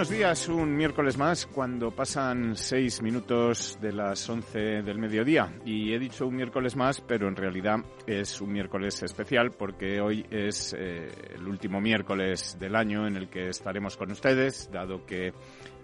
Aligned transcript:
Buenos 0.00 0.16
días, 0.16 0.48
un 0.48 0.74
miércoles 0.78 1.18
más 1.18 1.44
cuando 1.44 1.90
pasan 1.90 2.56
seis 2.56 3.02
minutos 3.02 3.76
de 3.82 3.92
las 3.92 4.26
once 4.30 4.80
del 4.80 4.98
mediodía. 4.98 5.52
Y 5.66 5.92
he 5.92 5.98
dicho 5.98 6.26
un 6.26 6.36
miércoles 6.36 6.74
más, 6.74 7.02
pero 7.02 7.28
en 7.28 7.36
realidad 7.36 7.80
es 8.06 8.40
un 8.40 8.50
miércoles 8.50 9.02
especial 9.02 9.50
porque 9.50 10.00
hoy 10.00 10.24
es 10.30 10.72
eh, 10.72 11.06
el 11.34 11.46
último 11.46 11.82
miércoles 11.82 12.56
del 12.58 12.76
año 12.76 13.06
en 13.06 13.16
el 13.16 13.28
que 13.28 13.48
estaremos 13.48 13.98
con 13.98 14.10
ustedes, 14.10 14.70
dado 14.72 15.04
que 15.04 15.34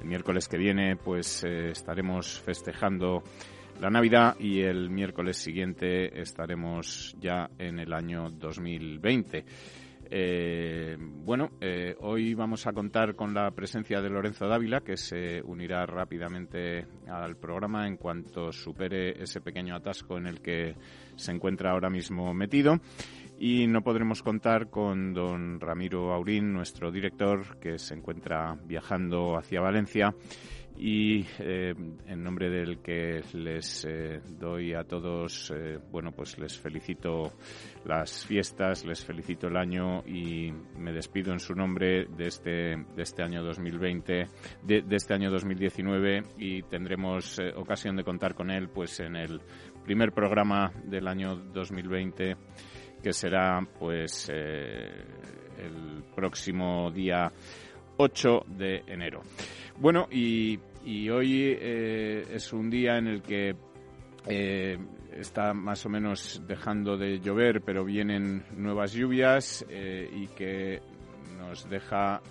el 0.01 0.07
miércoles 0.07 0.49
que 0.49 0.57
viene 0.57 0.97
pues 0.97 1.45
eh, 1.45 1.73
estaremos 1.73 2.41
festejando 2.41 3.23
la 3.83 3.91
Navidad 3.91 4.37
y 4.41 4.63
el 4.63 4.89
miércoles 4.89 5.37
siguiente 5.37 6.23
estaremos 6.23 7.15
ya 7.21 7.51
en 7.59 7.81
el 7.81 7.93
año 7.93 8.31
2020. 8.31 9.45
Eh, 10.09 10.97
bueno, 10.99 11.51
eh, 11.61 11.97
hoy 12.01 12.35
vamos 12.35 12.67
a 12.67 12.73
contar 12.73 13.17
con 13.17 13.35
la 13.35 13.51
presencia 13.51 14.01
de 14.01 14.09
Lorenzo 14.09 14.47
Dávila, 14.47 14.81
que 14.81 14.97
se 14.97 15.43
unirá 15.43 15.85
rápidamente 15.87 16.87
al 17.09 17.37
programa 17.37 17.87
en 17.87 17.97
cuanto 17.97 18.53
supere 18.53 19.23
ese 19.23 19.41
pequeño 19.41 19.75
atasco 19.75 20.17
en 20.19 20.27
el 20.27 20.41
que 20.41 20.77
se 21.17 21.33
encuentra 21.33 21.73
ahora 21.73 21.91
mismo 21.91 22.33
metido. 22.35 22.79
Y 23.39 23.67
no 23.67 23.83
podremos 23.83 24.23
contar 24.23 24.71
con 24.71 25.13
don 25.13 25.61
Ramiro 25.61 26.13
Aurín, 26.13 26.53
nuestro 26.53 26.91
director, 26.91 27.59
que 27.59 27.79
se 27.79 27.95
encuentra 27.95 28.57
viajando 28.65 29.37
hacia 29.37 29.61
Valencia 29.61 30.15
y 30.79 31.25
eh, 31.39 31.75
en 32.07 32.23
nombre 32.23 32.51
del 32.51 32.81
que 32.81 33.23
les 33.33 33.85
eh, 33.85 34.21
doy 34.39 34.75
a 34.75 34.85
todos, 34.85 35.53
eh, 35.55 35.79
bueno, 35.91 36.13
pues 36.13 36.39
les 36.39 36.59
felicito 36.59 37.33
las 37.85 38.27
fiestas, 38.27 38.85
les 38.85 39.05
felicito 39.05 39.49
el 39.49 39.57
año 39.57 40.03
y 40.07 40.53
me 40.79 40.93
despido 40.93 41.33
en 41.33 41.41
su 41.41 41.55
nombre 41.55 42.07
de 42.07 42.27
este, 42.27 42.51
de 42.77 43.03
este 43.03 43.23
año 43.23 43.43
2020, 43.43 44.27
de, 44.63 44.83
de 44.83 44.97
este 44.97 45.15
año 45.15 45.31
2019 45.31 46.23
y 46.39 46.63
tendremos 46.63 47.41
ocasión 47.57 47.97
de 47.97 48.05
contar 48.05 48.35
con 48.35 48.51
él 48.51 48.69
pues 48.69 49.01
en 49.01 49.17
el 49.17 49.41
primer 49.85 50.13
programa 50.13 50.73
del 50.85 51.09
año 51.09 51.37
2020 51.37 52.37
que 53.03 53.13
será 53.13 53.61
pues 53.79 54.29
el 54.29 56.05
próximo 56.15 56.91
día 56.91 57.33
8 57.99 58.45
de 58.49 58.83
enero. 58.87 59.23
Bueno, 59.79 60.09
y, 60.11 60.59
hoy 61.11 61.55
eh, 61.61 62.27
es 62.33 62.53
un 62.55 62.71
día 62.71 62.97
en 62.97 63.09
el 63.09 63.23
que 63.23 63.55
eh, 64.27 64.79
está 65.13 65.53
más 65.53 65.85
o 65.85 65.91
menos 65.91 66.43
dejando 66.47 66.97
de 66.97 67.21
llover, 67.21 67.61
pero 67.61 67.85
vienen 67.85 68.43
nuevas 68.57 68.95
lluvias 68.95 69.67
eh, 69.69 70.09
y 70.11 70.29
que 70.29 70.81
nos 71.39 71.69
deja 71.69 72.23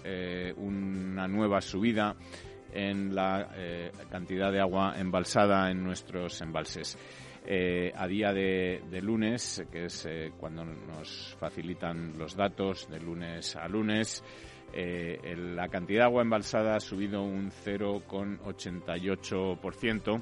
una 0.57 1.27
nueva 1.27 1.61
subida 1.61 2.15
en 2.73 3.13
la 3.13 3.47
cantidad 4.09 4.51
de 4.51 4.59
agua 4.59 4.95
embalsada 4.97 5.69
en 5.69 5.83
nuestros 5.83 6.41
embalses. 6.41 6.97
a 7.47 8.07
día 8.07 8.33
de, 8.33 8.99
lunes, 9.01 9.63
que 9.71 9.85
es 9.85 10.07
cuando 10.37 10.65
nos 10.65 11.37
facilitan 11.39 12.17
los 12.17 12.35
datos 12.35 12.89
de 12.89 12.99
lunes 12.99 13.55
a 13.55 13.67
lunes, 13.67 14.23
eh, 14.75 15.35
la 15.37 15.69
cantidad 15.69 16.01
de 16.01 16.05
agua 16.05 16.21
embalsada 16.21 16.75
ha 16.75 16.79
subido 16.79 17.23
un 17.23 17.49
0,88%. 17.51 20.21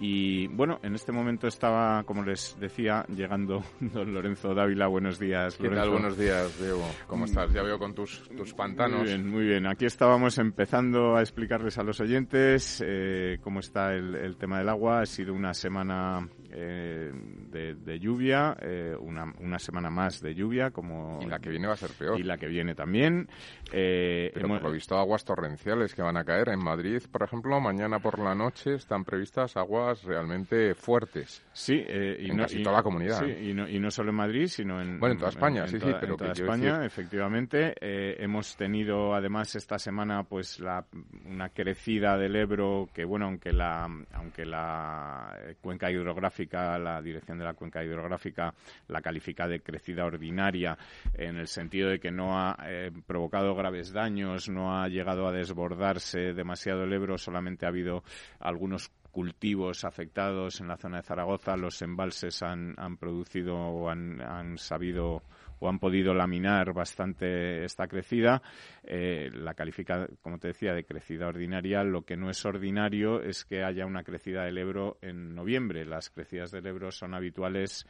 Y 0.00 0.48
bueno, 0.48 0.80
en 0.82 0.96
este 0.96 1.12
momento 1.12 1.46
estaba, 1.46 2.02
como 2.02 2.24
les 2.24 2.58
decía, 2.58 3.06
llegando 3.08 3.62
don 3.80 4.12
Lorenzo 4.12 4.52
Dávila. 4.52 4.88
Buenos 4.88 5.20
días, 5.20 5.56
¿Qué 5.56 5.68
tal? 5.68 5.90
Buenos 5.90 6.18
días, 6.18 6.58
Diego. 6.58 6.84
¿Cómo 7.06 7.26
estás? 7.26 7.52
Ya 7.52 7.62
veo 7.62 7.78
con 7.78 7.94
tus, 7.94 8.28
tus 8.36 8.52
pantanos. 8.54 9.00
Muy 9.00 9.08
bien, 9.08 9.30
muy 9.30 9.44
bien. 9.44 9.66
Aquí 9.66 9.86
estábamos 9.86 10.38
empezando 10.38 11.16
a 11.16 11.20
explicarles 11.20 11.78
a 11.78 11.84
los 11.84 12.00
oyentes 12.00 12.82
eh, 12.84 13.38
cómo 13.40 13.60
está 13.60 13.94
el, 13.94 14.16
el, 14.16 14.36
tema 14.36 14.58
del 14.58 14.68
agua. 14.68 15.02
Ha 15.02 15.06
sido 15.06 15.32
una 15.32 15.54
semana 15.54 16.28
eh, 16.56 17.12
de, 17.50 17.98
lluvia, 17.98 18.56
eh, 18.60 18.94
una, 18.98 19.32
una, 19.40 19.58
semana 19.58 19.90
más 19.90 20.20
de 20.20 20.34
lluvia, 20.34 20.70
como... 20.70 21.18
Y 21.22 21.26
la 21.26 21.38
que 21.38 21.50
viene 21.50 21.66
va 21.66 21.74
a 21.74 21.76
ser 21.76 21.90
peor. 21.90 22.18
Y 22.18 22.22
la 22.22 22.38
que 22.38 22.46
viene 22.46 22.74
también. 22.74 23.28
Eh, 23.72 24.30
Pero 24.32 24.46
hemos... 24.46 24.60
por 24.60 24.68
lo 24.68 24.74
visto 24.74 24.96
aguas 24.96 25.24
torrenciales 25.24 25.94
que 25.94 26.02
van 26.02 26.16
a 26.16 26.24
caer. 26.24 26.50
En 26.50 26.62
Madrid, 26.62 27.02
por 27.10 27.22
ejemplo, 27.22 27.60
mañana 27.60 27.98
por 27.98 28.18
la 28.18 28.34
noche 28.34 28.74
están 28.74 29.04
previstas 29.04 29.56
aguas 29.56 30.04
realmente 30.04 30.74
fuertes. 30.74 31.44
Sí, 31.52 31.74
eh, 31.86 32.18
y 32.20 32.30
en 32.30 32.36
no, 32.36 32.42
casi 32.44 32.60
y, 32.60 32.62
toda 32.62 32.76
la 32.76 32.82
comunidad. 32.82 33.24
Sí, 33.24 33.50
y, 33.50 33.54
no, 33.54 33.68
y 33.68 33.78
no 33.80 33.90
solo 33.90 34.10
en 34.10 34.16
Madrid, 34.16 34.46
sino 34.46 34.80
en... 34.80 35.00
Bueno, 35.00 35.14
en 35.14 35.18
toda 35.18 35.30
España, 35.30 35.62
en, 35.62 35.68
sí, 35.68 35.74
en 35.76 35.80
sí, 35.80 35.86
toda, 35.88 36.00
pero 36.00 36.12
en 36.12 36.18
toda 36.18 36.32
España, 36.32 36.72
decir... 36.78 36.86
efectivamente. 36.86 37.74
Eh, 37.80 38.16
hemos 38.18 38.56
tenido 38.56 39.14
además 39.14 39.54
esta 39.56 39.78
semana 39.78 40.22
pues 40.24 40.60
la, 40.60 40.84
una 41.26 41.48
crecida 41.48 42.16
del 42.16 42.36
Ebro 42.36 42.88
que, 42.92 43.04
bueno, 43.04 43.26
aunque 43.26 43.52
la, 43.52 43.88
aunque 44.12 44.44
la 44.44 45.36
cuenca 45.60 45.90
hidrográfica, 45.90 46.43
la 46.52 47.00
dirección 47.02 47.38
de 47.38 47.44
la 47.44 47.54
cuenca 47.54 47.84
hidrográfica 47.84 48.54
la 48.88 49.00
califica 49.00 49.48
de 49.48 49.60
crecida 49.60 50.04
ordinaria 50.04 50.76
en 51.14 51.36
el 51.36 51.46
sentido 51.46 51.88
de 51.88 52.00
que 52.00 52.10
no 52.10 52.38
ha 52.38 52.56
eh, 52.66 52.90
provocado 53.06 53.54
graves 53.54 53.92
daños, 53.92 54.48
no 54.48 54.78
ha 54.80 54.88
llegado 54.88 55.26
a 55.26 55.32
desbordarse 55.32 56.32
demasiado 56.34 56.84
el 56.84 56.92
Ebro, 56.92 57.18
solamente 57.18 57.66
ha 57.66 57.70
habido 57.70 58.02
algunos 58.40 58.90
cultivos 59.10 59.84
afectados 59.84 60.60
en 60.60 60.66
la 60.66 60.76
zona 60.76 60.96
de 60.96 61.04
Zaragoza, 61.04 61.56
los 61.56 61.80
embalses 61.82 62.42
han, 62.42 62.74
han 62.76 62.96
producido 62.96 63.56
o 63.56 63.88
han, 63.88 64.20
han 64.20 64.58
sabido 64.58 65.22
han 65.68 65.78
podido 65.78 66.14
laminar 66.14 66.72
bastante 66.72 67.64
esta 67.64 67.86
crecida. 67.86 68.42
Eh, 68.82 69.30
la 69.32 69.54
califica, 69.54 70.06
como 70.22 70.38
te 70.38 70.48
decía, 70.48 70.74
de 70.74 70.84
crecida 70.84 71.28
ordinaria. 71.28 71.84
Lo 71.84 72.02
que 72.02 72.16
no 72.16 72.30
es 72.30 72.44
ordinario 72.44 73.22
es 73.22 73.44
que 73.44 73.64
haya 73.64 73.86
una 73.86 74.04
crecida 74.04 74.44
del 74.44 74.58
Ebro 74.58 74.98
en 75.02 75.34
noviembre. 75.34 75.84
Las 75.84 76.10
crecidas 76.10 76.50
del 76.50 76.66
Ebro 76.66 76.90
son 76.90 77.14
habituales 77.14 77.86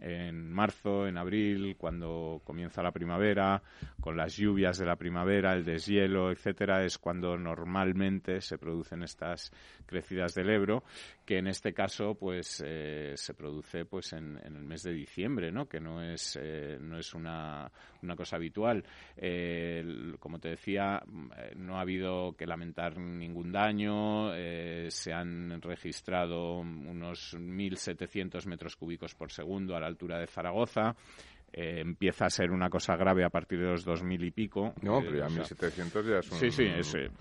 en 0.00 0.52
marzo, 0.52 1.06
en 1.06 1.16
abril, 1.16 1.76
cuando 1.76 2.40
comienza 2.44 2.82
la 2.82 2.92
primavera, 2.92 3.62
con 4.00 4.16
las 4.16 4.36
lluvias 4.36 4.78
de 4.78 4.86
la 4.86 4.96
primavera, 4.96 5.54
el 5.54 5.64
deshielo, 5.64 6.30
etcétera, 6.30 6.84
es 6.84 6.98
cuando 6.98 7.36
normalmente 7.36 8.40
se 8.40 8.58
producen 8.58 9.02
estas 9.02 9.52
crecidas 9.86 10.34
del 10.34 10.50
Ebro, 10.50 10.82
que 11.24 11.38
en 11.38 11.46
este 11.46 11.72
caso, 11.72 12.14
pues, 12.14 12.62
eh, 12.64 13.12
se 13.16 13.34
produce, 13.34 13.84
pues, 13.84 14.12
en, 14.12 14.38
en, 14.44 14.56
el 14.56 14.64
mes 14.64 14.82
de 14.82 14.92
diciembre, 14.92 15.50
¿no? 15.50 15.66
Que 15.66 15.80
no 15.80 16.02
es 16.02 16.38
eh, 16.40 16.78
no 16.80 16.98
es 16.98 17.14
una, 17.14 17.70
una 18.02 18.16
cosa 18.16 18.36
habitual. 18.36 18.84
Eh, 19.16 20.14
como 20.18 20.38
te 20.38 20.50
decía, 20.50 21.02
no 21.56 21.78
ha 21.78 21.80
habido 21.80 22.34
que 22.36 22.46
lamentar 22.46 22.98
ningún 22.98 23.52
daño. 23.52 24.32
se 24.88 25.12
han 25.12 25.60
registrado 25.62 26.58
unos 26.58 27.34
1.700 27.34 28.46
metros 28.46 28.76
cúbicos 28.76 29.14
por 29.14 29.30
segundo 29.30 29.76
a 29.76 29.80
la 29.84 29.88
altura 29.88 30.18
de 30.18 30.26
Zaragoza. 30.26 30.94
eh, 31.56 31.80
empieza 31.80 32.24
a 32.24 32.30
ser 32.30 32.50
una 32.50 32.68
cosa 32.68 32.96
grave 32.96 33.24
a 33.24 33.30
partir 33.30 33.60
de 33.60 33.66
los 33.66 33.84
2000 33.84 34.24
y 34.24 34.30
pico. 34.32 34.74
No, 34.82 35.00
pero 35.00 35.18
ya 35.18 35.28
1700 35.28 36.04
ya 36.04 36.18
es 36.18 36.32
un, 36.32 36.38
sí, 36.38 36.50
sí, 36.50 36.66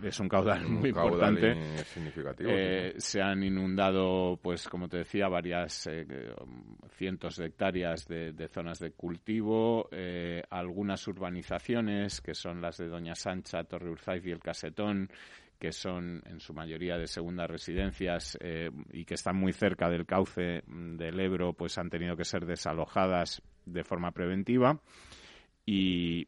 es, 0.01 0.19
un 0.19 0.27
caudal 0.27 0.68
muy 0.68 0.89
importante. 0.89 1.56
significativo. 1.83 2.50
Eh, 2.51 2.95
se 2.98 3.21
han 3.21 3.44
inundado, 3.44 4.39
pues 4.42 4.68
como 4.68 4.88
te 4.88 4.98
decía, 4.98 5.27
varias 5.27 5.86
eh, 5.86 6.33
cientos 6.98 7.36
de 7.36 7.45
hectáreas 7.45 8.07
de, 8.07 8.48
zonas 8.48 8.80
de 8.80 8.94
cultivo, 8.94 9.88
algunas 10.50 11.07
urbanizaciones, 11.07 12.19
que 12.19 12.33
son 12.33 12.59
las 12.59 12.77
de 12.77 12.88
Doña 12.88 13.13
Sancha, 13.13 13.63
Torre 13.66 13.92
Urzaiz 13.92 14.25
y 14.25 14.31
El 14.31 14.39
Casetón, 14.39 15.09
que 15.60 15.72
son 15.72 16.22
en 16.26 16.40
su 16.40 16.54
mayoría 16.54 16.98
de 16.98 17.08
segundas 17.08 17.50
residencias 17.50 18.38
y 18.92 19.06
que 19.06 19.14
están 19.14 19.38
muy 19.38 19.54
cerca 19.54 19.90
del 19.90 20.06
cauce 20.06 20.64
del 20.68 21.20
Ebro, 21.20 21.54
pues 21.54 21.78
han 21.78 21.90
tenido 21.90 22.16
que 22.18 22.26
ser 22.26 22.46
desalojadas 22.46 23.42
de 23.66 23.84
forma 23.84 24.12
preventiva 24.12 24.80
y 25.66 26.28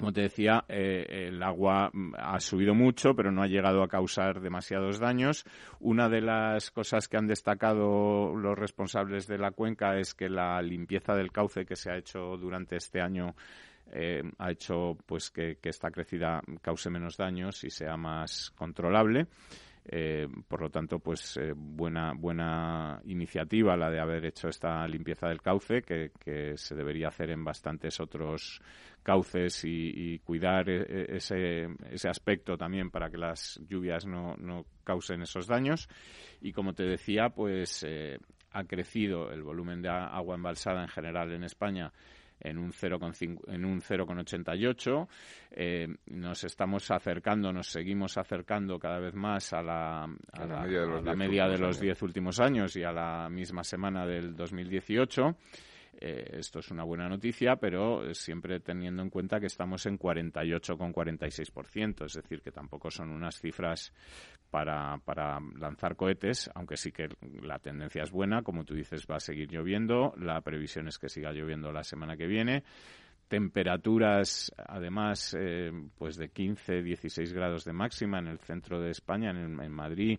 como 0.00 0.14
te 0.14 0.22
decía, 0.22 0.64
eh, 0.66 1.28
el 1.28 1.42
agua 1.42 1.92
ha 2.16 2.40
subido 2.40 2.74
mucho, 2.74 3.14
pero 3.14 3.30
no 3.30 3.42
ha 3.42 3.46
llegado 3.46 3.82
a 3.82 3.88
causar 3.88 4.40
demasiados 4.40 4.98
daños. 4.98 5.44
Una 5.78 6.08
de 6.08 6.22
las 6.22 6.70
cosas 6.70 7.06
que 7.06 7.18
han 7.18 7.26
destacado 7.26 8.34
los 8.34 8.58
responsables 8.58 9.26
de 9.26 9.36
la 9.36 9.50
cuenca 9.50 9.98
es 9.98 10.14
que 10.14 10.30
la 10.30 10.62
limpieza 10.62 11.14
del 11.14 11.30
cauce 11.30 11.66
que 11.66 11.76
se 11.76 11.90
ha 11.90 11.98
hecho 11.98 12.38
durante 12.38 12.76
este 12.76 13.02
año 13.02 13.34
eh, 13.92 14.22
ha 14.38 14.50
hecho 14.50 14.96
pues 15.06 15.30
que, 15.30 15.58
esta 15.62 15.90
crecida 15.90 16.40
cause 16.62 16.90
menos 16.90 17.16
daños 17.16 17.64
y 17.64 17.70
sea 17.70 17.96
más 17.96 18.50
controlable. 18.50 19.26
Eh, 19.84 20.28
por 20.46 20.60
lo 20.60 20.70
tanto, 20.70 20.98
pues 20.98 21.36
eh, 21.38 21.52
buena, 21.56 22.12
buena 22.14 23.00
iniciativa 23.06 23.76
la 23.76 23.90
de 23.90 23.98
haber 23.98 24.26
hecho 24.26 24.48
esta 24.48 24.86
limpieza 24.86 25.28
del 25.28 25.40
cauce, 25.40 25.82
que, 25.82 26.12
se 26.56 26.74
debería 26.74 27.08
hacer 27.08 27.30
en 27.30 27.42
bastantes 27.42 27.98
otros 27.98 28.60
cauces 29.02 29.64
y, 29.64 30.18
cuidar 30.18 30.68
e, 30.68 30.82
e, 30.82 31.16
ese, 31.16 31.68
ese 31.90 32.08
aspecto 32.08 32.56
también 32.58 32.90
para 32.90 33.10
que 33.10 33.16
las 33.16 33.58
lluvias 33.66 34.06
no, 34.06 34.36
no 34.36 34.66
causen 34.84 35.22
esos 35.22 35.46
daños. 35.46 35.88
Y 36.40 36.52
como 36.52 36.74
te 36.74 36.84
decía, 36.84 37.30
pues 37.30 37.84
eh, 37.88 38.18
ha 38.52 38.64
crecido 38.64 39.32
el 39.32 39.42
volumen 39.42 39.80
de 39.82 39.88
agua 39.88 40.34
embalsada 40.34 40.82
en 40.82 40.88
general 40.88 41.32
en 41.32 41.44
España 41.44 41.92
en 42.40 42.58
un 42.58 42.72
0,88. 42.72 45.08
Eh, 45.50 45.86
nos 46.06 46.44
estamos 46.44 46.90
acercando, 46.90 47.52
nos 47.52 47.66
seguimos 47.68 48.16
acercando 48.18 48.78
cada 48.78 48.98
vez 48.98 49.14
más 49.14 49.52
a 49.52 49.62
la, 49.62 50.04
a, 50.04 50.46
la, 50.46 51.14
media 51.14 51.46
de 51.48 51.58
los 51.58 51.78
10 51.80 52.02
últimos 52.02 52.40
años 52.40 52.74
y 52.76 52.82
a 52.82 52.92
la 52.92 53.28
misma 53.28 53.62
semana 53.64 54.06
del 54.06 54.34
2018. 54.34 55.36
Eh, 56.02 56.38
esto 56.38 56.60
es 56.60 56.70
una 56.70 56.82
buena 56.82 57.10
noticia, 57.10 57.56
pero 57.56 58.14
siempre 58.14 58.60
teniendo 58.60 59.02
en 59.02 59.10
cuenta 59.10 59.38
que 59.38 59.44
estamos 59.46 59.84
en 59.84 59.98
48,46%, 59.98 62.06
es 62.06 62.14
decir, 62.14 62.40
que 62.40 62.50
tampoco 62.50 62.90
son 62.90 63.10
unas 63.10 63.38
cifras 63.38 63.92
para, 64.50 64.96
para 65.04 65.38
lanzar 65.58 65.96
cohetes, 65.96 66.50
aunque 66.54 66.78
sí 66.78 66.90
que 66.90 67.10
la 67.42 67.58
tendencia 67.58 68.02
es 68.02 68.10
buena, 68.10 68.42
como 68.42 68.64
tú 68.64 68.72
dices, 68.74 69.06
va 69.10 69.16
a 69.16 69.20
seguir 69.20 69.52
lloviendo, 69.52 70.14
la 70.16 70.40
previsión 70.40 70.88
es 70.88 70.98
que 70.98 71.10
siga 71.10 71.32
lloviendo 71.32 71.70
la 71.70 71.84
semana 71.84 72.16
que 72.16 72.26
viene. 72.26 72.64
Temperaturas 73.28 74.50
además 74.56 75.36
eh, 75.38 75.70
pues 75.96 76.16
de 76.16 76.30
15 76.30 76.82
16 76.82 77.32
grados 77.32 77.64
de 77.64 77.72
máxima 77.72 78.18
en 78.18 78.26
el 78.26 78.40
centro 78.40 78.80
de 78.80 78.90
España 78.90 79.30
en, 79.30 79.60
en, 79.60 79.70
Madrid 79.70 80.18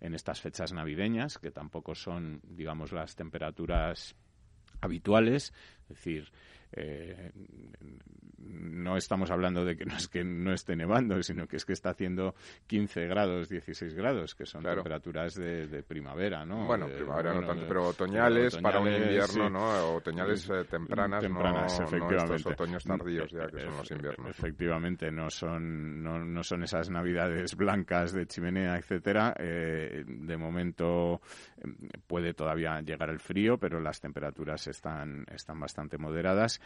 en 0.00 0.12
estas 0.12 0.40
fechas 0.40 0.72
navideñas 0.72 1.38
que 1.38 1.52
tampoco 1.52 1.94
son 1.94 2.40
digamos 2.42 2.90
las 2.90 3.14
temperaturas 3.14 4.16
habituales, 4.80 5.52
es 5.82 5.88
decir, 5.88 6.28
eh, 6.72 7.32
no 8.48 8.96
estamos 8.96 9.30
hablando 9.30 9.64
de 9.64 9.76
que 9.76 9.84
no 9.84 9.96
es 9.96 10.08
que 10.08 10.24
no 10.24 10.52
esté 10.52 10.76
nevando, 10.76 11.22
sino 11.22 11.46
que 11.46 11.56
es 11.56 11.64
que 11.64 11.72
está 11.72 11.90
haciendo 11.90 12.34
15 12.66 13.06
grados, 13.06 13.48
16 13.48 13.94
grados, 13.94 14.34
que 14.34 14.46
son 14.46 14.62
temperaturas 14.62 15.34
de, 15.34 15.84
primavera, 15.86 16.44
¿no? 16.44 16.66
Bueno, 16.66 16.86
primavera 16.86 17.34
no 17.34 17.46
tanto, 17.46 17.64
pero 17.66 17.88
otoñales, 17.88 18.56
para 18.56 18.80
un 18.80 18.88
invierno, 18.88 19.50
¿no? 19.50 19.94
Otoñales 19.94 20.48
eh, 20.50 20.64
tempranas, 20.64 21.22
tempranas, 21.22 21.78
no, 21.78 21.86
efectivamente. 21.86 22.36
estos 22.36 22.52
otoños 22.52 22.84
tardíos 22.84 23.30
ya, 23.30 23.46
que 23.48 23.60
son 23.60 23.76
los 23.76 23.90
inviernos. 23.90 24.30
Efectivamente, 24.30 25.10
no 25.10 25.30
son, 25.30 26.02
no, 26.02 26.18
no 26.18 26.42
son 26.42 26.62
esas 26.64 26.90
navidades 26.90 27.56
blancas 27.56 28.12
de 28.12 28.26
chimenea, 28.26 28.76
etcétera. 28.76 29.34
Eh, 29.38 30.04
de 30.06 30.36
momento 30.36 31.20
puede 32.06 32.34
todavía 32.34 32.80
llegar 32.80 33.10
el 33.10 33.20
frío, 33.20 33.58
pero 33.58 33.80
las 33.80 34.00
temperaturas 34.00 34.66
están, 34.68 35.26
están 35.32 35.58
bastante 35.60 35.98
moderadas. 35.98 36.57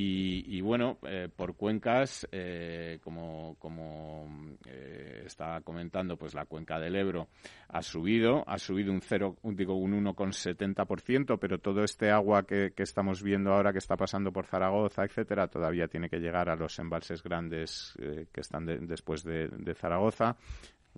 Y, 0.00 0.60
bueno, 0.60 0.98
eh, 1.02 1.28
por 1.34 1.56
cuencas, 1.56 2.28
eh, 2.30 3.00
como, 3.02 3.56
como 3.58 4.28
eh, 4.66 5.24
estaba 5.26 5.60
comentando, 5.62 6.16
pues 6.16 6.34
la 6.34 6.44
cuenca 6.44 6.78
del 6.78 6.94
Ebro 6.94 7.28
ha 7.68 7.82
subido, 7.82 8.44
ha 8.46 8.58
subido 8.58 8.92
un 8.92 9.00
cero, 9.00 9.36
digo, 9.42 9.74
un 9.74 10.04
1,70%, 10.04 11.38
pero 11.40 11.58
todo 11.58 11.82
este 11.82 12.10
agua 12.10 12.44
que, 12.44 12.72
estamos 12.76 13.24
viendo 13.24 13.52
ahora 13.52 13.72
que 13.72 13.78
está 13.78 13.96
pasando 13.96 14.30
por 14.30 14.46
Zaragoza, 14.46 15.04
etcétera, 15.04 15.48
todavía 15.48 15.88
tiene 15.88 16.08
que 16.08 16.20
llegar 16.20 16.48
a 16.48 16.54
los 16.54 16.78
embalses 16.78 17.20
grandes 17.22 17.94
que 17.98 18.40
están 18.40 18.66
después 18.86 19.24
de, 19.24 19.74
Zaragoza, 19.74 20.36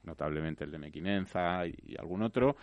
notablemente 0.02 0.64
el 0.64 0.72
de 0.72 0.78
Mequinenza 0.78 1.66
y 1.66 1.96
algún 1.98 2.22
otro 2.22 2.56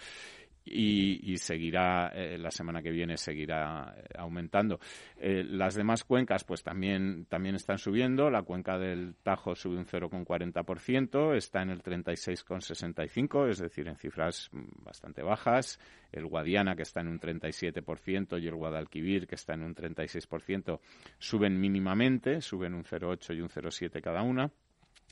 y, 0.70 1.38
seguirá 1.38 2.12
eh, 2.14 2.38
la 2.38 2.52
semana 2.52 2.82
que 2.82 2.92
viene 2.92 3.18
seguirá 3.18 3.96
eh, 3.96 4.04
aumentando. 4.18 4.80
Eh, 5.18 5.44
las 5.44 5.76
demás 5.76 6.04
cuencas 6.04 6.44
pues 6.44 6.64
también 6.64 7.26
también 7.26 7.56
están 7.56 7.78
subiendo. 7.78 8.30
La 8.30 8.44
cuenca 8.44 8.78
del 8.78 9.16
Tajo 9.24 9.56
sube 9.56 9.78
un 9.78 9.86
0,40%, 9.86 11.36
está 11.36 11.62
en 11.62 11.70
el 11.70 11.82
36,65, 11.82 13.50
es 13.50 13.60
decir, 13.60 13.88
en 13.88 13.96
cifras 13.96 14.50
mm, 14.52 14.84
bastante 14.84 15.22
bajas. 15.22 15.80
El 16.12 16.26
Guadiana 16.26 16.76
que 16.76 16.84
está 16.84 17.02
en 17.02 17.10
un 17.10 17.20
37% 17.20 18.42
y 18.42 18.48
el 18.48 18.56
Guadalquivir 18.56 19.28
que 19.28 19.36
está 19.36 19.54
en 19.54 19.64
un 19.64 19.76
36% 19.76 20.80
suben 21.18 21.60
mínimamente, 21.60 22.42
suben 22.42 22.74
un 22.74 22.84
0,8 22.84 23.36
y 23.36 23.42
un 23.42 23.50
0,7 23.50 24.02
cada 24.02 24.22
una. 24.22 24.52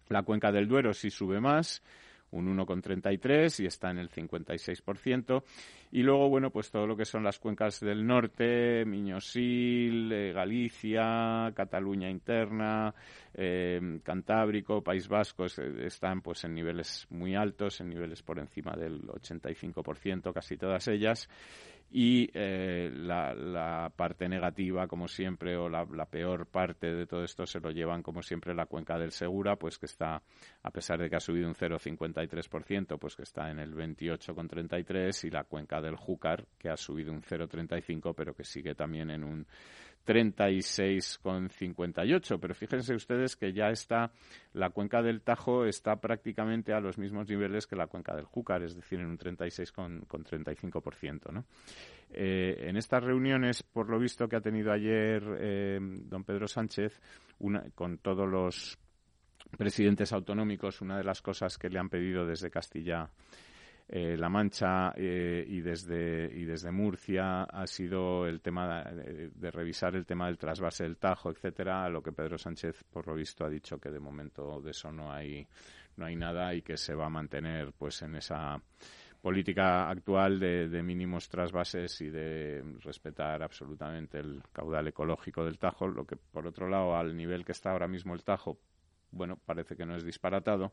La 0.09 0.23
cuenca 0.23 0.51
del 0.51 0.67
Duero 0.67 0.93
sí 0.93 1.09
sube 1.09 1.39
más 1.39 1.81
un 2.35 2.57
1,33 2.57 3.63
y 3.63 3.65
está 3.65 3.91
en 3.91 3.97
el 3.97 4.09
56%. 4.09 5.43
Y 5.91 6.03
luego, 6.03 6.29
bueno, 6.29 6.49
pues 6.49 6.69
todo 6.71 6.85
lo 6.85 6.97
que 6.97 7.05
son 7.05 7.23
las 7.23 7.39
cuencas 7.39 7.79
del 7.79 8.05
norte, 8.05 8.83
Miñosil, 8.85 10.11
eh, 10.11 10.33
Galicia, 10.33 11.51
Cataluña 11.55 12.09
interna, 12.09 12.93
eh, 13.33 13.99
Cantábrico, 14.03 14.83
País 14.83 15.07
Vasco, 15.07 15.45
están 15.45 16.21
pues 16.21 16.43
en 16.43 16.53
niveles 16.53 17.07
muy 17.09 17.35
altos, 17.35 17.79
en 17.79 17.89
niveles 17.89 18.21
por 18.23 18.39
encima 18.39 18.75
del 18.75 19.03
85%, 19.03 20.33
casi 20.33 20.57
todas 20.57 20.87
ellas 20.89 21.29
y 21.97 22.29
eh, 22.33 22.91
la, 22.93 23.89
parte 23.95 24.27
negativa, 24.27 24.85
como 24.85 25.07
siempre, 25.07 25.55
o 25.55 25.69
la, 25.69 25.85
peor 26.05 26.45
parte 26.45 26.93
de 26.93 27.07
todo 27.07 27.23
esto 27.23 27.45
se 27.45 27.61
lo 27.61 27.71
llevan, 27.71 28.03
como 28.03 28.21
siempre, 28.21 28.53
la 28.53 28.65
cuenca 28.65 28.99
del 28.99 29.13
Segura, 29.13 29.55
pues 29.55 29.79
que 29.79 29.85
está, 29.85 30.21
a 30.61 30.71
pesar 30.71 30.99
de 30.99 31.09
que 31.09 31.15
ha 31.15 31.21
subido 31.21 31.47
un 31.47 31.55
0,53%, 31.55 32.99
pues 32.99 33.15
que 33.15 33.23
está 33.23 33.49
en 33.49 33.59
el 33.59 33.73
28,33%, 33.73 35.23
y 35.23 35.29
la 35.29 35.45
cuenca 35.45 35.79
del 35.79 35.95
Júcar, 35.95 36.45
que 36.59 36.67
ha 36.67 36.75
subido 36.75 37.13
un 37.13 37.21
0,35%, 37.21 38.13
pero 38.13 38.33
que 38.33 38.43
sigue 38.43 38.75
también 38.75 39.09
en 39.09 39.23
un 39.23 39.47
36,58. 40.05 42.39
Pero 42.39 42.53
fíjense 42.53 42.95
ustedes 42.95 43.35
que 43.35 43.51
ya 43.53 43.69
está, 43.69 44.11
la 44.53 44.69
cuenca 44.69 45.01
del 45.01 45.21
Tajo 45.21 45.65
está 45.65 45.95
prácticamente 45.97 46.71
a 46.73 46.79
los 46.79 46.97
mismos 46.97 47.27
niveles 47.27 47.67
que 47.67 47.75
la 47.75 47.87
cuenca 47.87 48.15
del 48.15 48.23
Júcar, 48.25 48.63
es 48.63 48.75
decir, 48.75 48.99
en 48.99 49.07
un 49.07 49.17
36,35%. 49.17 51.31
¿no? 51.31 51.45
Eh, 52.11 52.67
en 52.69 52.77
estas 52.77 53.03
reuniones, 53.03 53.63
por 53.63 53.89
lo 53.89 53.97
visto 53.99 54.27
que 54.27 54.35
ha 54.35 54.41
tenido 54.41 54.71
ayer 54.71 55.23
eh, 55.39 55.79
don 55.81 56.23
Pedro 56.23 56.47
Sánchez, 56.47 57.01
una, 57.39 57.63
con 57.73 57.97
todos 57.97 58.29
los 58.29 58.77
presidentes 59.57 60.13
autonómicos, 60.13 60.81
una 60.81 60.97
de 60.97 61.03
las 61.03 61.21
cosas 61.21 61.57
que 61.57 61.69
le 61.69 61.79
han 61.79 61.89
pedido 61.89 62.25
desde 62.25 62.49
Castilla 62.49 63.09
eh, 63.87 64.17
la 64.17 64.29
Mancha 64.29 64.93
eh, 64.95 65.45
y, 65.47 65.61
desde, 65.61 66.25
y 66.33 66.43
desde 66.43 66.71
Murcia 66.71 67.43
ha 67.43 67.67
sido 67.67 68.25
el 68.25 68.41
tema 68.41 68.83
de, 68.83 69.51
revisar 69.51 69.95
el 69.95 70.07
tema 70.07 70.25
del 70.25 70.39
trasvase 70.39 70.83
del 70.83 70.97
Tajo, 70.97 71.29
etcétera, 71.29 71.85
a 71.85 71.89
lo 71.89 72.01
que 72.01 72.11
Pedro 72.11 72.37
Sánchez, 72.37 72.83
por 72.89 73.07
lo 73.07 73.13
visto, 73.13 73.45
ha 73.45 73.49
dicho 73.49 73.77
que 73.79 73.91
de 73.91 73.99
momento 73.99 74.59
de 74.59 74.71
eso 74.71 74.91
no 74.91 75.11
hay, 75.11 75.47
no 75.97 76.05
hay 76.07 76.15
nada 76.15 76.55
y 76.55 76.63
que 76.63 76.77
se 76.77 76.95
va 76.95 77.05
a 77.05 77.09
mantener 77.11 77.73
pues 77.73 78.01
en 78.01 78.15
esa 78.15 78.59
política 79.21 79.87
actual 79.87 80.39
de, 80.39 80.67
de, 80.67 80.81
mínimos 80.81 81.29
trasvases 81.29 82.01
y 82.01 82.09
de 82.09 82.63
respetar 82.83 83.43
absolutamente 83.43 84.17
el 84.17 84.41
caudal 84.51 84.87
ecológico 84.87 85.45
del 85.45 85.59
Tajo, 85.59 85.87
lo 85.87 86.05
que 86.05 86.15
por 86.15 86.47
otro 86.47 86.67
lado 86.67 86.95
al 86.95 87.15
nivel 87.15 87.45
que 87.45 87.51
está 87.51 87.71
ahora 87.71 87.87
mismo 87.87 88.15
el 88.15 88.23
Tajo, 88.23 88.57
bueno, 89.11 89.39
parece 89.45 89.75
que 89.75 89.85
no 89.85 89.95
es 89.95 90.03
disparatado, 90.03 90.71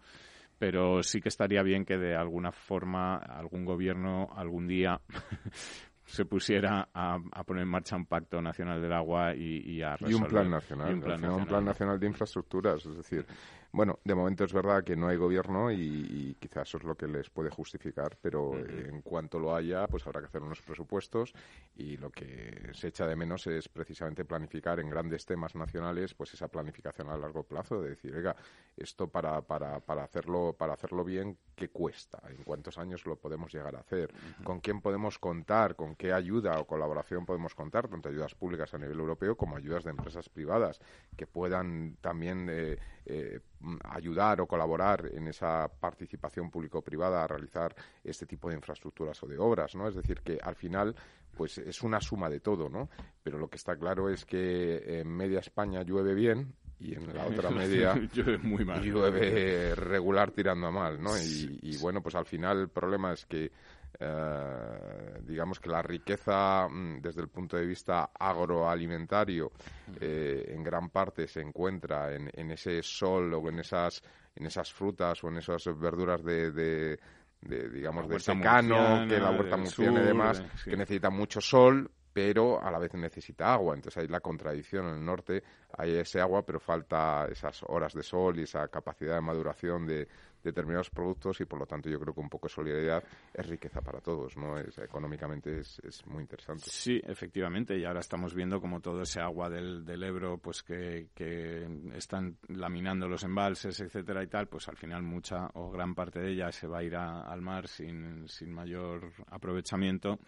pero 0.62 1.02
sí 1.02 1.20
que 1.20 1.28
estaría 1.28 1.60
bien 1.64 1.84
que 1.84 1.98
de 1.98 2.14
alguna 2.14 2.52
forma 2.52 3.16
algún 3.16 3.64
gobierno 3.64 4.28
algún 4.32 4.68
día 4.68 5.00
se 6.04 6.24
pusiera 6.24 6.88
a, 6.94 7.18
poner 7.44 7.64
en 7.64 7.68
marcha 7.68 7.96
un 7.96 8.06
pacto 8.06 8.40
nacional 8.40 8.80
del 8.80 8.92
agua 8.92 9.34
y, 9.34 9.82
a 9.82 9.96
resolver. 9.96 10.12
Y 10.12 10.14
un 10.14 10.24
plan 10.28 10.50
nacional, 10.50 10.94
un 10.94 11.46
plan 11.46 11.64
nacional 11.64 11.98
de 11.98 12.06
infraestructuras, 12.06 12.86
es 12.86 12.96
decir, 12.96 13.26
bueno, 13.72 13.98
de 14.04 14.14
momento 14.14 14.44
es 14.44 14.52
verdad 14.52 14.84
que 14.84 14.96
no 14.96 15.08
hay 15.08 15.16
gobierno 15.16 15.70
y, 15.72 16.36
quizás 16.38 16.68
eso 16.68 16.78
es 16.78 16.84
lo 16.84 16.94
que 16.94 17.06
les 17.06 17.30
puede 17.30 17.50
justificar, 17.50 18.16
pero 18.20 18.56
en 18.56 19.00
cuanto 19.02 19.38
lo 19.38 19.54
haya, 19.54 19.86
pues 19.86 20.06
habrá 20.06 20.20
que 20.20 20.26
hacer 20.26 20.42
unos 20.42 20.60
presupuestos 20.60 21.32
y 21.76 21.96
lo 21.96 22.10
que 22.10 22.70
se 22.74 22.88
echa 22.88 23.06
de 23.06 23.16
menos 23.16 23.46
es 23.46 23.68
precisamente 23.68 24.24
planificar 24.24 24.78
en 24.80 24.90
grandes 24.90 25.24
temas 25.24 25.54
nacionales, 25.54 26.14
pues 26.14 26.34
esa 26.34 26.48
planificación 26.48 27.08
a 27.08 27.16
largo 27.16 27.44
plazo, 27.44 27.80
de 27.80 27.90
decir, 27.90 28.14
oiga, 28.14 28.36
esto 28.76 29.08
para, 29.08 29.40
para, 29.42 29.80
para 29.80 30.04
hacerlo 30.04 30.54
para 30.58 30.74
hacerlo 30.74 31.04
bien, 31.04 31.38
¿qué 31.54 31.68
cuesta? 31.68 32.20
¿En 32.28 32.44
cuántos 32.44 32.78
años 32.78 33.06
lo 33.06 33.16
podemos 33.16 33.52
llegar 33.52 33.76
a 33.76 33.80
hacer? 33.80 34.12
¿Con 34.44 34.60
quién 34.60 34.80
podemos 34.80 35.18
contar? 35.18 35.76
¿Con 35.76 35.96
qué 35.96 36.12
ayuda 36.12 36.58
o 36.60 36.66
colaboración 36.66 37.26
podemos 37.26 37.54
contar? 37.54 37.88
Tanto 37.88 38.08
ayudas 38.08 38.34
públicas 38.34 38.72
a 38.74 38.78
nivel 38.78 38.98
europeo 38.98 39.36
como 39.36 39.56
ayudas 39.56 39.84
de 39.84 39.90
empresas 39.90 40.28
privadas 40.28 40.80
que 41.16 41.26
puedan 41.26 41.96
también 42.00 42.48
eh, 42.50 42.78
eh, 43.04 43.40
ayudar 43.84 44.40
o 44.40 44.46
colaborar 44.46 45.10
en 45.12 45.28
esa 45.28 45.68
participación 45.68 46.50
público-privada 46.50 47.22
a 47.22 47.26
realizar 47.26 47.74
este 48.04 48.26
tipo 48.26 48.48
de 48.48 48.56
infraestructuras 48.56 49.22
o 49.22 49.26
de 49.26 49.38
obras, 49.38 49.74
¿no? 49.74 49.88
Es 49.88 49.94
decir, 49.94 50.20
que 50.20 50.38
al 50.42 50.54
final 50.54 50.94
pues 51.36 51.58
es 51.58 51.82
una 51.82 52.00
suma 52.00 52.28
de 52.28 52.40
todo, 52.40 52.68
¿no? 52.68 52.88
Pero 53.22 53.38
lo 53.38 53.48
que 53.48 53.56
está 53.56 53.76
claro 53.76 54.08
es 54.08 54.24
que 54.24 55.00
en 55.00 55.08
media 55.08 55.40
España 55.40 55.82
llueve 55.82 56.14
bien 56.14 56.54
y 56.78 56.94
en 56.94 57.14
la 57.14 57.26
otra 57.26 57.50
media 57.50 57.94
llueve 58.12 58.38
muy 58.38 58.64
mal. 58.64 58.82
Llueve 58.82 59.74
regular 59.74 60.30
tirando 60.30 60.66
a 60.66 60.70
mal, 60.70 61.02
¿no? 61.02 61.10
y 61.18 61.76
bueno, 61.78 62.02
pues 62.02 62.14
al 62.14 62.26
final 62.26 62.60
el 62.60 62.68
problema 62.68 63.12
es 63.12 63.26
que 63.26 63.50
eh, 63.98 65.20
digamos 65.22 65.60
que 65.60 65.68
la 65.68 65.82
riqueza 65.82 66.66
mm, 66.68 67.00
desde 67.00 67.20
el 67.20 67.28
punto 67.28 67.56
de 67.56 67.66
vista 67.66 68.10
agroalimentario 68.18 69.52
eh, 70.00 70.46
en 70.48 70.62
gran 70.62 70.90
parte 70.90 71.28
se 71.28 71.40
encuentra 71.40 72.14
en, 72.14 72.50
ese 72.50 72.82
sol 72.82 73.32
o 73.34 73.48
en 73.48 73.60
esas 73.60 74.02
en 74.34 74.46
esas 74.46 74.72
frutas 74.72 75.22
o 75.22 75.28
en 75.28 75.38
esas 75.38 75.64
verduras 75.78 76.24
de, 76.24 76.98
digamos 77.40 78.08
de 78.08 78.18
secano 78.18 79.06
que 79.06 79.18
la 79.18 79.30
huerta 79.30 79.56
murciana 79.56 80.00
y 80.00 80.06
demás 80.06 80.40
eh, 80.40 80.46
que 80.64 80.76
necesita 80.76 81.10
mucho 81.10 81.40
sol 81.40 81.90
pero 82.12 82.62
a 82.62 82.70
la 82.70 82.78
vez 82.78 82.92
necesita 82.94 83.54
agua. 83.54 83.74
Entonces 83.74 84.02
hay 84.02 84.08
la 84.08 84.20
contradicción. 84.20 84.86
En 84.86 84.94
el 84.96 85.04
norte 85.04 85.42
hay 85.76 85.96
ese 85.96 86.20
agua, 86.20 86.44
pero 86.44 86.60
falta 86.60 87.26
esas 87.30 87.62
horas 87.66 87.94
de 87.94 88.02
sol 88.02 88.38
y 88.38 88.42
esa 88.42 88.68
capacidad 88.68 89.14
de 89.14 89.22
maduración 89.22 89.86
de, 89.86 90.06
determinados 90.42 90.90
productos 90.90 91.40
y 91.40 91.44
por 91.44 91.58
lo 91.58 91.66
tanto 91.66 91.88
yo 91.88 91.98
creo 92.00 92.14
que 92.14 92.20
un 92.20 92.28
poco 92.28 92.48
de 92.48 92.54
solidaridad 92.54 93.04
es 93.32 93.46
riqueza 93.46 93.80
para 93.80 94.00
todos, 94.00 94.36
¿no? 94.36 94.58
Es, 94.58 94.76
económicamente 94.78 95.60
es, 95.60 95.80
es, 95.80 96.06
muy 96.06 96.22
interesante. 96.22 96.64
Sí, 96.66 97.00
efectivamente, 97.04 97.78
y 97.78 97.84
ahora 97.84 98.00
estamos 98.00 98.34
viendo 98.34 98.60
como 98.60 98.80
todo 98.80 99.02
ese 99.02 99.20
agua 99.20 99.48
del, 99.48 99.84
del 99.84 100.02
Ebro, 100.02 100.38
pues 100.38 100.62
que, 100.62 101.08
que 101.14 101.66
están 101.94 102.36
laminando 102.48 103.08
los 103.08 103.24
embalses, 103.24 103.80
etcétera 103.80 104.22
y 104.22 104.28
tal, 104.28 104.48
pues 104.48 104.68
al 104.68 104.76
final 104.76 105.02
mucha 105.02 105.50
o 105.54 105.70
gran 105.70 105.94
parte 105.94 106.20
de 106.20 106.32
ella 106.32 106.52
se 106.52 106.66
va 106.66 106.78
a 106.78 106.82
ir 106.82 106.96
al 106.96 107.40
mar 107.40 107.68
sin, 107.68 108.28
sin 108.28 108.52
mayor 108.52 109.12
aprovechamiento 109.28 110.18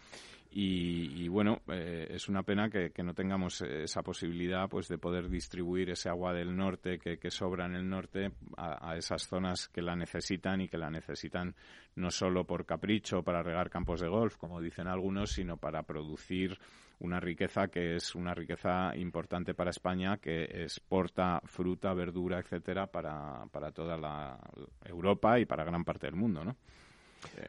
y, 0.57 1.27
bueno, 1.27 1.59
eh, 1.67 2.07
es 2.11 2.29
una 2.29 2.41
pena 2.41 2.69
que, 2.69 2.89
no 3.03 3.13
tengamos 3.13 3.59
esa 3.61 4.01
posibilidad 4.01 4.69
pues 4.69 4.87
de 4.87 4.97
poder 4.97 5.27
distribuir 5.27 5.89
ese 5.89 6.07
agua 6.07 6.33
del 6.33 6.55
norte 6.55 6.97
que, 6.97 7.29
sobra 7.29 7.65
en 7.65 7.75
el 7.75 7.89
norte 7.89 8.31
a, 8.55 8.95
esas 8.95 9.27
zonas 9.27 9.67
que 9.67 9.81
la 9.81 9.97
necesitan 9.97 10.04
y 10.59 10.67
que 10.67 10.77
la 10.77 10.89
necesitan 10.89 11.55
no 11.95 12.11
solo 12.11 12.45
por 12.45 12.65
capricho 12.65 13.23
para 13.23 13.43
regar 13.43 13.69
campos 13.69 14.01
de 14.01 14.07
golf, 14.07 14.37
como 14.37 14.61
dicen 14.61 14.87
algunos, 14.87 15.31
sino 15.31 15.57
para 15.57 15.83
producir 15.83 16.57
una 16.99 17.19
riqueza 17.19 17.67
que 17.67 17.95
es 17.95 18.15
una 18.15 18.33
riqueza 18.33 18.95
importante 18.95 19.53
para 19.53 19.71
España, 19.71 20.17
que 20.17 20.43
exporta 20.63 21.41
fruta, 21.45 21.93
verdura, 21.93 22.39
etcétera, 22.39 22.87
para, 22.87 23.45
para 23.51 23.71
toda 23.71 23.97
la 23.97 24.39
Europa 24.83 25.39
y 25.39 25.45
para 25.45 25.63
gran 25.63 25.83
parte 25.83 26.07
del 26.07 26.15
mundo, 26.15 26.43
¿no? 26.43 26.55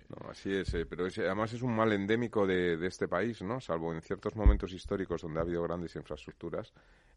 No, 0.09 0.31
así 0.31 0.55
es, 0.55 0.73
eh, 0.75 0.87
pero 0.87 1.05
además 1.05 1.53
es 1.53 1.63
un 1.63 1.75
mal 1.75 1.93
endémico 1.93 2.47
de, 2.47 2.85
este 2.87 3.09
país, 3.09 3.43
¿no? 3.43 3.61
Salvo 3.61 3.93
en 3.93 4.01
ciertos 4.01 4.35
momentos 4.35 4.73
históricos 4.73 5.23
donde 5.23 5.39
ha 5.39 5.43
habido 5.43 5.63
grandes 5.63 5.95
infraestructuras, 5.97 6.73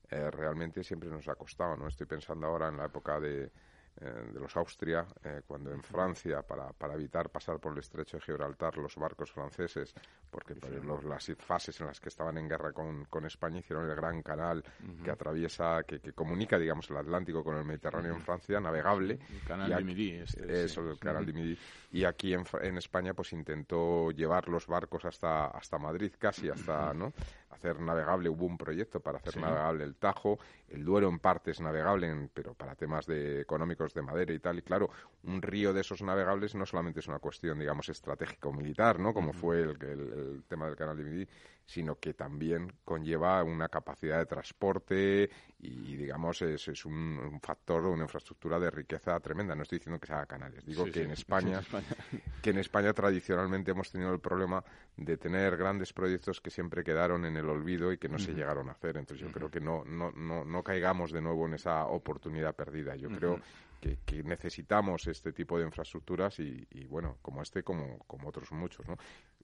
eh, 0.10 0.30
realmente 0.32 0.84
siempre 0.84 1.10
nos 1.10 1.28
ha 1.28 1.36
costado, 1.36 1.78
¿no? 1.78 1.88
Estoy 1.88 2.08
pensando 2.08 2.48
ahora 2.48 2.68
en 2.70 2.78
la 2.78 2.86
época 2.86 3.20
de, 3.20 3.46
eh, 3.46 3.52
de 4.00 4.40
los 4.40 4.56
Austria, 4.56 5.06
eh, 5.24 5.42
cuando 5.46 5.72
en 5.72 5.84
Francia, 5.84 6.42
para, 6.42 6.72
para, 6.72 6.94
evitar 6.94 7.30
pasar 7.30 7.60
por 7.60 7.74
el 7.74 7.80
estrecho 7.80 8.18
de 8.18 8.24
Gibraltar, 8.24 8.78
los 8.78 8.96
barcos 8.96 9.32
franceses, 9.32 9.94
porque 10.30 10.56
los, 10.84 11.04
las 11.04 11.32
fases 11.38 11.80
en 11.82 11.88
las 11.88 12.00
que 12.00 12.10
estaban 12.10 12.38
en 12.38 12.48
guerra 12.48 12.72
con, 12.72 13.06
con 13.06 13.26
España 13.26 13.60
hicieron 13.60 13.90
el 13.90 13.96
gran 13.96 14.22
canal 14.22 14.64
que 15.04 15.12
atraviesa, 15.12 15.84
que, 15.84 16.00
que, 16.00 16.14
comunica, 16.14 16.58
digamos, 16.58 16.90
el 16.90 16.98
Atlántico 16.98 17.44
con 17.44 17.58
el 17.58 17.66
Mediterráneo 17.66 18.14
en 18.14 18.22
Francia, 18.22 18.60
navegable. 18.60 19.20
El 19.30 19.48
canal 19.48 19.70
de 19.70 19.84
Midi. 19.84 20.12
Este, 20.12 20.64
eso, 20.64 20.90
el 20.90 21.00
canal 21.00 21.26
de 21.26 21.34
Midi. 21.34 21.60
Y 21.92 22.06
aquí 22.06 22.34
en, 22.34 22.46
en 22.62 22.78
España, 22.78 23.14
pues 23.14 23.34
intentó 23.34 24.12
llevar 24.12 24.48
los 24.48 24.68
barcos 24.68 25.06
hasta, 25.06 25.48
hasta 25.48 25.78
Madrid, 25.78 26.14
casi 26.18 26.50
hasta, 26.50 26.94
¿no? 26.94 27.12
hacer 27.60 27.80
navegable, 27.82 28.30
hubo 28.30 28.46
un 28.46 28.58
proyecto 28.58 29.00
para 29.00 29.18
hacer 29.18 29.38
navegable 29.38 29.84
el 29.84 29.96
Tajo, 29.96 30.40
el 30.72 30.86
Duero 30.86 31.10
en 31.10 31.20
parte 31.20 31.52
es 31.52 31.62
navegable, 31.62 32.30
pero 32.34 32.54
para 32.54 32.76
temas 32.76 33.06
de 33.06 33.42
económicos 33.42 33.94
de 33.94 34.02
madera 34.02 34.34
y 34.34 34.40
tal, 34.40 34.60
y 34.60 34.62
claro, 34.62 34.90
un 35.24 35.42
río 35.42 35.74
de 35.74 35.82
esos 35.82 36.02
navegables 36.02 36.56
no 36.56 36.66
solamente 36.66 37.00
es 37.00 37.08
una 37.08 37.20
cuestión, 37.20 37.60
digamos, 37.60 37.90
estratégico 37.90 38.54
militar, 38.54 39.00
¿no? 39.00 39.14
Como 39.14 39.34
fue 39.34 39.62
el, 39.62 39.70
el, 39.82 40.44
tema 40.48 40.68
del 40.68 40.76
canal 40.76 40.98
de 40.98 41.04
Midi, 41.04 41.28
sino 41.66 42.00
que 42.00 42.16
también 42.16 42.74
conlleva 42.84 43.44
una 43.44 43.70
capacidad 43.70 44.18
de 44.18 44.26
transporte 44.26 45.30
y, 45.60 45.96
digamos, 45.96 46.42
es, 46.42 46.68
es 46.68 46.86
un, 46.86 47.40
factor, 47.44 47.86
una 47.86 48.04
infraestructura 48.04 48.60
de 48.60 48.72
riqueza 48.72 49.20
tremenda. 49.20 49.56
No 49.56 49.64
estoy 49.64 49.78
diciendo 49.78 50.00
que 50.00 50.08
se 50.08 50.14
haga 50.14 50.26
canales, 50.26 50.66
digo 50.66 50.86
que 50.86 51.04
en 51.04 51.12
España, 51.12 51.62
que 52.42 52.50
en 52.50 52.58
España 52.58 52.92
tradicionalmente 52.94 53.72
hemos 53.72 53.92
tenido 53.92 54.12
el 54.12 54.20
problema 54.20 54.64
de 54.98 55.18
tener 55.18 55.58
grandes 55.58 55.94
proyectos 55.94 56.42
que 56.42 56.50
siempre 56.50 56.84
quedaron 56.84 57.24
en 57.26 57.38
el 57.38 57.48
olvido 57.48 57.94
y 57.94 57.98
que 57.98 58.10
no 58.10 58.18
se 58.18 58.34
llegaron 58.34 58.70
a 58.70 58.72
hacer. 58.72 58.98
Entonces 58.98 59.28
yo 59.28 59.32
creo 59.32 59.52
que 59.52 59.62
no, 59.62 59.84
no, 59.86 60.12
no, 60.12 60.44
no 60.44 60.59
caigamos 60.64 61.12
de 61.12 61.22
nuevo 61.22 61.48
en 61.48 61.56
esa 61.56 61.86
oportunidad 61.86 62.56
perdida. 62.56 62.96
Yo 62.96 63.10
creo 63.10 63.40
que, 63.80 63.98
que, 64.06 64.24
necesitamos 64.24 65.08
este 65.08 65.32
tipo 65.32 65.58
de 65.58 65.66
infraestructuras 65.66 66.40
y, 66.40 66.68
y, 66.72 66.86
bueno, 66.86 67.18
como 67.22 67.42
este, 67.42 67.64
como, 67.64 68.00
como 68.08 68.30
otros 68.30 68.52
muchos, 68.52 68.88
¿no? 68.88 68.98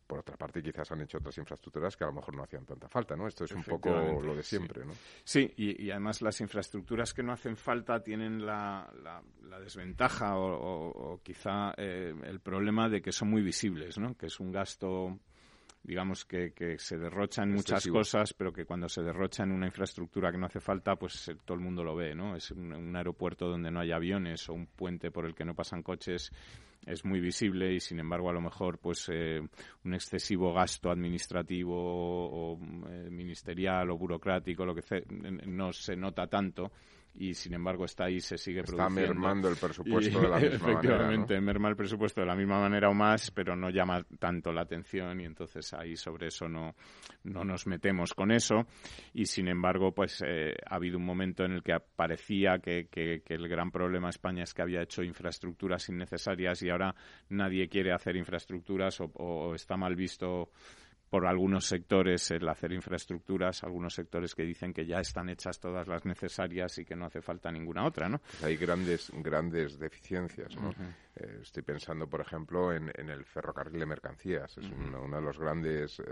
por 0.05 0.19
otra 0.19 0.38
parte, 0.38 0.62
quizás 0.62 0.91
han 0.91 1.01
hecho 1.01 1.17
otras 1.17 1.38
infraestructuras 1.38 1.95
que 1.98 2.03
a 2.03 2.07
lo 2.07 2.13
mejor 2.13 2.36
no 2.36 2.43
hacían 2.43 2.65
tanta 2.65 2.88
falta, 2.88 3.15
¿no? 3.15 3.27
Esto 3.27 3.45
es 3.45 3.51
un 3.51 3.63
poco 3.63 3.89
lo 3.89 4.36
de 4.36 4.43
siempre, 4.43 4.86
¿no? 4.86 4.93
Sí, 5.24 5.51
y, 5.57 5.89
además 5.89 6.22
las 6.22 6.39
infraestructuras 6.41 7.13
que 7.13 7.24
no 7.24 7.34
hacen 7.34 7.57
falta 7.57 8.01
tienen 8.01 8.45
la, 8.45 8.91
la, 9.03 9.60
desventaja 9.60 10.38
o, 10.38 11.19
quizá 11.24 11.74
eh, 11.77 12.13
el 12.24 12.39
problema 12.39 12.89
de 12.89 13.01
que 13.01 13.12
son 13.12 13.29
muy 13.29 13.41
visibles, 13.41 13.98
¿no? 13.98 14.15
Que 14.15 14.27
es 14.27 14.39
un 14.39 14.51
gasto 14.51 15.19
digamos 15.86 16.25
que, 16.25 16.51
que 16.51 16.80
se 16.80 16.98
derrocha 16.98 17.44
en 17.44 17.54
muchas 17.54 17.86
cosas, 17.88 18.34
pero 18.34 18.51
que 18.51 18.65
cuando 18.65 18.89
se 18.89 19.04
derrocha 19.04 19.44
en 19.44 19.51
una 19.51 19.68
infraestructura 19.68 20.32
que 20.32 20.38
no 20.38 20.48
hace 20.48 20.60
falta, 20.60 20.96
pues 20.96 21.27
eh, 21.27 21.38
todo 21.46 21.56
el 21.56 21.63
mundo 21.63 21.84
lo 21.84 21.96
ve, 21.96 22.15
¿no? 22.15 22.36
Es 22.36 22.51
un, 22.51 22.96
aeropuerto 22.96 23.48
donde 23.48 23.70
no 23.70 23.82
hay 23.82 23.92
aviones 23.92 24.50
o 24.50 24.54
un 24.54 24.65
puente 24.65 25.12
por 25.12 25.25
el 25.25 25.36
que 25.36 25.46
no 25.46 25.54
pasan 25.54 25.84
coches 25.84 26.32
es 26.86 27.04
muy 27.04 27.20
visible 27.20 27.74
y 27.74 27.80
sin 27.80 28.00
embargo 28.00 28.30
a 28.30 28.34
lo 28.34 28.42
mejor 28.42 28.77
pues 28.77 29.10
eh, 29.12 29.42
un 29.84 29.94
excesivo 29.94 30.54
gasto 30.54 30.92
administrativo 30.92 31.74
o, 31.75 32.60
eh, 32.89 33.10
ministerial 33.10 33.89
o 33.89 33.98
burocrático 33.98 34.65
lo 34.65 34.75
que 34.75 34.84
no 35.48 35.74
se 35.74 35.96
nota 35.96 36.27
tanto 36.27 36.72
y 37.17 37.34
sin 37.34 37.53
embargo 37.53 37.86
está 37.86 38.05
ahí, 38.05 38.19
se 38.19 38.38
sigue 38.38 38.62
está 38.62 38.89
mermando 38.89 39.50
el 39.50 39.55
presupuesto 39.55 40.22
de 40.22 40.27
la 40.27 40.39
misma 40.39 40.55
efectivamente, 40.55 41.39
merma 41.41 41.69
el 41.69 41.75
presupuesto 41.75 42.22
de 42.22 42.27
la 42.27 42.36
misma 42.36 42.60
manera 42.60 42.89
o 42.89 42.93
más, 42.93 43.31
pero 43.31 43.55
no 43.55 43.69
llama 43.69 44.05
tanto 44.19 44.51
la 44.51 44.62
atención 44.62 45.22
y 45.22 45.25
entonces 45.25 45.74
ahí 45.74 45.95
sobre 45.95 46.27
eso 46.27 46.48
no, 46.48 46.75
no 47.24 47.43
nos 47.43 47.67
metemos 47.67 48.13
con 48.13 48.31
eso. 48.31 48.65
Y 49.13 49.25
sin 49.25 49.48
embargo 49.48 49.93
pues 49.93 50.24
eh, 50.25 50.55
ha 50.69 50.75
habido 50.75 50.98
un 50.98 51.05
momento 51.05 51.43
en 51.43 51.53
el 51.53 51.63
que 51.63 51.77
parecía 51.95 52.60
que, 52.60 52.88
que, 52.89 53.22
el 53.27 53.48
gran 53.48 53.72
problema 53.72 54.07
de 54.07 54.12
España 54.12 54.43
es 54.43 54.53
que 54.53 54.62
había 54.62 54.81
hecho 54.81 55.03
infraestructuras 55.03 55.89
innecesarias 55.89 56.62
y 56.63 56.69
ahora 56.69 56.95
nadie 57.29 57.67
quiere 57.67 57.91
hacer 57.91 58.15
infraestructuras 58.15 59.00
o 59.01 59.53
está 59.55 59.75
mal 59.77 59.95
visto 59.95 60.50
por 61.09 61.25
algunos 61.25 61.65
sectores 61.65 62.31
el 62.31 62.47
hacer 62.50 62.71
infraestructuras, 62.71 63.63
algunos 63.63 63.93
sectores 63.93 64.35
que 64.35 64.43
dicen 64.43 64.74
que 64.74 64.85
ya 64.85 65.00
están 65.00 65.29
hechas 65.29 65.59
todas 65.59 65.88
las 65.88 66.05
necesarias 66.05 66.77
y 66.77 66.85
que 66.85 66.95
no 66.95 67.05
hace 67.05 67.21
falta 67.21 67.51
ninguna 67.51 67.85
otra, 67.85 68.09
¿no? 68.09 68.19
Pues 68.19 68.43
hay 68.43 68.57
grandes 68.57 69.12
grandes 69.15 69.79
deficiencias, 69.79 70.55
¿no? 70.55 70.71
Eh, 71.15 71.39
estoy 71.41 71.63
pensando, 71.63 72.07
por 72.07 72.21
ejemplo, 72.21 72.74
en, 72.74 72.89
el 72.97 73.25
ferrocarril 73.25 73.79
de 73.79 73.85
mercancías. 73.85 74.57
Es 74.57 74.65
una, 74.69 75.17
de 75.17 75.25
las 75.25 75.38
grandes, 75.38 76.00
eh, 76.00 76.03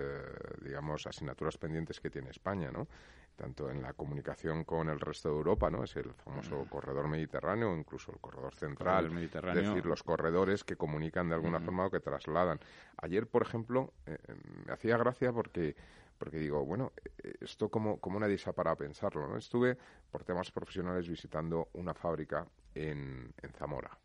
digamos, 0.62 1.06
asignaturas 1.06 1.58
pendientes 1.58 2.00
que 2.00 2.10
tiene 2.10 2.30
España, 2.30 2.72
¿no? 2.72 2.88
Tanto 3.36 3.70
en 3.70 3.82
la 3.82 3.94
comunicación 3.94 4.64
con 4.64 4.90
el 4.90 5.00
resto 5.00 5.30
de 5.30 5.36
Europa, 5.36 5.70
¿no? 5.70 5.84
Es 5.84 5.96
el 5.96 6.14
famoso 6.14 6.66
corredor 6.70 7.08
mediterráneo, 7.08 7.76
incluso 7.76 8.12
el 8.12 8.20
corredor 8.20 8.54
central, 8.56 9.12
mediterráneo. 9.12 9.62
es 9.62 9.70
decir, 9.70 9.86
los 9.86 10.04
corredores 10.04 10.64
que 10.64 10.76
comunican 10.76 11.30
de 11.30 11.36
alguna 11.36 11.60
forma 11.60 11.86
o 11.86 11.92
que 11.92 12.00
trasladan. 12.00 12.60
Ayer, 12.98 13.28
por 13.28 13.42
ejemplo, 13.42 13.94
eh, 14.06 14.18
me 14.66 14.74
hacía 14.74 14.98
gracia 14.98 15.32
porque 15.32 15.76
porque 16.18 16.38
digo, 16.38 16.64
bueno, 16.64 16.94
eh, 17.22 17.34
esto 17.42 17.68
como, 17.68 18.00
como 18.00 18.18
nadie 18.18 18.38
se 18.38 18.50
ha 18.50 18.54
parado 18.54 18.76
a 18.76 18.78
pensarlo, 18.78 19.28
¿no? 19.28 19.36
Estuve 19.36 19.78
por 20.10 20.24
temas 20.24 20.52
profesionales 20.52 21.10
visitando 21.10 21.68
una 21.74 21.94
fábrica 21.94 22.48
en, 22.74 23.34
en 23.42 23.52
Zamora, 23.52 23.98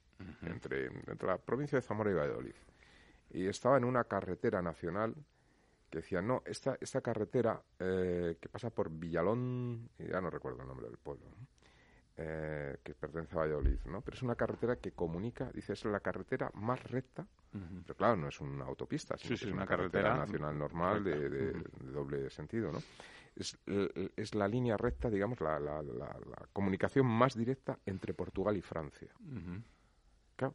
entre, 0.43 0.87
entre 0.87 1.29
la 1.29 1.39
provincia 1.39 1.79
de 1.79 1.83
Zamora 1.83 2.11
y 2.11 2.15
Valladolid. 2.15 2.57
Y 3.31 3.47
estaba 3.47 3.77
en 3.77 3.85
una 3.85 4.03
carretera 4.05 4.63
nacional 4.63 5.15
que 5.91 5.99
decía, 5.99 6.21
no, 6.23 6.43
esta, 6.47 6.77
esta 6.81 7.01
carretera 7.01 7.63
eh, 7.79 8.37
que 8.41 8.49
pasa 8.49 8.71
por 8.71 8.91
Villalón, 8.91 9.89
ya 9.99 10.21
no 10.21 10.31
recuerdo 10.31 10.63
el 10.63 10.69
nombre 10.69 10.87
del 10.87 10.99
pueblo, 10.99 11.25
eh, 12.17 12.79
que 12.83 12.95
pertenece 12.95 13.35
a 13.37 13.39
Valladolid, 13.41 13.79
¿no? 13.87 14.01
Pero 14.03 14.17
es 14.17 14.23
una 14.23 14.35
carretera 14.35 14.77
que 14.77 14.93
comunica, 14.93 15.51
dice, 15.53 15.73
es 15.75 15.85
la 15.85 16.01
carretera 16.01 16.51
más 16.55 16.83
recta, 16.85 17.27
pero 17.87 17.97
claro, 17.97 18.17
no 18.17 18.29
es 18.29 18.39
una 18.41 18.65
autopista, 18.67 19.17
sino 19.17 19.29
Sí, 19.31 19.37
sí, 19.37 19.45
que 19.45 19.49
es 19.51 19.53
una 19.55 19.63
una, 19.63 19.67
carretera, 19.67 20.11
carretera 20.11 20.27
nacional 20.27 20.59
normal 20.59 21.05
de, 21.05 21.31
de- 21.31 21.53
de 21.53 21.91
doble 21.93 22.29
sentido, 22.31 22.71
¿no? 22.71 22.79
Es, 23.35 23.57
eh, 23.67 24.11
es 24.17 24.35
la 24.35 24.47
línea 24.49 24.77
recta, 24.77 25.09
digamos, 25.09 25.41
la, 25.41 25.59
la- 25.59 25.83
la- 25.83 26.19
la 26.27 26.49
comunicación 26.53 27.07
más 27.07 27.35
directa 27.37 27.79
entre 27.87 28.13
Portugal 28.15 28.57
y 28.57 28.63
Francia. 28.63 29.09
Ujú. 29.21 29.63
Claro, 30.37 30.55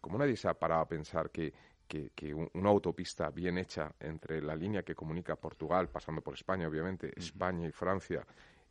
como 0.00 0.18
nadie 0.18 0.36
se 0.36 0.48
ha 0.48 0.54
parado 0.54 0.82
a 0.82 0.88
pensar 0.88 1.30
que, 1.30 1.52
que, 1.86 2.10
que 2.14 2.34
un- 2.34 2.50
una 2.54 2.70
autopista 2.70 3.30
bien 3.30 3.58
hecha 3.58 3.94
entre 4.00 4.42
la 4.42 4.56
línea 4.56 4.82
que 4.84 4.94
comunica 4.94 5.36
Portugal, 5.36 5.88
pasando 5.90 6.22
por 6.22 6.34
España, 6.34 6.68
obviamente, 6.68 7.12
España 7.18 7.68
y 7.68 7.72
Francia, 7.72 8.26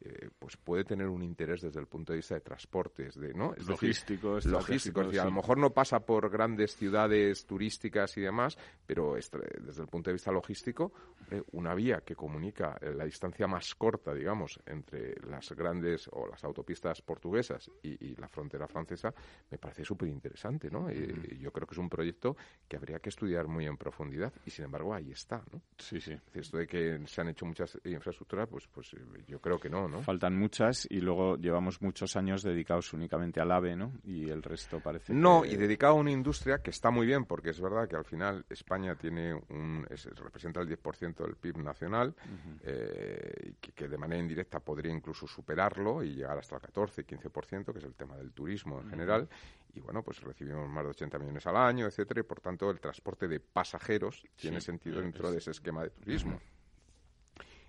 eh, 0.06 0.30
pues 0.38 0.58
puede 0.58 0.84
tener 0.84 1.08
un 1.08 1.24
interés 1.24 1.62
desde 1.62 1.80
el 1.80 1.88
punto 1.88 2.14
de 2.14 2.18
vista 2.18 2.36
de 2.36 2.42
transportes, 2.42 3.16
de, 3.16 3.34
¿no? 3.34 3.54
Es 3.54 3.66
decir, 3.66 3.90
Logístico, 3.90 4.40
logístico, 4.46 5.02
es 5.02 5.08
decir, 5.08 5.22
a 5.22 5.26
lo 5.26 5.32
mejor 5.32 5.58
no 5.58 5.72
pasa 5.72 6.00
por 6.00 6.30
grandes 6.30 6.76
ciudades 6.76 7.46
turísticas 7.46 8.16
y 8.18 8.22
demás, 8.22 8.58
pero 8.86 9.16
desde 9.16 9.82
el 9.82 9.88
punto 9.88 10.10
de 10.10 10.14
vista 10.14 10.32
logístico, 10.32 10.94
eh, 11.32 11.42
una 11.54 11.74
vía 11.74 12.02
que 12.06 12.16
comunica 12.16 12.78
la 12.82 13.06
distancia 13.06 13.48
más 13.48 13.74
corta, 13.76 14.14
digamos, 14.14 14.60
entre 14.66 15.16
las 15.28 15.52
grandes 15.52 16.08
o 16.12 16.28
las 16.28 16.44
autopistas 16.44 17.02
portuguesas 17.02 17.72
y, 17.82 18.12
y 18.12 18.16
la 18.16 18.28
frontera 18.28 18.68
francesa, 18.68 19.14
me 19.50 19.58
parece 19.58 19.84
súper 19.84 20.10
interesante, 20.10 20.70
¿no? 20.70 20.90
Eh, 20.90 21.38
yo 21.40 21.52
creo 21.52 21.68
que 21.68 21.74
es 21.74 21.80
un 21.80 21.90
proyecto 21.90 22.36
que 22.68 22.78
habría 22.78 23.00
que 23.00 23.10
estudiar 23.10 23.48
muy 23.48 23.66
en 23.66 23.78
profundidad 23.78 24.34
y, 24.46 24.52
sin 24.52 24.66
embargo, 24.66 24.94
ahí 24.94 25.12
está, 25.12 25.44
¿no? 25.52 25.62
Sí, 25.78 26.00
sí. 26.00 26.16
Esto 26.34 26.58
de 26.58 26.68
que 26.68 27.00
se 27.08 27.22
han 27.22 27.30
hecho 27.30 27.46
muchas 27.46 27.78
infraestructuras, 27.84 28.48
pues, 28.48 28.68
pues 28.68 28.96
yo 29.28 29.40
creo 29.40 29.60
que 29.60 29.70
no, 29.70 29.88
¿no? 29.88 29.95
Faltan 30.04 30.38
muchas 30.38 30.88
y 30.90 31.00
luego 31.02 31.38
llevamos 31.38 31.82
muchos 31.82 32.16
años 32.16 32.44
dedicados 32.44 32.92
únicamente 32.94 33.40
al 33.42 33.52
AVE, 33.52 33.76
¿no? 33.76 33.92
Y 34.04 34.30
el 34.30 34.42
resto 34.44 34.80
parece 34.80 35.14
No, 35.14 35.42
que- 35.44 35.50
y 35.50 35.56
dedicado 35.58 35.94
a 35.94 35.98
una 35.98 36.12
industria 36.12 36.60
que 36.60 36.70
está 36.72 36.92
muy 36.92 37.06
bien, 37.06 37.26
porque 37.26 37.50
es 37.52 37.60
verdad 37.62 37.88
que 37.88 37.96
al 37.96 38.06
final 38.06 38.46
España 38.50 38.96
tiene 38.96 39.34
un, 39.34 39.86
es- 39.90 40.06
representa 40.18 40.60
el 40.62 40.68
10% 40.68 41.24
del 41.24 41.36
PIB 41.36 41.58
nacional, 41.64 42.16
eh, 42.64 43.54
que, 43.62 43.72
que 43.72 43.88
de 43.88 43.98
manera 43.98 44.20
indirecta 44.22 44.60
podría 44.60 44.92
incluso 44.92 45.28
superarlo 45.28 46.04
y 46.04 46.16
llegar 46.16 46.38
hasta 46.38 46.56
el 46.56 46.62
14, 46.62 47.06
15%, 47.06 47.72
que 47.72 47.80
es 47.80 47.86
el 47.86 47.96
tema 47.96 48.18
del 48.18 48.32
turismo 48.32 48.80
en 48.82 48.90
general. 48.90 49.28
Y 49.74 49.80
bueno, 49.82 50.02
pues 50.04 50.22
recibimos 50.22 50.70
más 50.70 50.84
de 50.86 50.90
80 50.92 51.20
millones 51.20 51.46
al 51.48 51.58
año, 51.58 51.86
etcétera, 51.86 52.22
y 52.22 52.24
por 52.24 52.40
tanto 52.40 52.70
el 52.72 52.80
transporte 52.80 53.28
de 53.28 53.40
pasajeros 53.40 54.24
tiene 54.36 54.62
sentido 54.62 55.00
eh, 55.00 55.04
dentro 55.04 55.28
es- 55.28 55.32
de 55.34 55.38
ese 55.40 55.52
esquema 55.52 55.84
de 55.84 55.90
turismo. 55.90 56.40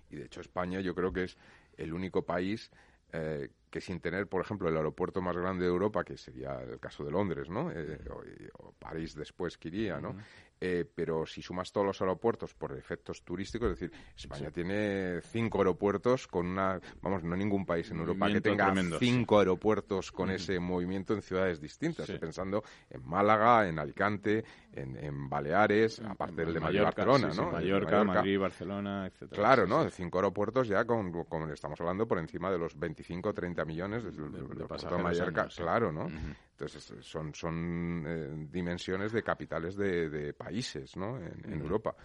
Y 0.09 0.15
de 0.15 0.25
hecho 0.25 0.39
España 0.39 0.79
yo 0.79 0.95
creo 0.95 1.11
que 1.11 1.23
es 1.25 1.37
el 1.77 1.93
único 1.93 2.23
país 2.23 2.71
eh, 3.13 3.49
que 3.69 3.81
sin 3.81 3.99
tener, 3.99 4.27
por 4.27 4.41
ejemplo, 4.41 4.69
el 4.69 4.77
aeropuerto 4.77 5.21
más 5.21 5.35
grande 5.37 5.65
de 5.65 5.69
Europa, 5.71 6.03
que 6.03 6.17
sería 6.17 6.61
el 6.61 6.79
caso 6.79 7.03
de 7.03 7.11
Londres, 7.11 7.49
¿no? 7.49 7.69
Eh, 7.71 7.99
o, 8.09 8.67
o 8.67 8.71
París 8.73 9.13
después 9.15 9.57
que 9.57 9.67
iría, 9.67 9.99
¿no? 9.99 10.15
Eh, 10.59 10.85
pero 10.95 11.25
si 11.27 11.43
sumas 11.43 11.71
todos 11.71 11.85
los 11.85 12.01
aeropuertos 12.01 12.55
por 12.55 12.75
efectos 12.75 13.21
turísticos, 13.23 13.71
es 13.73 13.79
decir, 13.79 13.91
España 14.15 14.49
tiene 14.49 15.21
cinco 15.21 15.59
aeropuertos 15.59 16.27
con 16.27 16.47
una, 16.47 16.79
vamos, 17.01 17.23
no 17.23 17.35
ningún 17.35 17.63
país 17.63 17.91
en 17.91 17.99
Europa 17.99 18.27
que 18.31 18.41
tenga 18.41 18.65
tremendo, 18.65 18.97
cinco 18.97 19.37
aeropuertos 19.37 20.11
con 20.11 20.31
ese 20.31 20.59
movimiento 20.59 21.13
en 21.13 21.21
ciudades 21.21 21.61
distintas. 21.61 22.07
Sí. 22.07 22.13
Estoy 22.13 22.25
pensando 22.27 22.63
en 22.89 23.05
Málaga, 23.07 23.67
en 23.67 23.77
Alicante, 23.77 24.43
en, 24.73 24.95
en 24.97 25.29
Baleares, 25.29 25.99
aparte 25.99 26.43
del 26.43 26.55
de 26.55 26.59
Mallorca, 26.59 27.05
Barcelona, 27.05 27.33
¿no? 27.35 27.45
De 27.47 27.51
Mallorca, 27.51 28.03
Madrid, 28.03 28.39
Barcelona, 28.39 29.05
etcétera. 29.05 29.39
Claro, 29.39 29.67
¿no? 29.67 29.87
cinco 29.91 30.17
aeropuertos 30.17 30.67
ya 30.67 30.85
con, 30.85 31.11
con- 31.25 31.51
estamos 31.51 31.79
hablando 31.81 32.07
por 32.07 32.17
encima 32.17 32.49
de 32.49 32.57
los 32.57 32.77
25 32.79 33.29
o 33.29 33.33
30 33.57 33.65
millones 33.65 34.03
De- 34.03 34.11
de 34.11 35.03
Mallorca, 35.03 35.41
años, 35.41 35.55
claro, 35.55 35.91
¿no? 35.91 36.07
Entonces 36.51 36.91
es- 36.91 37.05
son, 37.05 37.33
son 37.33 38.03
eh, 38.07 38.47
dimensiones 38.51 39.11
de 39.11 39.23
capitales 39.23 39.75
de, 39.75 40.09
de 40.09 40.33
países, 40.33 40.95
¿no? 40.95 41.17
En, 41.17 41.41
en 41.53 41.61
Europa. 41.61 41.95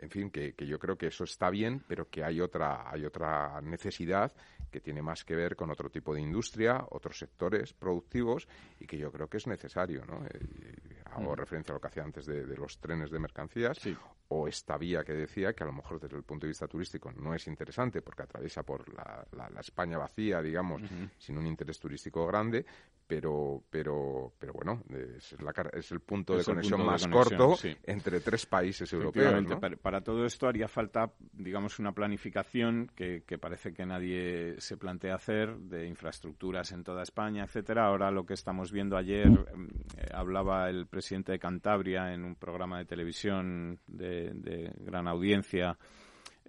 En 0.00 0.10
fin, 0.10 0.30
que, 0.30 0.52
que 0.54 0.64
yo 0.66 0.78
creo 0.78 0.96
que 0.96 1.08
eso 1.08 1.24
está 1.24 1.50
bien, 1.50 1.82
pero 1.88 2.08
que 2.08 2.22
hay 2.22 2.40
otra, 2.40 2.88
hay 2.88 3.04
otra 3.04 3.60
necesidad 3.60 4.32
que 4.70 4.80
tiene 4.80 5.02
más 5.02 5.24
que 5.24 5.34
ver 5.34 5.56
con 5.56 5.70
otro 5.70 5.90
tipo 5.90 6.14
de 6.14 6.20
industria, 6.20 6.84
otros 6.90 7.18
sectores 7.18 7.72
productivos 7.72 8.46
y 8.78 8.86
que 8.86 8.96
yo 8.96 9.10
creo 9.10 9.28
que 9.28 9.38
es 9.38 9.46
necesario, 9.48 10.04
¿no? 10.06 10.24
Eh, 10.26 11.02
hago 11.06 11.34
referencia 11.34 11.72
a 11.72 11.76
lo 11.76 11.80
que 11.80 11.88
hacía 11.88 12.04
antes 12.04 12.26
de, 12.26 12.46
de 12.46 12.56
los 12.56 12.78
trenes 12.78 13.10
de 13.10 13.18
mercancías 13.18 13.78
Sí. 13.78 13.96
O 14.30 14.46
esta 14.46 14.76
vía 14.76 15.04
que 15.04 15.12
decía 15.14 15.54
que 15.54 15.64
a 15.64 15.66
lo 15.66 15.72
mejor 15.72 15.98
desde 16.00 16.16
el 16.16 16.22
punto 16.22 16.44
de 16.46 16.48
vista 16.50 16.66
turístico 16.68 17.10
no 17.12 17.34
es 17.34 17.46
interesante 17.46 18.02
porque 18.02 18.22
atraviesa 18.24 18.62
por 18.62 18.92
la, 18.94 19.26
la- 19.32 19.48
la 19.48 19.60
España 19.60 19.96
vacía, 19.98 20.42
digamos, 20.42 20.82
sin 21.18 21.38
un 21.38 21.46
interés 21.46 21.78
turístico 21.80 22.26
grande, 22.26 22.64
pero 23.06 23.62
pero 23.70 24.32
pero 24.38 24.52
bueno, 24.52 24.82
es, 25.16 25.34
la 25.40 25.52
es 25.72 25.90
el 25.92 26.00
punto 26.00 26.34
Es 26.38 26.40
de 26.46 26.52
conexión 26.52 26.78
punto 26.80 26.84
de 26.84 26.92
más 26.92 27.02
conexión, 27.06 27.38
corto 27.38 27.56
sí. 27.56 27.74
entre 27.84 28.20
tres 28.20 28.44
países 28.44 28.92
europeos. 28.92 29.46
Para, 29.60 29.76
para 29.76 30.00
todo 30.02 30.26
esto 30.26 30.46
haría 30.46 30.68
falta, 30.68 31.10
digamos, 31.32 31.78
una 31.78 31.92
planificación 31.92 32.90
que, 32.94 33.22
que 33.26 33.38
parece 33.38 33.72
que 33.72 33.86
nadie 33.86 34.56
se 34.60 34.76
plantea 34.76 35.14
hacer 35.14 35.56
de 35.56 35.86
infraestructuras 35.86 36.70
en 36.72 36.84
toda 36.84 37.02
España, 37.02 37.44
etcétera. 37.44 37.86
Ahora 37.86 38.10
lo 38.10 38.26
que 38.26 38.34
estamos 38.34 38.70
viendo 38.72 38.96
ayer, 38.96 39.26
em, 39.26 39.68
eh, 39.96 40.08
hablaba 40.12 40.68
el 40.68 40.86
presidente 40.86 41.32
de 41.32 41.38
Cantabria 41.38 42.12
en 42.12 42.24
un 42.24 42.34
programa 42.34 42.78
de 42.78 42.84
televisión 42.84 43.78
de, 43.86 44.17
de 44.34 44.72
gran 44.80 45.08
audiencia 45.08 45.76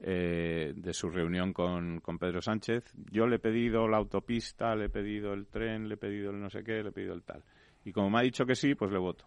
eh, 0.02 0.72
de 0.76 0.94
su 0.94 1.10
reunión 1.10 1.52
con, 1.52 2.00
con 2.00 2.18
Pedro 2.18 2.42
Sánchez. 2.42 2.94
Yo 3.12 3.28
le 3.28 3.36
he 3.36 3.40
pedido 3.40 3.88
la 3.88 3.98
autopista, 3.98 4.74
le 4.74 4.86
he 4.86 4.90
pedido 4.90 5.34
el 5.34 5.48
tren, 5.48 5.90
le 5.90 5.96
he 5.96 5.98
pedido 5.98 6.32
el 6.32 6.40
no 6.40 6.50
sé 6.50 6.64
qué, 6.64 6.82
le 6.82 6.90
he 6.90 6.92
pedido 6.94 7.14
el 7.14 7.24
tal. 7.24 7.44
Y 7.84 7.92
como 7.92 8.10
me 8.10 8.20
ha 8.20 8.22
dicho 8.22 8.46
que 8.46 8.56
sí, 8.56 8.76
pues 8.76 8.92
le 8.92 8.98
voto. 8.98 9.26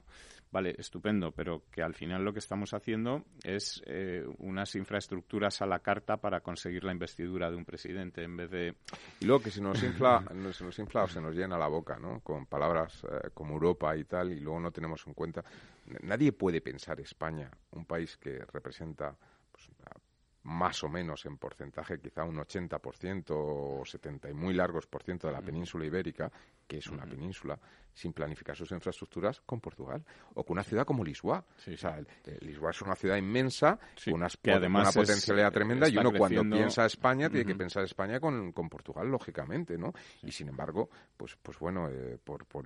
Vale, 0.52 0.74
estupendo, 0.76 1.32
pero 1.32 1.62
que 1.70 1.82
al 1.82 1.94
final 1.94 2.22
lo 2.22 2.34
que 2.34 2.40
estamos 2.40 2.74
haciendo 2.74 3.24
es 3.42 3.82
eh, 3.86 4.22
unas 4.40 4.74
infraestructuras 4.74 5.62
a 5.62 5.66
la 5.66 5.78
carta 5.78 6.18
para 6.18 6.42
conseguir 6.42 6.84
la 6.84 6.92
investidura 6.92 7.50
de 7.50 7.56
un 7.56 7.64
presidente 7.64 8.22
en 8.22 8.36
vez 8.36 8.50
de... 8.50 8.74
Y 9.20 9.24
luego 9.24 9.42
que 9.42 9.50
se 9.50 9.62
nos 9.62 9.82
infla, 9.82 10.22
se 10.52 10.62
nos 10.62 10.78
infla 10.78 11.04
o 11.04 11.08
se 11.08 11.22
nos 11.22 11.34
llena 11.34 11.56
la 11.56 11.68
boca, 11.68 11.98
¿no? 11.98 12.20
Con 12.20 12.44
palabras 12.44 13.02
eh, 13.04 13.30
como 13.32 13.54
Europa 13.54 13.96
y 13.96 14.04
tal, 14.04 14.30
y 14.30 14.40
luego 14.40 14.60
no 14.60 14.70
tenemos 14.70 15.06
en 15.06 15.14
cuenta. 15.14 15.42
Nadie 16.02 16.32
puede 16.32 16.60
pensar 16.60 17.00
España, 17.00 17.50
un 17.70 17.86
país 17.86 18.18
que 18.18 18.44
representa 18.44 19.16
pues, 19.50 19.70
más 20.42 20.82
o 20.84 20.88
menos 20.90 21.24
en 21.24 21.38
porcentaje, 21.38 21.98
quizá 21.98 22.24
un 22.24 22.36
80% 22.36 23.24
o 23.30 23.82
70 23.86 24.28
y 24.28 24.34
muy 24.34 24.52
largos 24.52 24.86
por 24.86 25.02
ciento 25.02 25.28
de 25.28 25.32
la 25.32 25.40
península 25.40 25.86
ibérica, 25.86 26.30
que 26.66 26.78
es 26.78 26.86
una 26.88 27.06
península, 27.06 27.58
sin 27.94 28.12
planificar 28.12 28.56
sus 28.56 28.70
infraestructuras 28.72 29.40
con 29.42 29.60
Portugal 29.60 30.04
o 30.34 30.44
con 30.44 30.54
una 30.54 30.64
ciudad 30.64 30.84
como 30.86 31.04
Lisboa. 31.04 31.44
Sí, 31.56 31.74
O 31.74 31.76
sea, 31.78 31.98
el- 31.98 32.06
el 32.24 32.38
Lisboa 32.46 32.70
es 32.70 32.80
una 32.82 32.94
ciudad 32.94 33.16
inmensa, 33.16 33.78
Sí, 33.96 34.10
con 34.10 34.20
unas 34.20 34.36
que 34.36 34.52
además 34.52 34.82
una 34.82 35.02
es- 35.02 35.08
potencialidad 35.08 35.52
tremenda, 35.52 35.88
y 35.88 35.96
uno 35.98 36.12
cuando 36.12 36.42
piensa 36.56 36.86
España 36.86 37.28
tiene 37.28 37.44
que 37.44 37.54
pensar 37.54 37.84
España 37.84 38.18
con, 38.20 38.52
con 38.52 38.68
Portugal, 38.68 39.08
lógicamente, 39.08 39.76
¿no? 39.78 39.92
Y 40.22 40.32
sin 40.32 40.48
embargo, 40.48 40.88
pues, 41.16 41.36
pues 41.42 41.58
bueno, 41.58 41.88
eh, 41.90 42.18
por, 42.22 42.46
por, 42.46 42.64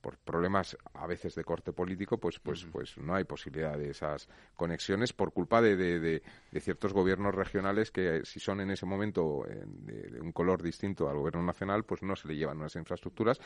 por 0.00 0.18
problemas 0.18 0.76
a 0.94 1.06
veces 1.06 1.34
de 1.34 1.44
corte 1.44 1.72
político, 1.72 2.18
pues, 2.18 2.38
pues, 2.40 2.64
pues 2.70 2.98
no 2.98 3.14
hay 3.14 3.24
posibilidad 3.24 3.78
de 3.78 3.90
esas 3.90 4.28
conexiones 4.56 5.12
por 5.12 5.32
culpa 5.32 5.60
de, 5.62 5.76
de, 5.76 6.00
de- 6.00 6.22
de 6.50 6.60
ciertos 6.60 6.92
gobiernos 6.92 7.34
regionales 7.34 7.90
que 7.90 8.16
eh, 8.18 8.24
si 8.24 8.40
son 8.40 8.60
en 8.60 8.70
ese 8.70 8.86
momento 8.86 9.46
eh, 9.48 9.62
de, 9.66 10.20
un 10.20 10.32
color 10.32 10.62
distinto 10.62 11.08
al 11.08 11.16
gobierno 11.16 11.42
nacional, 11.42 11.84
pues 11.84 12.02
no 12.02 12.14
se 12.16 12.28
le 12.28 12.36
llevan 12.36 12.58
unas 12.58 12.74
infraestructuras 12.76 13.40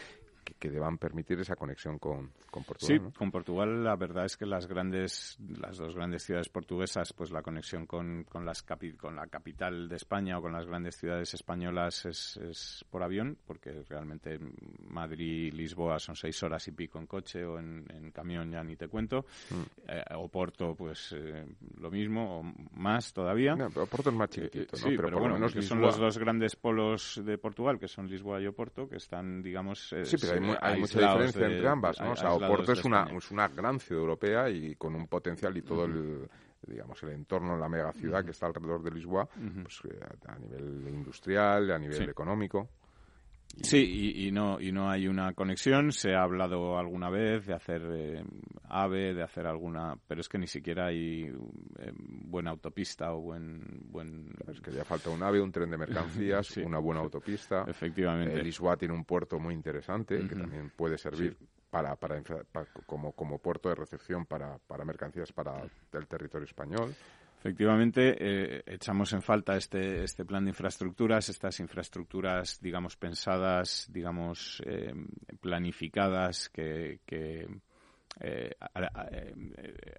que, 0.59 0.71
deban 0.71 0.97
permitir 0.99 1.18
esa 1.29 1.57
conexión 1.57 1.99
con, 1.99 2.31
Portugal. 2.51 2.79
Sí, 2.81 3.17
con 3.17 3.31
Portugal 3.31 3.85
la 3.85 3.97
verdad 3.97 4.25
es 4.25 4.37
que 4.37 4.47
las 4.47 4.67
grandes, 4.67 5.39
las 5.61 5.77
dos 5.77 5.95
grandes 5.95 6.23
ciudades 6.23 6.49
portuguesas, 6.49 7.13
pues 7.13 7.31
la 7.31 7.43
conexión 7.43 7.87
con, 7.87 8.25
con, 8.25 8.45
las 8.45 8.65
con 8.99 9.17
la 9.17 9.27
capital 9.27 9.89
de 9.89 9.97
España 9.97 10.39
o 10.39 10.43
con 10.43 10.53
las 10.53 10.67
grandes 10.67 10.97
ciudades 10.97 11.33
españolas 11.35 12.07
es, 12.07 12.37
es 12.39 12.85
por 12.91 13.03
avión, 13.03 13.39
porque 13.47 13.83
realmente 13.89 14.39
Madrid 14.89 15.53
Lisboa 15.53 15.99
son 15.99 16.17
seis 16.17 16.43
horas 16.43 16.67
y 16.69 16.73
pico 16.73 16.99
en 16.99 17.07
coche 17.07 17.45
o 17.45 17.59
en, 17.59 18.11
camión, 18.13 18.51
ya 18.51 18.65
ni 18.65 18.77
te 18.77 18.89
cuento. 18.89 19.27
Mm. 19.51 19.63
Eh, 19.89 20.03
o 20.17 20.29
Porto, 20.29 20.75
pues 20.75 21.15
eh, 21.17 21.45
lo 21.79 21.91
mismo, 21.91 22.41
o 22.41 22.43
más 22.73 23.13
todavía. 23.13 23.55
No, 23.55 23.69
pero 23.71 23.87
Porto 23.87 24.11
es 24.11 24.17
más 24.17 24.31
chiquitito, 24.31 24.77
¿no? 24.79 24.85
pero, 24.89 25.03
por 25.11 25.21
bueno, 25.21 25.35
menos 25.35 25.53
son 25.65 25.81
los 25.81 25.99
dos 25.99 26.19
grandes 26.19 26.57
polos 26.57 27.21
de 27.25 27.39
Portugal, 27.39 27.79
que 27.79 27.89
son 27.89 28.09
Lisboa 28.09 28.41
y 28.41 28.47
Oporto, 28.47 28.89
que 28.89 28.97
están, 28.97 29.43
digamos... 29.43 29.93
Eh, 29.93 30.05
sí, 30.05 30.17
pero 30.21 30.57
hay, 30.61 30.81
mucha 30.81 31.08
diferencia 31.13 31.47
entre 31.47 31.69
ambas, 31.69 32.01
¿no? 32.01 32.13
O 32.13 32.17
sea, 32.17 32.33
Oporto 32.33 32.73
es 32.73 32.85
una, 32.85 33.05
es 33.05 33.31
una 33.31 33.49
gran 33.49 33.81
ciudad 33.81 34.03
europea 34.03 34.51
y 34.51 34.75
con 34.77 34.95
un 34.95 35.07
potencial 35.07 35.57
y 35.57 35.63
todo 35.63 35.85
el 35.85 36.29
digamos 36.67 37.03
el 37.03 37.11
entorno, 37.11 37.57
la 37.57 37.69
mega 37.69 37.93
ciudad 37.93 38.25
que 38.25 38.33
está 38.33 38.47
alrededor 38.47 38.83
de 38.83 38.91
Lisboa, 38.91 39.27
pues 39.27 39.81
eh, 39.91 40.01
a, 40.27 40.39
nivel 40.39 40.89
industrial, 40.89 41.71
a 41.71 41.79
nivel 41.79 42.09
económico. 42.09 42.69
Sí, 43.63 44.27
y, 44.27 44.31
no 44.31 44.61
y 44.61 44.71
no 44.71 44.89
hay 44.89 45.09
una 45.09 45.33
conexión. 45.35 45.91
Se 45.93 46.15
ha 46.15 46.23
hablado 46.23 46.79
alguna 46.79 47.11
vez 47.11 47.47
de 47.47 47.55
hacer 47.55 47.83
eh, 47.91 48.25
AVE, 48.69 49.15
de 49.15 49.23
hacer 49.23 49.47
alguna, 49.47 49.97
pero 50.07 50.21
es 50.21 50.29
que 50.29 50.39
ni 50.39 50.47
siquiera 50.47 50.87
hay 50.87 51.25
eh, 51.25 51.93
buena 51.97 52.51
autopista 52.51 53.13
o 53.13 53.21
buen 53.21 53.91
buen. 53.91 54.35
Es 54.47 54.61
que 54.61 54.71
ya 54.71 54.85
falta 54.85 55.11
un 55.11 55.23
AVE, 55.23 55.41
un 55.41 55.51
tren 55.51 55.71
de 55.71 55.77
mercancías, 55.77 56.57
una 56.59 56.79
buena 56.79 57.01
autopista. 57.01 57.65
Efectivamente. 57.67 58.39
Eh, 58.39 58.43
Lisboa 58.45 58.77
tiene 58.77 58.95
un 58.95 59.05
puerto 59.05 59.41
muy 59.41 59.55
interesante 59.55 60.27
que 60.29 60.37
también 60.37 60.71
puede 60.77 60.97
servir 60.97 61.37
para, 61.71 61.97
para, 61.97 62.23
como, 62.87 63.13
como 63.13 63.39
puerto 63.39 63.69
de 63.69 63.75
recepción 63.75 64.25
para, 64.25 64.59
para 64.59 64.85
mercancías 64.85 65.33
para 65.33 65.63
el 65.93 66.07
territorio 66.07 66.47
español. 66.47 66.95
Efectivamente, 67.39 68.17
eh, 68.19 68.63
echamos 68.67 69.13
en 69.13 69.23
falta 69.23 69.57
este, 69.57 70.03
este 70.03 70.25
plan 70.25 70.45
de 70.45 70.51
infraestructuras, 70.51 71.29
estas 71.29 71.61
infraestructuras, 71.61 72.59
digamos, 72.61 72.97
pensadas, 72.97 73.87
digamos, 73.93 74.61
eh, 74.67 74.93
planificadas, 75.41 76.49
que, 76.49 77.01
que 77.07 77.47
eh, 78.21 78.51
eh, 78.75 79.35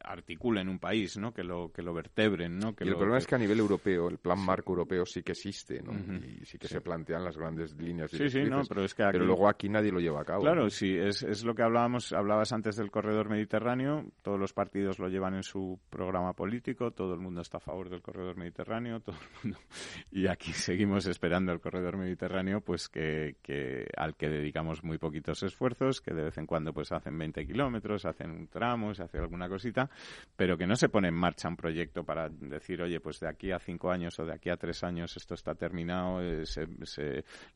articulen 0.03 0.67
un 0.67 0.79
país, 0.79 1.17
¿no? 1.17 1.33
Que 1.33 1.43
lo 1.43 1.71
que 1.71 1.81
lo 1.81 1.93
vertebren, 1.93 2.57
¿no? 2.57 2.75
Que 2.75 2.85
y 2.85 2.89
el 2.89 2.95
problema 2.95 3.17
es 3.17 3.27
que 3.27 3.35
a 3.35 3.37
nivel 3.37 3.59
europeo, 3.59 4.09
el 4.09 4.17
plan 4.17 4.39
marco 4.39 4.73
europeo 4.73 5.05
sí 5.05 5.23
que 5.23 5.31
existe, 5.31 5.81
¿no? 5.81 5.93
Y 5.93 6.45
sí 6.45 6.57
que 6.57 6.67
se 6.67 6.81
plantean 6.81 7.23
las 7.23 7.37
grandes 7.37 7.75
líneas 7.75 8.11
Sí, 8.11 8.29
sí, 8.29 8.43
no, 8.43 8.61
pero 8.67 8.83
es 8.83 8.93
que 8.93 9.03
pero 9.11 9.25
luego 9.25 9.47
aquí 9.47 9.69
nadie 9.69 9.91
lo 9.91 9.99
lleva 9.99 10.21
a 10.21 10.25
cabo. 10.25 10.41
Claro, 10.41 10.69
sí, 10.69 10.97
es, 10.97 11.23
es 11.23 11.43
lo 11.43 11.55
que 11.55 11.63
hablábamos, 11.63 12.11
hablabas 12.13 12.51
antes 12.51 12.75
del 12.75 12.91
corredor 12.91 13.29
mediterráneo, 13.29 14.05
todos 14.21 14.39
los 14.39 14.53
partidos 14.53 14.99
lo 14.99 15.07
llevan 15.07 15.35
en 15.35 15.43
su 15.43 15.79
programa 15.89 16.33
político, 16.33 16.91
todo 16.91 17.13
el 17.13 17.19
mundo 17.19 17.41
está 17.41 17.57
a 17.57 17.61
favor 17.61 17.89
del 17.89 18.01
corredor 18.01 18.35
mediterráneo, 18.35 18.99
todo 18.99 19.15
el 19.15 19.43
mundo 19.43 19.59
y 20.11 20.27
aquí 20.27 20.51
seguimos 20.53 21.05
esperando 21.07 21.51
el 21.51 21.59
corredor 21.59 21.97
mediterráneo, 21.97 22.61
pues 22.61 22.89
que, 22.89 23.37
que 23.41 23.87
al 23.95 24.15
que 24.15 24.29
dedicamos 24.29 24.83
muy 24.83 24.97
poquitos 24.97 25.43
esfuerzos, 25.43 26.01
que 26.01 26.13
de 26.13 26.23
vez 26.23 26.37
en 26.37 26.45
cuando 26.45 26.73
pues 26.73 26.91
hacen 26.91 27.17
20 27.17 27.45
kilómetros, 27.45 28.05
hacen 28.09 28.31
un 28.31 28.47
tramo, 28.47 28.93
se 28.93 29.03
hace 29.03 29.17
alguna 29.17 29.47
cosita, 29.47 29.89
pero 30.35 30.57
que 30.57 30.67
no 30.67 30.75
se 30.75 30.89
pone 30.89 31.07
en 31.07 31.15
marcha 31.15 31.47
un 31.47 31.55
proyecto 31.55 32.03
para 32.03 32.29
decir, 32.29 32.81
oye, 32.81 32.99
pues 32.99 33.19
de 33.19 33.27
aquí 33.27 33.51
a 33.51 33.59
cinco 33.59 33.91
años 33.91 34.17
o 34.19 34.25
de 34.25 34.33
aquí 34.33 34.49
a 34.49 34.57
tres 34.57 34.83
años 34.83 35.15
esto 35.15 35.33
está 35.33 35.55
terminado, 35.55 36.21
eh, 36.21 36.45
se, 36.45 36.67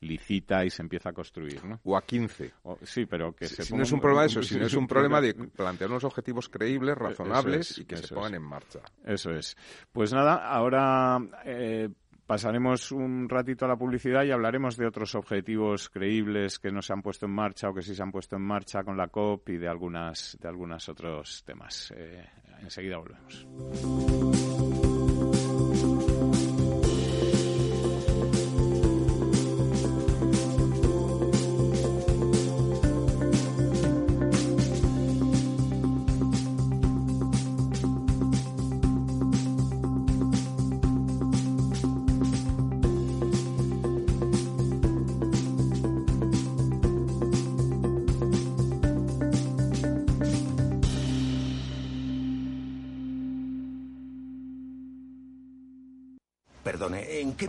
licita 0.01 0.65
y 0.65 0.69
se 0.69 0.81
empieza 0.81 1.09
a 1.09 1.13
construir, 1.13 1.63
¿no? 1.65 1.79
O 1.83 1.97
a 1.97 2.01
quince. 2.01 2.53
sí, 2.83 3.05
pero 3.05 3.35
que 3.35 3.47
si, 3.47 3.75
no 3.75 3.83
es 3.83 3.91
un 3.91 3.99
problema 3.99 4.21
de 4.21 4.27
eso, 4.27 4.43
si 4.43 4.57
no 4.57 4.65
es 4.65 4.73
un 4.73 4.87
problema 4.87 5.21
de 5.21 5.33
plantear 5.33 5.89
unos 5.89 6.03
objetivos 6.03 6.49
creíbles, 6.49 6.97
razonables 6.97 7.77
y 7.77 7.85
que 7.85 7.97
se 7.97 8.13
pongan 8.13 8.35
en 8.35 8.43
marcha. 8.43 8.79
Eso 9.05 9.31
es. 9.31 9.55
Pues 9.91 10.13
nada, 10.13 10.47
ahora 10.47 11.19
eh, 11.45 11.89
pasaremos 12.25 12.91
un 12.91 13.27
ratito 13.27 13.65
a 13.65 13.67
la 13.67 13.75
publicidad 13.75 14.23
y 14.23 14.31
hablaremos 14.31 14.77
de 14.77 14.87
otros 14.87 15.15
objetivos 15.15 15.89
creíbles 15.89 16.59
que 16.59 16.71
no 16.71 16.81
se 16.81 16.93
han 16.93 17.01
puesto 17.01 17.25
en 17.25 17.33
marcha 17.33 17.69
o 17.69 17.73
que 17.73 17.81
sí 17.81 17.95
se 17.95 18.03
han 18.03 18.11
puesto 18.11 18.35
en 18.35 18.43
marcha 18.43 18.83
con 18.83 18.97
la 18.97 19.07
COP 19.07 19.49
y 19.49 19.57
de 19.57 19.67
algunas 19.67 20.37
de 20.41 20.47
algunos 20.47 20.87
otros 20.89 21.43
temas. 21.45 21.93
Eh, 21.95 22.25
enseguida 22.61 22.97
volvemos. 22.97 24.32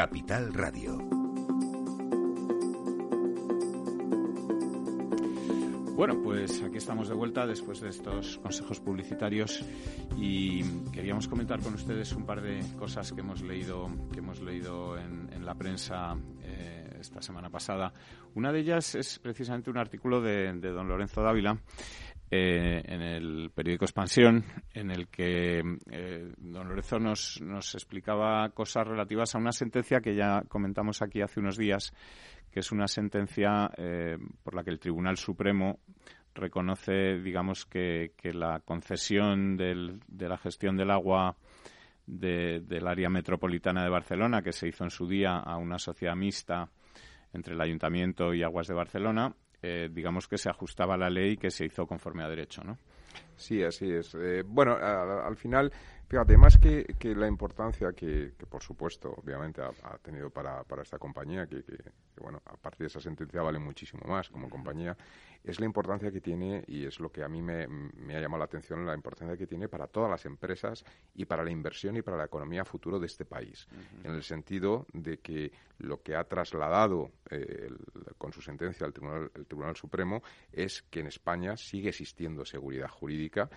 Capital 0.00 0.54
Radio. 0.54 0.96
Bueno, 5.94 6.22
pues 6.22 6.62
aquí 6.62 6.78
estamos 6.78 7.10
de 7.10 7.14
vuelta 7.14 7.46
después 7.46 7.82
de 7.82 7.90
estos 7.90 8.38
consejos 8.38 8.80
publicitarios 8.80 9.62
y 10.16 10.62
queríamos 10.92 11.28
comentar 11.28 11.60
con 11.60 11.74
ustedes 11.74 12.12
un 12.12 12.24
par 12.24 12.40
de 12.40 12.62
cosas 12.78 13.12
que 13.12 13.20
hemos 13.20 13.42
leído, 13.42 13.90
que 14.10 14.20
hemos 14.20 14.40
leído 14.40 14.96
en, 14.96 15.44
la 15.44 15.54
prensa 15.54 16.16
eh, 16.44 16.96
esta 16.98 17.20
semana 17.20 17.50
pasada. 17.50 17.92
Una 18.34 18.52
de 18.52 18.60
ellas 18.60 18.94
es 18.94 19.18
precisamente 19.18 19.68
un 19.68 19.76
artículo 19.76 20.22
de 20.22 20.54
don 20.54 20.88
Lorenzo 20.88 21.22
Dávila 21.22 21.58
eh, 22.32 22.82
en 22.84 23.02
el 23.02 23.50
periódico 23.52 23.84
Expansión, 23.84 24.44
en 24.72 24.92
el 24.92 25.08
que 25.08 25.58
eh, 25.90 26.32
don 26.38 26.68
Lorenzo 26.68 27.00
nos, 27.00 27.40
nos 27.40 27.74
explicaba 27.74 28.50
cosas 28.50 28.86
relativas 28.86 29.34
a 29.34 29.38
una 29.38 29.50
sentencia 29.50 30.00
que 30.00 30.14
ya 30.14 30.42
comentamos 30.48 31.02
aquí 31.02 31.22
hace 31.22 31.40
unos 31.40 31.56
días, 31.56 31.92
que 32.52 32.60
es 32.60 32.70
una 32.70 32.86
sentencia 32.86 33.68
eh, 33.76 34.16
por 34.44 34.54
la 34.54 34.62
que 34.62 34.70
el 34.70 34.78
Tribunal 34.78 35.16
Supremo 35.16 35.80
reconoce, 36.32 37.18
digamos, 37.18 37.66
que, 37.66 38.12
la 38.32 38.60
concesión 38.60 39.56
de 39.56 40.28
la 40.28 40.38
gestión 40.38 40.76
del 40.76 40.92
agua 40.92 41.36
de, 42.06 42.60
del 42.60 42.86
área 42.86 43.10
metropolitana 43.10 43.82
de 43.82 43.90
Barcelona, 43.90 44.40
que 44.40 44.52
se 44.52 44.68
hizo 44.68 44.84
en 44.84 44.90
su 44.90 45.08
día 45.08 45.38
a 45.38 45.56
una 45.56 45.78
sociedad 45.78 46.14
mixta 46.14 46.68
entre 47.32 47.54
el 47.54 47.60
Ayuntamiento 47.60 48.32
y 48.34 48.44
Aguas 48.44 48.68
de 48.68 48.74
Barcelona, 48.74 49.34
eh, 49.62 49.88
digamos 49.92 50.28
que 50.28 50.38
se 50.38 50.48
ajustaba 50.48 50.94
a 50.94 50.98
la 50.98 51.10
ley 51.10 51.32
y 51.32 51.36
que 51.36 51.50
se 51.50 51.66
hizo 51.66 51.86
conforme 51.86 52.24
a 52.24 52.28
derecho, 52.28 52.62
¿no? 52.64 52.78
Sí, 53.36 53.62
así 53.62 53.90
es. 53.90 54.14
Eh, 54.14 54.42
bueno, 54.46 54.76
al 54.76 55.36
final, 55.36 55.72
fíjate, 56.10 56.36
más 56.36 56.58
que, 56.58 56.84
que 56.98 57.14
la 57.14 57.28
importancia 57.28 57.92
que, 57.92 58.32
que, 58.36 58.44
por 58.46 58.62
supuesto, 58.62 59.14
obviamente 59.16 59.62
ha, 59.62 59.70
ha 59.84 59.96
tenido 59.98 60.28
para, 60.28 60.64
para 60.64 60.82
esta 60.82 60.98
compañía, 60.98 61.46
que, 61.46 61.62
que- 61.62 61.78
bueno, 62.20 62.42
a 62.44 62.56
partir 62.58 62.80
de 62.80 62.86
esa 62.88 63.00
sentencia 63.00 63.40
vale 63.40 63.58
muchísimo 63.58 64.02
más 64.06 64.28
como 64.28 64.50
compañía, 64.50 64.94
es 65.42 65.58
la 65.58 65.64
importancia 65.64 66.10
que 66.12 66.20
tiene, 66.20 66.62
y 66.66 66.84
es 66.84 67.00
lo 67.00 67.10
que 67.10 67.22
a 67.24 67.28
mí 67.28 67.40
me, 67.40 67.66
me 67.66 68.14
ha 68.14 68.20
llamado 68.20 68.40
la 68.40 68.44
atención, 68.44 68.84
la 68.84 68.94
importancia 68.94 69.38
que 69.38 69.46
tiene 69.46 69.68
para 69.68 69.86
todas 69.86 70.10
las 70.10 70.26
empresas 70.26 70.84
y 71.14 71.24
para 71.24 71.42
la 71.42 71.50
inversión 71.50 71.96
y 71.96 72.02
para 72.02 72.18
la 72.18 72.24
economía 72.26 72.62
futuro 72.66 72.98
de 72.98 73.06
este 73.06 73.24
país. 73.24 73.66
En 74.04 74.12
el 74.16 74.22
sentido 74.22 74.84
de 74.92 75.16
que 75.20 75.50
lo 75.78 76.02
que 76.02 76.14
ha 76.14 76.24
trasladado 76.24 77.10
eh, 77.30 77.68
el- 77.68 77.78
con 78.18 78.34
su 78.34 78.42
sentencia 78.42 78.86
el 78.86 78.92
Tribunal, 78.92 79.30
el 79.34 79.46
Tribunal 79.46 79.76
Supremo 79.76 80.22
es 80.52 80.82
que 80.82 81.00
en 81.00 81.06
España 81.06 81.56
sigue 81.56 81.88
existiendo 81.88 82.44
seguridad 82.44 82.88
jurídica 82.88 83.48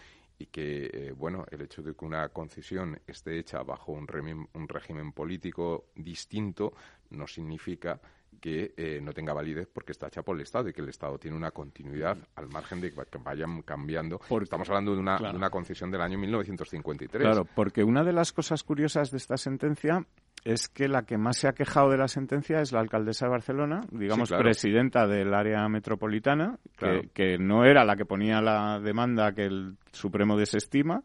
y 0.43 0.47
que, 0.47 0.89
eh, 0.91 1.13
bueno, 1.15 1.45
el 1.51 1.61
hecho 1.61 1.81
de 1.81 1.95
que 1.95 2.03
una 2.03 2.27
concesión 2.29 2.99
esté 3.07 3.39
hecha 3.39 3.63
bajo 3.63 3.93
un, 3.93 4.05
un 4.53 4.67
régimen 4.67 5.13
político 5.13 5.85
distinto 5.95 6.73
no 7.11 7.27
significa 7.27 7.99
que 8.41 8.73
eh, 8.75 8.99
no 9.01 9.13
tenga 9.13 9.31
validez 9.31 9.69
porque 9.71 9.93
está 9.93 10.07
hecha 10.07 10.21
por 10.21 10.35
el 10.35 10.41
Estado 10.41 10.67
y 10.67 10.73
que 10.73 10.81
el 10.81 10.89
Estado 10.89 11.17
tiene 11.17 11.37
una 11.37 11.51
continuidad 11.51 12.17
al 12.35 12.49
margen 12.49 12.81
de 12.81 12.91
que 12.91 13.17
vayan 13.19 13.61
cambiando. 13.61 14.19
Estamos 14.41 14.67
hablando 14.67 14.93
de 14.93 14.99
una, 14.99 15.17
Claro. 15.17 15.31
de 15.31 15.37
una 15.37 15.49
concesión 15.49 15.89
del 15.91 16.01
año 16.01 16.17
1953. 16.17 17.21
Claro, 17.23 17.45
porque 17.55 17.85
una 17.85 18.03
de 18.03 18.11
las 18.11 18.33
cosas 18.33 18.63
curiosas 18.63 19.11
de 19.11 19.17
esta 19.17 19.37
sentencia 19.37 20.05
es 20.43 20.67
que 20.67 20.87
la 20.87 21.03
que 21.03 21.17
más 21.17 21.37
se 21.37 21.47
ha 21.47 21.53
quejado 21.53 21.89
de 21.89 21.97
la 21.97 22.07
sentencia 22.07 22.59
es 22.59 22.71
la 22.71 22.79
alcaldesa 22.79 23.25
de 23.25 23.31
Barcelona, 23.31 23.81
digamos 23.91 24.29
claro. 24.29 24.43
presidenta 24.43 25.07
del 25.07 25.33
área 25.33 25.67
metropolitana, 25.69 26.57
Claro. 26.75 27.01
que, 27.01 27.09
que 27.09 27.37
no 27.37 27.63
era 27.65 27.85
la 27.85 27.95
que 27.95 28.05
ponía 28.05 28.41
la 28.41 28.79
demanda 28.79 29.31
que 29.33 29.45
el 29.45 29.75
Supremo 29.91 30.37
desestima, 30.37 31.01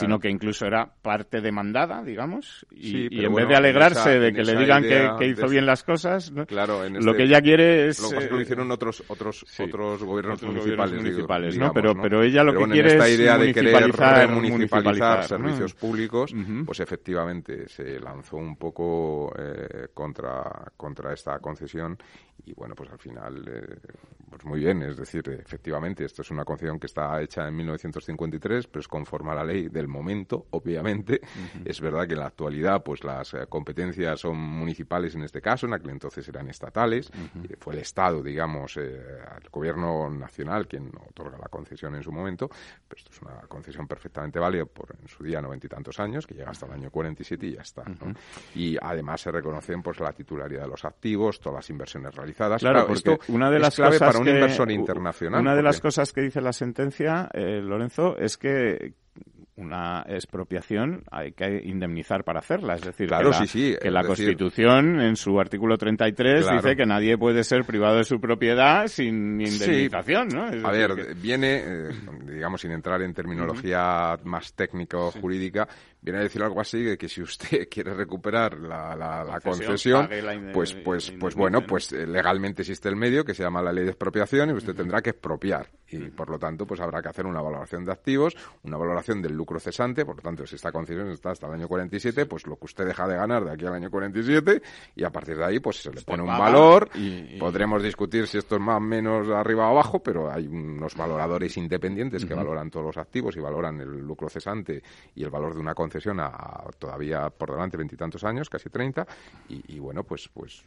sino 0.00 0.18
que 0.18 0.28
incluso 0.30 0.66
era 0.66 0.86
parte 1.02 1.40
demandada, 1.40 2.02
digamos, 2.02 2.66
y, 2.70 2.82
Sí, 2.90 2.96
y 3.06 3.08
pero 3.16 3.26
en 3.28 3.32
bueno, 3.32 3.46
vez 3.46 3.52
de 3.52 3.56
alegrarse 3.56 4.00
esa- 4.00 4.20
de 4.20 4.32
que 4.32 4.42
le 4.42 4.56
digan 4.56 4.82
que, 4.82 5.26
hizo 5.28 5.42
de- 5.46 5.48
bien 5.50 5.66
las 5.66 5.82
cosas, 5.84 6.30
¿no? 6.32 6.46
Claro, 6.46 6.84
en 6.84 6.94
lo 6.94 6.98
este- 7.00 7.16
que 7.16 7.22
ella 7.24 7.40
quiere 7.40 7.88
es... 7.88 8.00
Lo 8.00 8.08
que 8.10 8.14
pasa 8.16 8.24
es 8.24 8.28
que 8.28 8.34
lo 8.34 8.40
eh, 8.40 8.42
hicieron 8.42 8.70
otros 8.70 9.04
otros 9.08 9.44
otros 9.58 10.02
gobiernos 10.02 10.36
otros 10.38 10.50
municipales, 10.52 10.90
gobiernos 10.92 11.02
municipales, 11.02 11.58
¿no? 11.58 11.72
Pero- 11.72 11.94
pero 12.00 12.22
ella 12.22 12.42
lo 12.42 12.50
Pero 12.52 12.52
que 12.52 12.58
bueno, 12.60 12.72
quiere 12.74 12.88
esta 12.88 13.08
es 13.08 13.18
idea 13.18 13.38
de 13.38 13.52
querer 13.54 13.74
municipalizar- 13.74 14.30
municipalizar, 14.30 15.24
servicios 15.24 15.74
públicos, 15.74 16.34
pues 16.66 16.80
efectivamente 16.80 17.68
se 17.68 17.98
lanzó 18.00 18.36
un 18.36 18.56
poco 18.56 19.32
eh, 19.38 19.88
contra 19.94 20.42
contra 20.76 21.12
esta 21.12 21.38
concesión 21.38 21.96
y 22.44 22.52
bueno, 22.54 22.74
pues 22.74 22.90
al 22.90 22.98
final 22.98 23.44
eh, 23.46 23.76
pues 24.34 24.44
muy 24.46 24.58
bien, 24.58 24.82
es 24.82 24.96
decir, 24.96 25.22
efectivamente 25.28 26.04
esto 26.04 26.22
es 26.22 26.30
una 26.32 26.44
concesión 26.44 26.80
que 26.80 26.86
está 26.86 27.22
hecha 27.22 27.46
en 27.46 27.54
1953, 27.54 28.66
pero 28.66 28.80
es 28.80 28.88
conforme 28.88 29.30
a 29.30 29.34
la 29.36 29.44
ley 29.44 29.68
del 29.68 29.86
momento, 29.86 30.48
obviamente. 30.50 31.20
Es 31.64 31.80
verdad 31.80 32.06
que 32.08 32.14
en 32.14 32.18
la 32.18 32.26
actualidad 32.26 32.82
pues 32.82 33.04
las 33.04 33.32
eh, 33.34 33.46
competencias 33.48 34.18
son 34.18 34.36
municipales 34.36 35.14
en 35.14 35.22
este 35.22 35.40
caso, 35.40 35.66
en 35.66 35.74
aquel 35.74 35.90
entonces 35.90 36.28
eran 36.28 36.48
estatales. 36.48 37.12
Eh, 37.48 37.54
fue 37.60 37.74
el 37.74 37.80
Estado, 37.80 38.24
digamos, 38.24 38.76
eh, 38.76 39.20
el 39.40 39.48
gobierno 39.50 40.10
nacional 40.10 40.66
quien 40.66 40.90
otorga 41.08 41.38
la 41.38 41.48
concesión 41.48 41.94
en 41.94 42.02
su 42.02 42.10
momento, 42.10 42.48
pero 42.88 42.98
esto 42.98 43.12
es 43.12 43.22
una 43.22 43.42
concesión 43.42 43.86
perfectamente 43.86 44.40
válida 44.40 44.64
por 44.64 44.96
en 45.00 45.06
su 45.06 45.22
día 45.22 45.40
noventa 45.40 45.66
y 45.66 45.70
tantos 45.70 46.00
años, 46.00 46.26
que 46.26 46.34
llega 46.34 46.50
hasta 46.50 46.66
el 46.66 46.72
año 46.72 46.90
47 46.90 47.46
y 47.46 47.52
ya 47.52 47.62
está. 47.62 47.84
¿no? 47.84 48.12
Y 48.56 48.76
además 48.82 49.20
se 49.20 49.30
reconocen 49.30 49.80
pues 49.80 50.00
la 50.00 50.12
titularidad 50.12 50.62
de 50.62 50.68
los 50.68 50.84
activos, 50.84 51.38
todas 51.38 51.58
las 51.58 51.70
inversiones 51.70 52.14
realizadas. 52.24 52.60
Claro, 52.60 52.92
esto 52.92 53.18
una 53.28 53.50
de 53.50 53.56
es 53.56 53.62
las 53.62 53.76
clave 53.76 53.92
cosas 53.98 54.06
para 54.08 54.18
un 54.18 54.24
que- 54.24 54.30
inversor 54.32 54.70
internacional. 54.70 55.40
Una 55.40 55.54
de 55.54 55.62
las 55.62 55.80
cosas 55.80 56.12
que 56.12 56.22
dice 56.22 56.40
la 56.40 56.52
sentencia, 56.52 57.28
eh, 57.32 57.60
Lorenzo, 57.62 58.16
es 58.18 58.36
que 58.36 58.94
una 59.56 60.04
expropiación 60.08 61.04
hay 61.10 61.32
que 61.32 61.62
indemnizar 61.64 62.24
para 62.24 62.40
hacerla. 62.40 62.74
Es 62.74 62.82
decir, 62.82 63.06
Claro, 63.08 63.30
que 63.30 63.36
la, 63.38 63.38
sí, 63.40 63.46
sí, 63.46 63.76
que 63.80 63.90
la 63.90 64.02
decir- 64.02 64.08
Constitución, 64.26 65.00
en 65.00 65.16
su 65.16 65.38
artículo 65.38 65.76
33, 65.78 66.42
Claro. 66.42 66.56
dice 66.62 66.76
que 66.76 66.86
nadie 66.86 67.16
puede 67.16 67.44
ser 67.44 67.64
privado 67.64 67.96
de 67.98 68.04
su 68.04 68.20
propiedad 68.20 68.86
sin 68.88 69.40
indemnización, 69.40 70.28
¿no? 70.28 70.48
Es 70.48 70.64
a 70.64 70.70
ver, 70.70 70.94
que- 70.94 71.14
viene, 71.14 71.62
eh, 71.64 71.88
digamos, 72.26 72.60
sin 72.60 72.72
entrar 72.72 73.00
en 73.02 73.14
terminología 73.14 74.18
más 74.24 74.52
técnica 74.54 74.98
o 74.98 75.10
jurídica, 75.12 75.68
viene 76.00 76.18
a 76.18 76.22
decir 76.22 76.42
algo 76.42 76.60
así 76.60 76.82
de 76.82 76.98
que 76.98 77.08
si 77.08 77.22
usted 77.22 77.68
quiere 77.70 77.94
recuperar 77.94 78.58
la, 78.58 78.94
la- 78.96 79.24
la 79.24 79.40
Concesión, 79.40 80.08
pues, 80.52 80.74
pues, 80.74 81.12
pues 81.18 81.34
bueno, 81.34 81.60
¿no? 81.60 81.66
pues 81.66 81.92
legalmente 81.92 82.62
existe 82.62 82.88
el 82.88 82.96
medio 82.96 83.24
que 83.24 83.34
se 83.34 83.42
llama 83.42 83.62
la 83.62 83.72
ley 83.72 83.84
de 83.84 83.90
expropiación 83.90 84.50
y 84.50 84.52
usted 84.54 84.74
tendrá 84.74 85.00
que 85.00 85.10
expropiar. 85.10 85.68
Y 85.88 85.98
por 86.10 86.28
lo 86.28 86.38
tanto, 86.38 86.66
pues 86.66 86.80
habrá 86.80 87.00
que 87.00 87.08
hacer 87.08 87.24
una 87.26 87.40
valoración 87.40 87.84
de 87.84 87.92
activos, 87.92 88.34
una 88.64 88.76
valoración 88.76 89.22
del 89.22 89.34
lucro 89.44 89.60
cesante, 89.60 90.06
por 90.06 90.16
lo 90.16 90.22
tanto, 90.22 90.46
si 90.46 90.56
esta 90.56 90.72
concesión 90.72 91.08
está 91.10 91.30
hasta 91.32 91.46
el 91.46 91.52
año 91.52 91.68
47, 91.68 92.24
pues 92.24 92.46
lo 92.46 92.56
que 92.56 92.64
usted 92.64 92.86
deja 92.86 93.06
de 93.06 93.14
ganar 93.16 93.44
de 93.44 93.52
aquí 93.52 93.66
al 93.66 93.74
año 93.74 93.90
47 93.90 94.62
y 94.96 95.04
a 95.04 95.10
partir 95.10 95.36
de 95.36 95.44
ahí, 95.44 95.60
pues 95.60 95.82
se 95.82 95.90
le 95.92 96.00
pone 96.02 96.22
un 96.22 96.28
valor. 96.28 96.88
y- 96.94 97.36
y- 97.36 97.38
Podremos 97.38 97.82
discutir 97.82 98.26
si 98.26 98.38
esto 98.38 98.54
es 98.56 98.60
más 98.62 98.78
o 98.78 98.80
menos 98.80 99.28
arriba 99.28 99.68
o 99.68 99.70
abajo, 99.72 100.02
pero 100.02 100.32
hay 100.32 100.46
unos 100.46 100.96
valoradores 100.96 101.56
independientes 101.58 102.24
que 102.24 102.32
valoran 102.34 102.70
todos 102.70 102.86
los 102.86 102.96
activos 102.96 103.36
y 103.36 103.40
valoran 103.40 103.78
el 103.80 103.98
lucro 103.98 104.28
cesante 104.30 104.82
y 105.14 105.22
el 105.22 105.30
valor 105.30 105.52
de 105.54 105.60
una 105.60 105.74
concesión 105.74 106.20
a, 106.20 106.26
a 106.28 106.64
todavía 106.78 107.28
por 107.28 107.50
delante 107.50 107.76
veintitantos 107.76 108.24
años, 108.24 108.48
casi 108.48 108.70
treinta, 108.70 109.06
y, 109.48 109.62
y 109.76 109.78
bueno, 109.78 110.04
pues, 110.04 110.28
pues 110.32 110.64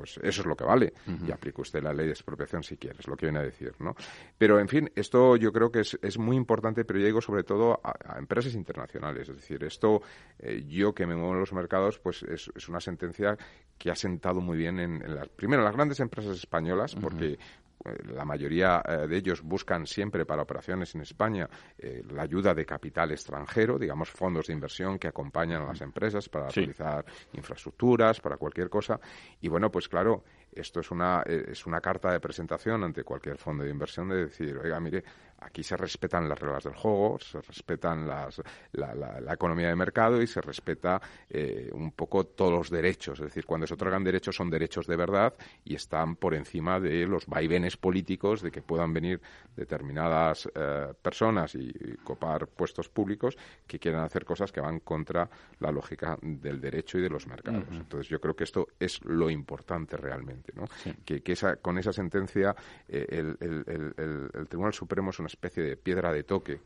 pues 0.00 0.18
eso 0.22 0.40
es 0.40 0.46
lo 0.46 0.56
que 0.56 0.64
vale. 0.64 0.94
Y 1.26 1.30
aplique 1.30 1.60
usted 1.60 1.82
la 1.82 1.92
ley 1.92 2.06
de 2.06 2.12
expropiación 2.12 2.62
si 2.62 2.78
quiere, 2.78 2.98
es 3.00 3.06
lo 3.06 3.16
que 3.16 3.26
viene 3.26 3.40
a 3.40 3.42
decir, 3.42 3.74
¿no? 3.80 3.94
Pero, 4.38 4.58
en 4.58 4.66
fin, 4.66 4.90
esto 4.94 5.36
yo 5.36 5.52
creo 5.52 5.70
que 5.70 5.80
es, 5.80 5.98
es 6.00 6.16
muy 6.16 6.36
importante, 6.36 6.86
pero 6.86 6.98
yo 6.98 7.04
digo 7.04 7.20
sobre 7.20 7.44
todo 7.44 7.78
a, 7.84 8.14
a 8.14 8.18
empresas 8.18 8.54
internacionales. 8.54 9.28
Es 9.28 9.36
decir, 9.36 9.62
esto, 9.62 10.00
eh, 10.38 10.64
yo 10.66 10.94
que 10.94 11.04
me 11.04 11.14
muevo 11.14 11.34
en 11.34 11.40
los 11.40 11.52
mercados, 11.52 11.98
pues 11.98 12.22
es, 12.22 12.50
es 12.54 12.66
una 12.70 12.80
sentencia 12.80 13.36
que 13.76 13.90
ha 13.90 13.94
sentado 13.94 14.40
muy 14.40 14.56
bien 14.56 14.78
en, 14.78 15.04
en 15.04 15.14
las, 15.14 15.28
primero, 15.28 15.60
en 15.60 15.66
las 15.66 15.76
grandes 15.76 16.00
empresas 16.00 16.38
españolas, 16.38 16.94
porque 16.94 17.38
la 18.14 18.24
mayoría 18.24 18.82
eh, 18.86 19.06
de 19.06 19.16
ellos 19.16 19.42
buscan 19.42 19.86
siempre 19.86 20.26
para 20.26 20.42
operaciones 20.42 20.94
en 20.94 21.00
España 21.00 21.48
eh, 21.78 22.02
la 22.10 22.22
ayuda 22.22 22.54
de 22.54 22.66
capital 22.66 23.10
extranjero, 23.12 23.78
digamos 23.78 24.10
fondos 24.10 24.48
de 24.48 24.52
inversión 24.52 24.98
que 24.98 25.08
acompañan 25.08 25.62
a 25.62 25.66
las 25.66 25.80
empresas 25.80 26.28
para 26.28 26.50
Sí. 26.50 26.60
realizar 26.60 27.04
infraestructuras, 27.32 28.20
para 28.20 28.36
cualquier 28.36 28.68
cosa. 28.68 29.00
Y 29.40 29.48
bueno, 29.48 29.70
pues 29.70 29.88
claro, 29.88 30.24
esto 30.52 30.80
es 30.80 30.90
una, 30.90 31.22
eh, 31.26 31.46
es 31.48 31.66
una 31.66 31.80
carta 31.80 32.12
de 32.12 32.20
presentación 32.20 32.82
ante 32.84 33.02
cualquier 33.04 33.38
fondo 33.38 33.64
de 33.64 33.70
inversión 33.70 34.08
de 34.08 34.26
decir, 34.26 34.56
oiga, 34.58 34.78
mire, 34.80 35.02
aquí 35.40 35.62
se 35.62 35.76
respetan 35.76 36.28
las 36.28 36.38
reglas 36.38 36.64
del 36.64 36.74
juego, 36.74 37.18
se 37.18 37.40
respetan 37.40 38.06
las, 38.06 38.40
la, 38.72 38.94
la- 38.94 39.20
la 39.20 39.32
economía 39.34 39.68
de 39.68 39.76
mercado 39.76 40.20
y 40.22 40.26
se 40.26 40.40
respeta 40.40 41.00
eh, 41.28 41.70
un 41.72 41.92
poco 41.92 42.24
todos 42.26 42.52
los 42.52 42.70
derechos. 42.70 43.18
Es 43.20 43.26
decir, 43.26 43.46
cuando 43.46 43.66
se 43.66 43.74
otorgan 43.74 44.04
derechos 44.04 44.36
son 44.36 44.50
derechos 44.50 44.86
de 44.86 44.96
verdad 44.96 45.34
y 45.64 45.74
están 45.74 46.16
por 46.16 46.34
encima 46.34 46.78
de 46.80 47.06
los 47.06 47.26
vaivenes 47.26 47.76
políticos 47.76 48.42
de 48.42 48.50
que 48.50 48.62
puedan 48.62 48.92
venir 48.92 49.20
determinadas 49.56 50.48
eh, 50.54 50.92
personas 51.00 51.54
y, 51.54 51.68
y 51.68 51.96
copar 52.02 52.46
puestos 52.48 52.88
públicos 52.88 53.36
que 53.66 53.78
quieran 53.78 54.02
hacer 54.04 54.24
cosas 54.24 54.50
que 54.52 54.60
van 54.60 54.80
contra 54.80 55.28
la 55.60 55.70
lógica 55.70 56.18
del 56.20 56.60
derecho 56.60 56.98
y 56.98 57.02
de 57.02 57.08
los 57.10 57.26
mercados. 57.26 57.64
Entonces 57.70 58.08
yo 58.08 58.20
creo 58.20 58.34
que 58.34 58.44
esto 58.44 58.68
es 58.78 59.02
lo 59.04 59.30
importante 59.30 59.96
realmente, 59.96 60.52
¿no? 60.54 60.64
Que, 61.04 61.22
que 61.22 61.32
esa, 61.32 61.56
con 61.56 61.78
esa 61.78 61.92
sentencia 61.92 62.54
eh, 62.88 63.06
el, 63.10 63.36
el- 63.40 63.64
el- 63.66 63.94
el- 63.96 64.30
el 64.34 64.48
Tribunal 64.48 64.72
Supremo 64.74 65.10
es 65.10 65.18
una 65.18 65.29
especie 65.34 65.62
de 65.62 65.76
piedra 65.76 66.12
de 66.12 66.22
toque, 66.24 66.60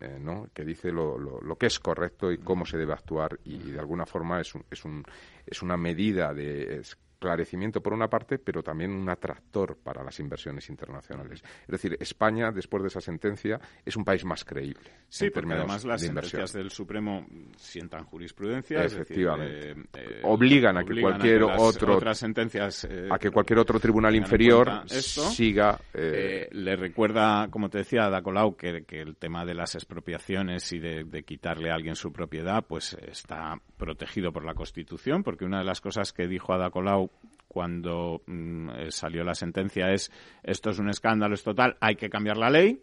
eh, 0.00 0.18
¿no? 0.20 0.48
Que 0.52 0.64
dice 0.64 0.90
lo, 0.92 1.18
lo- 1.18 1.40
lo 1.40 1.56
que 1.56 1.66
es 1.66 1.78
correcto 1.78 2.32
y 2.32 2.38
cómo 2.38 2.66
se 2.66 2.76
debe 2.78 2.92
actuar 2.92 3.38
y, 3.44 3.54
y 3.56 3.70
de 3.72 3.78
alguna 3.78 4.06
forma 4.06 4.40
es 4.40 4.54
un, 4.54 4.64
es 4.70 4.84
un 4.84 5.04
es 5.46 5.62
una 5.62 5.76
medida 5.76 6.34
de 6.34 6.78
es 6.80 6.96
esclarecimiento 7.16 7.80
por 7.82 7.92
una 7.94 8.08
parte, 8.08 8.38
pero 8.38 8.62
también 8.62 8.92
un 8.92 9.08
atractor 9.08 9.76
para 9.82 10.04
las 10.04 10.20
inversiones 10.20 10.68
internacionales. 10.68 11.42
Es 11.62 11.68
decir, 11.68 11.96
España, 11.98 12.52
después 12.52 12.82
de 12.82 12.88
esa 12.88 13.00
sentencia, 13.00 13.58
es 13.84 13.96
un 13.96 14.04
país 14.04 14.24
más 14.24 14.44
creíble. 14.44 14.90
Sí, 15.08 15.26
en 15.26 15.32
porque 15.32 15.52
además 15.54 15.84
las 15.84 16.00
de 16.02 16.08
sentencias 16.08 16.52
del 16.52 16.70
Supremo 16.70 17.26
sientan 17.56 18.04
jurisprudencia. 18.04 18.84
es 18.84 18.92
decir, 18.92 19.02
Efectivamente. 19.02 19.70
eh, 19.70 19.84
eh, 19.94 20.20
obligan 20.24 20.76
a 20.76 20.84
que 20.84 21.00
cualquier 21.00 21.42
otro 21.44 21.96
otras 21.96 22.18
sentencias 22.18 22.84
eh, 22.84 23.08
a 23.10 23.18
que 23.18 23.30
cualquier 23.30 23.58
otro 23.60 23.80
tribunal 23.80 24.14
inferior 24.14 24.82
esto. 24.90 25.22
siga 25.22 25.78
eh, 25.94 26.12
Eh, 26.16 26.48
le 26.52 26.76
recuerda, 26.76 27.48
como 27.50 27.68
te 27.68 27.78
decía, 27.78 28.04
a 28.04 28.06
Ada 28.06 28.22
Colau 28.22 28.56
que, 28.56 28.84
que 28.84 29.00
el 29.00 29.16
tema 29.16 29.44
de 29.44 29.54
las 29.54 29.74
expropiaciones 29.74 30.72
y 30.72 30.78
de, 30.78 31.04
de 31.04 31.22
quitarle 31.22 31.70
a 31.70 31.74
alguien 31.74 31.96
su 31.96 32.12
propiedad, 32.12 32.64
pues 32.66 32.94
está 32.94 33.60
protegido 33.76 34.32
por 34.32 34.44
la 34.44 34.54
Constitución, 34.54 35.22
porque 35.22 35.44
una 35.44 35.58
de 35.58 35.64
las 35.64 35.80
cosas 35.80 36.12
que 36.12 36.26
dijo 36.26 36.52
Ada 36.52 36.70
Colau 36.70 37.05
cuando 37.48 38.22
mm, 38.26 38.70
eh, 38.70 38.90
salió 38.90 39.24
la 39.24 39.34
sentencia 39.34 39.92
es 39.92 40.10
esto 40.42 40.70
es 40.70 40.78
un 40.78 40.90
escándalo, 40.90 41.34
es 41.34 41.42
total, 41.42 41.76
hay 41.80 41.96
que 41.96 42.10
cambiar 42.10 42.36
la 42.36 42.50
ley. 42.50 42.82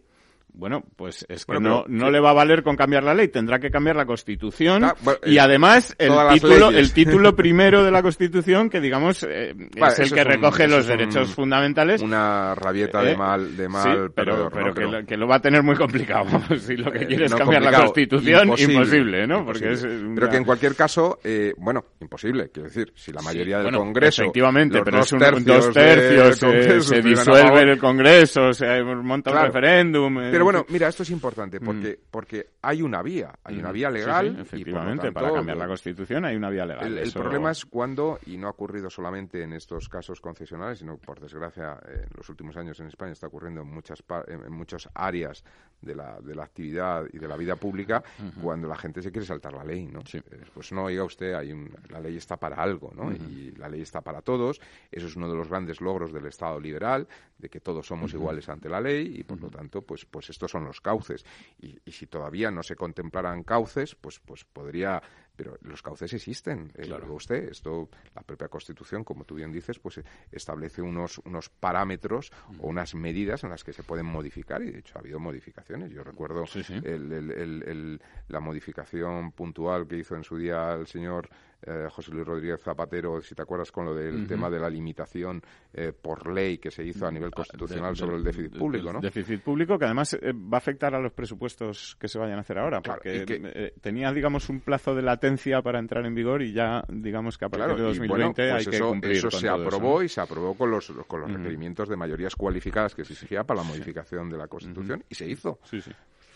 Bueno, 0.56 0.84
pues 0.96 1.26
es 1.28 1.44
que 1.44 1.52
Bueno, 1.54 1.84
no, 1.88 2.04
no 2.04 2.10
le 2.12 2.20
va 2.20 2.30
a 2.30 2.32
valer 2.32 2.62
con 2.62 2.76
cambiar 2.76 3.02
la 3.02 3.12
ley, 3.12 3.26
tendrá 3.26 3.58
que 3.58 3.70
cambiar 3.70 3.96
la 3.96 4.06
Constitución 4.06 4.84
Ah, 4.84 4.94
bueno, 5.02 5.18
y 5.26 5.36
eh, 5.36 5.40
además 5.40 5.96
el 5.98 6.12
título, 6.34 6.70
el 6.70 6.92
título 6.92 7.34
primero 7.36 7.82
de 7.82 7.90
la 7.90 8.02
Constitución 8.02 8.70
que 8.70 8.80
digamos 8.80 9.26
eh, 9.28 9.52
Vale, 9.80 9.92
es 9.94 9.98
el 9.98 10.12
que 10.12 10.20
es 10.20 10.26
recoge 10.26 10.68
los 10.68 10.84
un- 10.84 10.88
derechos 10.96 11.34
fundamentales. 11.34 12.00
una 12.02 12.54
rabieta 12.54 13.02
Eh, 13.02 13.06
de 13.06 13.16
mal 13.16 13.56
de 13.56 13.64
sí, 13.64 13.68
mal 13.72 14.12
pero, 14.14 14.48
que, 14.48 14.80
lo, 14.84 15.04
que 15.04 15.16
lo 15.16 15.26
va 15.26 15.36
a 15.36 15.40
tener 15.40 15.62
muy 15.64 15.74
complicado. 15.74 16.26
si 16.58 16.76
lo 16.76 16.92
que 16.92 16.98
Eh, 17.02 17.06
quiere 17.08 17.24
es 17.24 17.32
no 17.32 17.38
cambiar 17.38 17.62
la 17.62 17.72
Constitución, 17.72 18.44
imposible, 18.44 18.74
imposible, 18.74 19.26
¿no? 19.26 19.44
Porque 19.44 19.72
es 19.72 19.82
imposible. 19.82 20.06
una- 20.06 20.14
Pero 20.14 20.28
que 20.30 20.36
en 20.36 20.44
cualquier 20.44 20.76
caso, 20.76 21.18
eh, 21.24 21.52
bueno, 21.58 21.84
imposible, 22.00 22.50
quiero 22.52 22.68
decir, 22.68 22.92
si 22.94 23.10
la 23.12 23.22
mayoría 23.22 23.56
del 23.56 23.64
bueno, 23.66 23.78
Congreso... 23.78 24.22
Efectivamente, 24.22 24.80
pero 24.84 24.98
dos 24.98 25.06
es 25.06 25.12
un 25.14 25.18
tercios 25.18 25.44
dos 25.64 25.74
tercios, 25.74 26.42
eh, 26.44 26.80
se 26.80 26.96
a 26.96 27.00
disuelve 27.00 27.72
el 27.72 27.78
Congreso, 27.78 28.52
se 28.52 28.82
monta 28.84 29.32
un 29.32 29.46
referéndum. 29.46 30.18
Eh, 30.44 30.46
Pero 30.46 30.58
bueno, 30.60 30.66
mira, 30.70 30.88
esto 30.88 31.02
es 31.02 31.10
importante 31.10 31.60
porque, 31.60 31.98
porque 32.10 32.50
hay 32.62 32.82
una 32.82 33.02
vía, 33.02 33.32
hay 33.44 33.58
una 33.58 33.72
vía 33.72 33.90
legal. 33.90 34.32
Mm. 34.32 34.36
Sí, 34.36 34.48
sí, 34.50 34.56
y, 34.60 34.64
por 34.64 34.72
lo 34.74 34.80
efectivamente, 34.80 35.02
tanto, 35.02 35.20
para 35.20 35.32
cambiar 35.34 35.56
la 35.58 35.66
Constitución 35.66 36.24
hay 36.24 36.36
una 36.36 36.50
vía 36.50 36.66
legal. 36.66 36.86
El, 36.86 36.98
el 36.98 37.08
eso- 37.08 37.20
problema 37.20 37.50
es 37.50 37.64
cuando, 37.64 38.18
y 38.26 38.36
no 38.36 38.46
ha 38.46 38.50
ocurrido 38.50 38.90
solamente 38.90 39.42
en 39.42 39.52
estos 39.52 39.88
casos 39.88 40.20
concesionales, 40.20 40.78
sino 40.78 40.96
por 40.98 41.20
desgracia 41.20 41.78
en 41.86 42.08
los 42.16 42.28
últimos 42.28 42.56
años 42.56 42.78
en 42.80 42.86
España 42.86 43.12
está 43.12 43.26
ocurriendo 43.26 43.62
en 43.62 43.68
muchas, 43.68 44.02
en 44.28 44.52
muchas 44.52 44.88
áreas 44.94 45.44
de 45.80 45.94
la, 45.94 46.18
de 46.20 46.34
la 46.34 46.44
actividad 46.44 47.04
y 47.12 47.18
de 47.18 47.28
la 47.28 47.36
vida 47.36 47.56
pública, 47.56 48.02
cuando 48.42 48.68
la 48.68 48.76
gente 48.76 49.02
se 49.02 49.10
quiere 49.12 49.26
saltar 49.26 49.52
la 49.52 49.64
ley, 49.64 49.86
¿no? 49.86 50.00
Eh, 50.12 50.22
Pues 50.54 50.72
no, 50.72 50.84
oiga 50.84 51.04
usted, 51.04 51.34
hay 51.34 51.52
un- 51.52 51.70
la 51.90 52.00
ley 52.00 52.16
está 52.16 52.36
para 52.38 52.56
algo, 52.56 52.92
¿no? 52.94 53.12
Y 53.12 53.52
la 53.56 53.68
ley 53.68 53.82
está 53.82 54.00
para 54.00 54.22
todos. 54.22 54.60
Eso 54.90 55.06
es 55.06 55.16
uno 55.16 55.28
de 55.28 55.36
los 55.36 55.48
grandes 55.48 55.80
logros 55.80 56.12
del 56.12 56.26
Estado 56.26 56.58
liberal, 56.58 57.06
de 57.38 57.48
que 57.48 57.60
todos 57.60 57.86
somos 57.86 58.12
iguales 58.14 58.48
ante 58.48 58.68
la 58.68 58.80
ley 58.80 59.16
y, 59.18 59.24
por 59.24 59.40
lo 59.40 59.50
tanto, 59.50 59.82
pues, 59.82 60.06
pues 60.06 60.30
estos 60.34 60.50
son 60.50 60.64
los 60.64 60.80
cauces. 60.80 61.24
Y, 61.60 61.78
y 61.84 61.92
si 61.92 62.06
todavía 62.06 62.50
no 62.50 62.62
se 62.62 62.76
contemplaran 62.76 63.42
cauces, 63.42 63.94
pues, 63.94 64.20
pues 64.20 64.44
podría 64.44 65.02
pero 65.36 65.58
los 65.62 65.82
cauces 65.82 66.12
existen. 66.12 66.70
Eh, 66.76 66.86
lo 66.86 66.96
diga 67.00 67.12
usted, 67.12 67.48
esto, 67.50 67.88
la 68.14 68.22
propia 68.22 68.46
Constitución, 68.46 69.02
como 69.02 69.24
tú 69.24 69.34
bien 69.34 69.50
dices, 69.50 69.80
pues 69.80 69.98
eh, 69.98 70.04
establece 70.30 70.80
unos, 70.80 71.18
unos 71.24 71.48
parámetros 71.48 72.30
o 72.60 72.68
unas 72.68 72.94
medidas 72.94 73.42
en 73.42 73.50
las 73.50 73.64
que 73.64 73.72
se 73.72 73.82
pueden 73.82 74.06
modificar 74.06 74.62
y 74.62 74.70
de 74.70 74.78
hecho 74.78 74.96
ha 74.96 75.00
habido 75.00 75.18
modificaciones. 75.18 75.90
Yo 75.90 76.04
recuerdo 76.04 76.44
el- 76.84 77.10
el- 77.12 77.30
el- 77.32 77.62
el- 77.66 78.02
la 78.28 78.38
modificación 78.38 79.32
puntual 79.32 79.88
que 79.88 79.96
hizo 79.98 80.14
en 80.14 80.22
su 80.22 80.36
día 80.36 80.72
el 80.74 80.86
señor 80.86 81.28
eh, 81.66 81.88
José 81.90 82.10
Luis 82.12 82.26
Rodríguez 82.26 82.60
Zapatero, 82.62 83.20
si 83.20 83.34
te 83.34 83.42
acuerdas, 83.42 83.70
con 83.72 83.84
lo 83.86 83.94
del 83.94 84.26
tema 84.26 84.48
de 84.50 84.58
la 84.60 84.68
limitación 84.70 85.42
eh, 85.72 85.92
por 85.92 86.30
ley 86.32 86.58
que 86.58 86.70
se 86.70 86.84
hizo 86.84 87.06
a 87.06 87.10
nivel 87.10 87.30
constitucional 87.30 87.92
de- 87.94 87.98
sobre 87.98 88.16
el 88.16 88.24
déficit 88.24 88.56
público, 88.58 88.92
¿no? 88.92 89.00
Déficit 89.00 89.40
público 89.42 89.78
que 89.78 89.84
además 89.84 90.14
eh, 90.14 90.32
va 90.32 90.56
a 90.56 90.58
afectar 90.58 90.94
a 90.94 91.00
los 91.00 91.12
presupuestos 91.12 91.96
que 91.98 92.08
se 92.08 92.18
vayan 92.18 92.38
a 92.38 92.40
hacer 92.42 92.58
ahora, 92.58 92.80
Claro, 92.80 93.00
porque 93.02 93.24
que- 93.24 93.40
eh, 93.54 93.74
tenía, 93.80 94.12
digamos, 94.12 94.48
un 94.48 94.60
plazo 94.60 94.94
de 94.94 95.02
latencia 95.02 95.62
para 95.62 95.78
entrar 95.78 96.04
en 96.06 96.14
vigor 96.14 96.42
y 96.42 96.52
ya, 96.52 96.84
digamos 96.88 97.38
que 97.38 97.44
a 97.44 97.48
partir 97.48 97.66
Claro, 97.66 97.76
de 97.76 97.82
y 97.82 97.98
2020 97.98 98.12
bueno, 98.12 98.34
pues 98.34 98.52
hay 98.52 98.64
que 98.70 98.76
eso, 98.76 98.88
cumplir 98.90 99.12
eso 99.16 99.30
con 99.30 99.40
se 99.40 99.48
aprobó 99.48 99.98
¿no? 99.98 100.02
y 100.02 100.08
se 100.08 100.20
aprobó 100.20 100.54
con 100.56 100.70
los, 100.70 100.92
con 101.06 101.20
los 101.22 101.32
requerimientos 101.32 101.88
de 101.88 101.96
mayorías 101.96 102.34
cualificadas 102.36 102.94
que 102.94 103.04
se 103.04 103.12
exigía 103.14 103.44
para 103.44 103.62
la 103.62 103.66
modificación 103.68 104.28
de 104.30 104.36
la 104.38 104.48
Constitución 104.48 105.04
y 105.08 105.14
se 105.14 105.26
hizo. 105.28 105.58
Sí, 105.64 105.80
sí. 105.80 105.90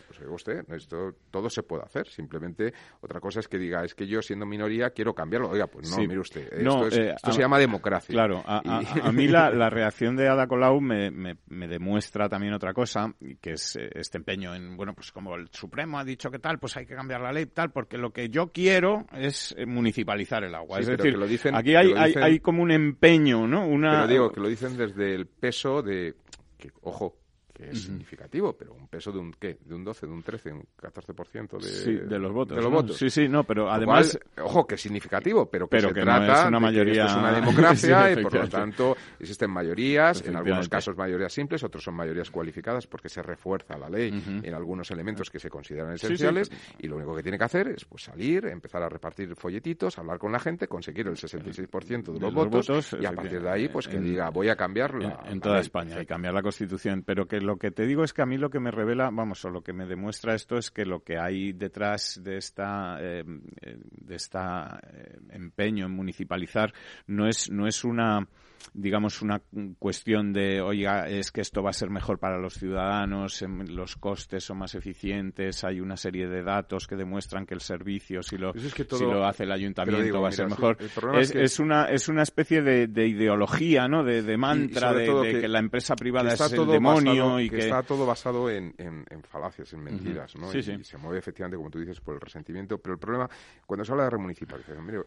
Pues 0.08 0.20
oiga 0.20 0.32
usted, 0.32 0.64
esto 0.72 1.12
todo 1.30 1.50
se 1.50 1.62
puede 1.62 1.82
hacer. 1.84 2.08
Simplemente 2.08 2.72
otra 3.02 3.20
cosa 3.20 3.40
es 3.40 3.48
que 3.48 3.58
diga, 3.58 3.84
es 3.84 3.94
que 3.94 4.06
yo 4.06 4.22
siendo 4.22 4.46
minoría 4.46 4.88
quiero 4.90 5.14
cambiarlo. 5.14 5.50
Oiga, 5.50 5.66
pues 5.66 5.90
no, 5.90 5.96
Sí. 5.96 6.08
mire 6.08 6.18
usted, 6.20 6.50
esto, 6.50 6.64
No, 6.64 6.86
es- 6.86 6.96
eh, 6.96 7.10
esto 7.14 7.28
a- 7.30 7.32
se 7.34 7.40
llama 7.42 7.58
democracia. 7.58 8.12
Claro, 8.14 8.42
a, 8.46 8.62
a- 8.64 8.82
Y- 8.82 9.00
a 9.06 9.12
mí 9.12 9.28
la, 9.28 9.50
la 9.50 9.68
reacción 9.70 10.16
de 10.16 10.26
Ada 10.26 10.46
Colau 10.46 10.80
me, 10.80 11.10
me- 11.10 11.36
me 11.48 11.68
demuestra 11.68 12.26
también 12.30 12.54
otra 12.54 12.72
cosa, 12.72 13.12
que 13.42 13.52
es 13.52 13.76
eh, 13.76 13.90
este 13.94 14.16
empeño 14.16 14.54
en, 14.54 14.76
bueno, 14.78 14.94
pues 14.94 15.12
como 15.12 15.34
el 15.36 15.48
Supremo 15.52 15.98
ha 15.98 16.04
dicho 16.04 16.30
que 16.30 16.38
tal, 16.38 16.58
pues 16.58 16.74
hay 16.78 16.86
que 16.86 16.94
cambiar 16.94 17.20
la 17.20 17.30
ley 17.30 17.44
tal, 17.46 17.70
porque 17.70 17.98
lo 17.98 18.10
que 18.10 18.30
yo 18.30 18.50
quiero 18.50 19.04
es 19.12 19.54
eh, 19.58 19.66
municipalizar 19.66 20.42
el 20.42 20.54
agua. 20.54 20.78
Sí, 20.78 20.84
es 20.90 20.96
decir, 20.96 21.18
lo 21.18 21.26
dicen- 21.26 21.54
aquí 21.54 21.74
hay, 21.74 21.90
lo 21.92 21.98
hay, 22.00 22.08
dicen- 22.12 22.22
hay 22.22 22.40
como 22.40 22.62
un 22.62 22.70
empeño, 22.70 23.46
¿no? 23.46 23.66
Una, 23.68 23.90
Pero 23.90 24.06
digo 24.08 24.32
que 24.32 24.40
lo 24.40 24.48
dicen 24.48 24.74
desde 24.78 25.14
el 25.14 25.26
peso 25.26 25.82
de, 25.82 26.14
que, 26.56 26.70
ojo, 26.80 27.16
que 27.58 27.70
es 27.70 27.82
significativo, 27.82 28.56
pero 28.56 28.72
un 28.72 28.86
peso 28.86 29.10
de 29.10 29.18
un 29.18 29.32
qué, 29.32 29.58
de 29.64 29.74
un 29.74 29.82
12, 29.84 30.06
de 30.06 30.12
un 30.12 30.22
13, 30.22 30.52
un 30.52 30.64
14% 30.80 31.58
de, 31.58 31.62
Sí, 31.68 31.92
de 31.92 32.18
los 32.18 32.32
votos, 32.32 32.56
de 32.56 32.62
los 32.62 32.70
¿no? 32.70 32.76
votos. 32.76 32.96
Sí, 32.96 33.10
sí, 33.10 33.28
no, 33.28 33.42
pero 33.44 33.68
además- 33.70 34.16
cual, 34.34 34.46
ojo, 34.46 34.66
que 34.66 34.76
es 34.76 34.80
significativo, 34.80 35.50
pero 35.50 35.66
que 35.66 35.76
Pero 35.76 35.88
se 35.88 35.94
que 35.94 36.00
no 36.00 36.06
trata 36.06 36.42
es 36.42 36.46
una 36.46 36.46
de 36.46 36.50
que 36.50 36.60
mayoría- 36.60 37.04
esto 37.06 37.12
es 37.16 37.18
una 37.18 37.32
democracia 37.40 38.14
Sí, 38.14 38.20
y 38.20 38.22
por 38.22 38.34
lo 38.34 38.48
tanto 38.48 38.96
existen 39.18 39.50
mayorías, 39.50 40.24
en 40.24 40.36
algunos 40.36 40.68
casos 40.68 40.96
mayorías 40.96 41.32
simples, 41.32 41.64
otros 41.64 41.82
son 41.82 41.94
mayorías 41.94 42.30
cualificadas 42.30 42.86
porque 42.86 43.08
se 43.08 43.22
refuerza 43.22 43.76
la 43.76 43.90
ley 43.90 44.08
en 44.42 44.54
algunos 44.54 44.90
elementos 44.92 45.28
que 45.28 45.40
se 45.40 45.50
consideran 45.50 45.98
sí. 45.98 46.06
esenciales 46.06 46.50
y 46.78 46.86
lo 46.86 46.96
único 46.96 47.14
que 47.16 47.22
tiene 47.24 47.38
que 47.38 47.44
hacer 47.44 47.68
es 47.68 47.84
pues 47.84 48.04
salir, 48.04 48.46
empezar 48.46 48.82
a 48.82 48.88
repartir 48.88 49.34
folletitos, 49.34 49.98
hablar 49.98 50.18
con 50.18 50.30
la 50.30 50.38
gente, 50.38 50.68
conseguir 50.68 51.08
el 51.08 51.16
66% 51.16 52.12
de 52.12 52.12
de 52.12 52.20
los, 52.20 52.32
votos, 52.34 52.66
votos, 52.68 52.96
y 53.00 53.04
a 53.06 53.12
partir 53.12 53.42
de 53.42 53.50
ahí 53.50 53.68
pues 53.68 53.88
que 53.88 53.96
en- 53.96 54.04
diga 54.04 54.30
voy 54.30 54.48
a 54.48 54.56
cambiar 54.56 54.94
la, 54.94 55.20
en, 55.28 55.40
toda. 55.40 55.58
España 55.60 56.00
y 56.00 56.06
cambiar 56.06 56.34
la 56.34 56.42
Constitución. 56.42 57.02
Pero 57.04 57.26
que 57.26 57.40
lo 57.48 57.56
que 57.56 57.70
te 57.70 57.86
digo 57.86 58.04
es 58.04 58.12
que 58.12 58.20
a 58.20 58.26
mí 58.26 58.36
lo 58.36 58.50
que 58.50 58.60
me 58.60 58.70
revela, 58.70 59.08
vamos, 59.10 59.42
o 59.46 59.48
lo 59.48 59.62
que 59.62 59.72
me 59.72 59.86
demuestra 59.86 60.34
esto 60.34 60.58
es 60.58 60.70
que 60.70 60.84
lo 60.84 61.02
que 61.02 61.18
hay 61.18 61.54
detrás 61.54 62.20
de 62.22 62.36
esta 62.36 62.98
eh, 63.00 63.24
de 63.24 64.14
esta 64.14 64.78
eh, 64.86 65.18
empeño 65.30 65.86
en 65.86 65.92
municipalizar 65.92 66.74
no 67.06 67.26
es 67.26 67.50
no 67.50 67.66
es 67.66 67.84
una 67.84 68.28
digamos 68.74 69.22
una 69.22 69.40
cuestión 69.78 70.32
de 70.32 70.60
oiga 70.60 71.08
es 71.08 71.30
que 71.32 71.40
esto 71.40 71.62
va 71.62 71.70
a 71.70 71.72
ser 71.72 71.90
mejor 71.90 72.18
para 72.18 72.38
los 72.38 72.54
ciudadanos 72.54 73.40
em, 73.42 73.66
los 73.68 73.96
costes 73.96 74.44
son 74.44 74.58
más 74.58 74.74
eficientes 74.74 75.64
hay 75.64 75.80
una 75.80 75.96
serie 75.96 76.28
de 76.28 76.42
datos 76.42 76.86
que 76.86 76.96
demuestran 76.96 77.46
que 77.46 77.54
el 77.54 77.60
servicio 77.60 78.22
si 78.22 78.36
lo 78.38 78.54
es 78.54 78.74
que 78.74 78.84
si 78.84 79.04
lo 79.04 79.24
hace 79.26 79.44
el 79.44 79.52
ayuntamiento 79.52 80.02
digo, 80.04 80.20
va 80.20 80.28
a 80.28 80.30
mira, 80.30 80.36
ser 80.36 80.48
mejor 80.48 80.76
es, 80.80 80.90
es 81.28 81.32
que- 81.32 81.42
es 81.42 81.58
una 81.60 81.84
es 81.86 82.08
una 82.08 82.22
especie 82.22 82.62
de, 82.62 82.86
de 82.88 83.06
ideología 83.08 83.88
no 83.88 84.04
de, 84.04 84.22
de 84.22 84.36
mantra 84.36 84.92
de, 84.92 85.40
que, 85.40 85.48
la 85.48 85.58
empresa 85.58 85.94
privada 85.96 86.32
es 86.34 86.40
el 86.52 86.66
demonio 86.66 87.24
basado- 87.24 87.40
y 87.40 87.50
que, 87.50 87.58
está 87.58 87.82
todo 87.82 88.06
basado 88.06 88.50
en, 88.50 88.74
en- 88.78 89.04
en 89.10 89.22
falacias, 89.22 89.72
en 89.72 89.80
mentiras. 89.84 90.34
¿no? 90.36 90.50
Sí, 90.50 90.58
y, 90.58 90.62
sí. 90.62 90.72
y 90.80 90.84
se 90.84 90.98
mueve 90.98 91.18
efectivamente, 91.18 91.56
como 91.56 91.70
tú 91.70 91.78
dices, 91.78 92.00
por 92.00 92.14
el 92.14 92.20
resentimiento. 92.20 92.78
Pero 92.78 92.94
el 92.94 92.98
problema, 93.00 93.28
cuando 93.66 93.84
se 93.84 93.92
habla 93.92 94.04
de 94.04 94.10
remunicipalización, 94.10 94.84
mire, 94.86 94.98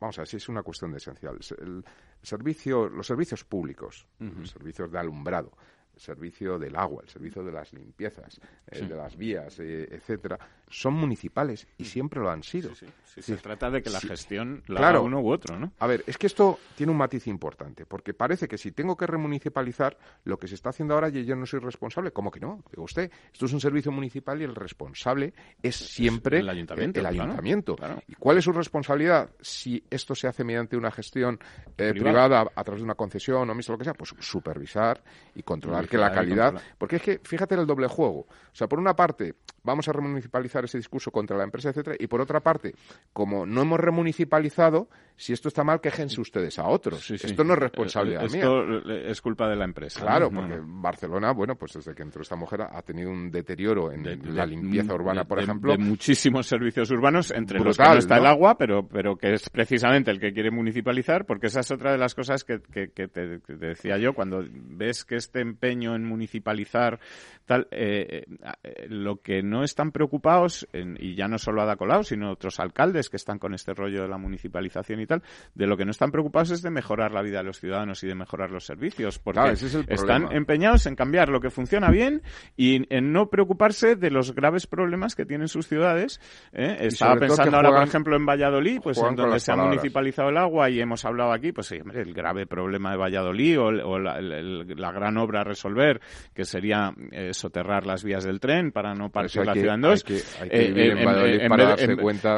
vamos 0.00 0.18
a 0.18 0.22
ver, 0.22 0.28
si 0.28 0.36
es 0.36 0.48
una 0.48 0.62
cuestión 0.62 0.90
de 0.92 0.98
esencial. 0.98 1.36
Se- 1.40 1.54
El 1.62 1.84
servicio, 2.22 2.88
los 2.88 3.06
servicios 3.06 3.44
públicos, 3.44 4.06
los 4.40 4.50
servicios 4.50 4.90
de 4.90 4.98
alumbrado, 4.98 5.52
servicio 5.98 6.58
del 6.58 6.76
agua, 6.76 7.02
el 7.02 7.08
servicio 7.08 7.42
de 7.42 7.52
las 7.52 7.72
limpiezas, 7.72 8.40
eh, 8.66 8.78
Sí. 8.80 8.86
de 8.86 8.96
las 8.96 9.16
vías, 9.16 9.58
eh, 9.60 9.88
etcétera, 9.90 10.38
son 10.68 10.94
municipales 10.94 11.66
y 11.78 11.84
siempre 11.84 12.20
lo 12.20 12.30
han 12.30 12.42
sido. 12.42 12.74
Sí, 12.74 12.86
se 13.22 13.36
trata 13.36 13.70
de 13.70 13.82
que 13.82 13.90
la 13.90 14.00
gestión 14.00 14.62
la 14.66 14.76
Claro. 14.80 14.98
haga 14.98 15.00
uno 15.06 15.20
u 15.20 15.30
otro 15.32 15.58
no 15.58 15.72
A 15.78 15.86
ver, 15.86 16.04
es 16.06 16.16
que 16.18 16.26
esto 16.26 16.58
tiene 16.76 16.92
un 16.92 16.98
matiz 16.98 17.26
importante, 17.26 17.84
porque 17.86 18.14
parece 18.14 18.46
que 18.46 18.58
si 18.58 18.70
tengo 18.72 18.96
que 18.96 19.06
remunicipalizar, 19.06 19.96
lo 20.24 20.38
que 20.38 20.46
se 20.46 20.54
está 20.54 20.70
haciendo 20.70 20.94
ahora, 20.94 21.08
y 21.08 21.24
yo 21.24 21.34
no 21.36 21.46
soy 21.46 21.60
responsable. 21.60 22.10
¿Cómo 22.12 22.30
que 22.30 22.40
no? 22.40 22.62
Digo 22.70 22.84
usted, 22.84 23.10
esto 23.32 23.46
es 23.46 23.52
un 23.52 23.60
servicio 23.60 23.90
municipal 23.90 24.40
y 24.40 24.44
el 24.44 24.54
responsable 24.54 25.32
es 25.62 25.74
siempre 25.76 26.38
el 26.40 26.48
ayuntamiento, 26.48 27.00
el 27.00 27.06
claro, 27.06 27.22
ayuntamiento. 27.22 27.76
claro. 27.76 28.02
¿Y 28.06 28.14
cuál 28.14 28.38
es 28.38 28.44
su 28.44 28.52
responsabilidad 28.52 29.30
si 29.40 29.82
esto 29.90 30.14
se 30.14 30.28
hace 30.28 30.44
mediante 30.44 30.76
una 30.76 30.90
gestión 30.90 31.38
eh, 31.76 31.90
Privada. 31.92 32.46
a 32.54 32.64
través 32.64 32.80
de 32.80 32.84
una 32.84 32.94
concesión 32.94 33.48
o 33.50 33.54
mixta, 33.54 33.72
lo 33.72 33.78
que 33.78 33.84
sea? 33.84 33.94
Pues 33.94 34.14
supervisar 34.20 35.02
y 35.34 35.42
controlar 35.42 35.87
porque 35.88 35.98
la 35.98 36.12
calidad, 36.12 36.60
porque 36.76 36.96
es 36.96 37.02
que 37.02 37.20
fíjate 37.22 37.54
el 37.54 37.66
doble 37.66 37.86
juego. 37.88 38.20
O 38.20 38.54
sea, 38.54 38.68
por 38.68 38.78
una 38.78 38.94
parte, 38.94 39.34
vamos 39.62 39.88
a 39.88 39.92
remunicipalizar 39.92 40.64
ese 40.64 40.76
discurso 40.76 41.10
contra 41.10 41.36
la 41.36 41.44
empresa, 41.44 41.70
etcétera, 41.70 41.96
y 41.98 42.06
por 42.06 42.20
otra 42.20 42.40
parte, 42.40 42.74
como 43.12 43.46
no 43.46 43.62
hemos 43.62 43.80
remunicipalizado, 43.80 44.88
si 45.18 45.32
esto 45.32 45.48
está 45.48 45.64
mal, 45.64 45.80
quéjense 45.80 46.20
ustedes 46.20 46.60
a 46.60 46.68
otros. 46.68 47.10
Esto 47.10 47.42
no 47.42 47.54
es 47.54 47.58
responsabilidad 47.58 48.24
esto 48.24 48.62
mía. 48.62 49.02
es 49.04 49.20
culpa 49.20 49.48
de 49.48 49.56
la 49.56 49.64
empresa. 49.64 50.00
Claro, 50.00 50.30
porque 50.30 50.60
Barcelona, 50.62 51.32
bueno, 51.32 51.56
pues 51.56 51.72
desde 51.72 51.92
que 51.92 52.04
entró 52.04 52.22
esta 52.22 52.36
mujer 52.36 52.62
ha 52.62 52.80
tenido 52.82 53.10
un 53.10 53.28
deterioro 53.28 53.90
en 53.90 54.36
la 54.36 54.46
limpieza 54.46 54.94
urbana, 54.94 55.24
por 55.24 55.40
ejemplo. 55.40 55.72
De 55.72 55.78
muchísimos 55.78 56.46
servicios 56.46 56.88
urbanos, 56.92 57.32
entre 57.32 57.58
los 57.58 57.76
que 57.76 57.82
no 57.82 57.94
está 57.94 58.18
el 58.18 58.26
agua, 58.26 58.56
pero, 58.56 58.86
pero 58.86 59.16
que 59.16 59.32
es 59.32 59.50
precisamente 59.50 60.12
el 60.12 60.20
que 60.20 60.32
quiere 60.32 60.52
municipalizar, 60.52 61.26
porque 61.26 61.48
esa 61.48 61.60
es 61.60 61.70
otra 61.72 61.90
de 61.90 61.98
las 61.98 62.14
cosas 62.14 62.44
que, 62.44 62.60
que, 62.60 63.08
te, 63.08 63.40
decía 63.56 63.98
yo, 63.98 64.12
cuando 64.12 64.44
ves 64.48 65.04
que 65.04 65.16
este 65.16 65.40
empeño 65.40 65.96
en 65.96 66.04
municipalizar 66.04 67.00
tal, 67.44 67.66
eh, 67.72 68.24
eh, 68.62 68.86
lo 68.88 69.16
que 69.16 69.42
no 69.42 69.64
están 69.64 69.90
preocupados, 69.90 70.68
y 70.72 71.16
ya 71.16 71.26
no 71.26 71.38
solo 71.38 71.62
Ada 71.62 71.74
Colau, 71.74 72.04
sino 72.04 72.30
otros 72.30 72.60
alcaldes 72.60 73.10
que 73.10 73.16
están 73.16 73.40
con 73.40 73.52
este 73.52 73.74
rollo 73.74 74.02
de 74.02 74.08
la 74.08 74.18
municipalización 74.18 75.00
y 75.00 75.07
tal, 75.08 75.22
de 75.54 75.66
lo 75.66 75.76
que 75.76 75.84
no 75.84 75.90
están 75.90 76.12
preocupados 76.12 76.50
es 76.50 76.62
de 76.62 76.70
mejorar 76.70 77.12
la 77.12 77.22
vida 77.22 77.38
de 77.38 77.44
los 77.44 77.58
ciudadanos 77.58 78.02
y 78.04 78.06
de 78.06 78.14
mejorar 78.14 78.50
los 78.50 78.64
servicios, 78.64 79.18
porque 79.18 79.54
están 79.88 80.32
empeñados 80.32 80.86
en 80.86 80.94
cambiar 80.94 81.28
lo 81.28 81.40
que 81.40 81.50
funciona 81.50 81.90
bien 81.90 82.22
y 82.56 82.86
en 82.94 83.12
no 83.12 83.28
preocuparse 83.28 83.96
de 83.96 84.10
los 84.10 84.34
graves 84.34 84.66
problemas 84.66 85.14
que 85.14 85.24
tienen 85.24 85.48
sus 85.48 85.66
ciudades. 85.66 86.20
¿eh? 86.52 86.76
Estaba 86.80 87.16
pensando 87.16 87.56
ahora, 87.56 87.70
por 87.70 87.82
ejemplo, 87.82 88.16
en 88.16 88.26
Valladolid, 88.26 88.80
pues 88.82 88.98
en 88.98 89.16
donde 89.16 89.40
se 89.40 89.52
ha 89.52 89.56
municipalizado 89.56 90.28
el 90.28 90.36
agua 90.36 90.70
y 90.70 90.80
hemos 90.80 91.04
hablado 91.04 91.32
aquí, 91.32 91.52
pues 91.52 91.66
sí, 91.66 91.76
el 91.76 92.14
grave 92.14 92.46
problema 92.46 92.92
de 92.92 92.96
Valladolid 92.96 93.58
o, 93.60 93.98
la, 93.98 94.92
gran 94.92 95.16
obra 95.16 95.40
a 95.40 95.44
resolver, 95.44 96.00
que 96.34 96.44
sería 96.44 96.92
eh, 97.10 97.32
soterrar 97.32 97.86
las 97.86 98.04
vías 98.04 98.24
del 98.24 98.40
tren 98.40 98.72
para 98.72 98.94
no 98.94 99.10
partir 99.10 99.44
la 99.44 99.54
ciudad 99.54 99.74
en 99.74 99.80
dos. 99.80 100.04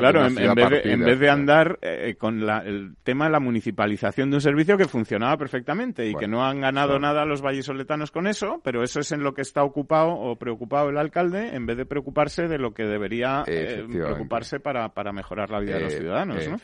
Claro, 0.01 0.27
en 0.27 1.05
vez 1.05 1.19
de 1.19 1.31
andar 1.31 1.79
eh, 1.83 2.17
el 2.65 2.97
tema 3.03 3.27
de 3.27 3.33
la 3.33 3.41
municipalización 3.41 4.31
de 4.31 4.37
un 4.37 4.41
servicio 4.41 4.77
que 4.77 4.87
funcionaba 4.87 5.37
perfectamente 5.37 6.09
y 6.09 6.15
que 6.15 6.29
no 6.29 6.45
han 6.45 6.61
ganado 6.61 6.99
nada 6.99 7.25
los 7.25 7.43
vallisoletanos 7.43 8.11
con 8.11 8.27
eso, 8.27 8.61
pero 8.63 8.83
eso 8.83 9.01
es 9.01 9.13
en 9.13 9.23
lo 9.23 9.35
que 9.35 9.43
está 9.43 9.63
ocupado 9.63 10.11
o 10.11 10.37
preocupado 10.37 10.91
el 10.91 10.99
alcalde 10.99 11.55
en 11.55 11.67
vez 11.67 11.77
de 11.77 11.87
preocuparse 11.87 12.49
de 12.49 12.59
lo 12.59 12.73
que 12.73 12.85
debería 12.85 13.45
eh, 13.47 13.85
preocuparse 13.91 14.61
para, 14.61 14.91
para 14.91 15.13
mejorar 15.13 15.51
la 15.51 15.61
vida 15.61 15.75
de 15.75 15.81
los 15.81 15.95
ciudadanos. 15.95 16.49
¿no? 16.49 16.57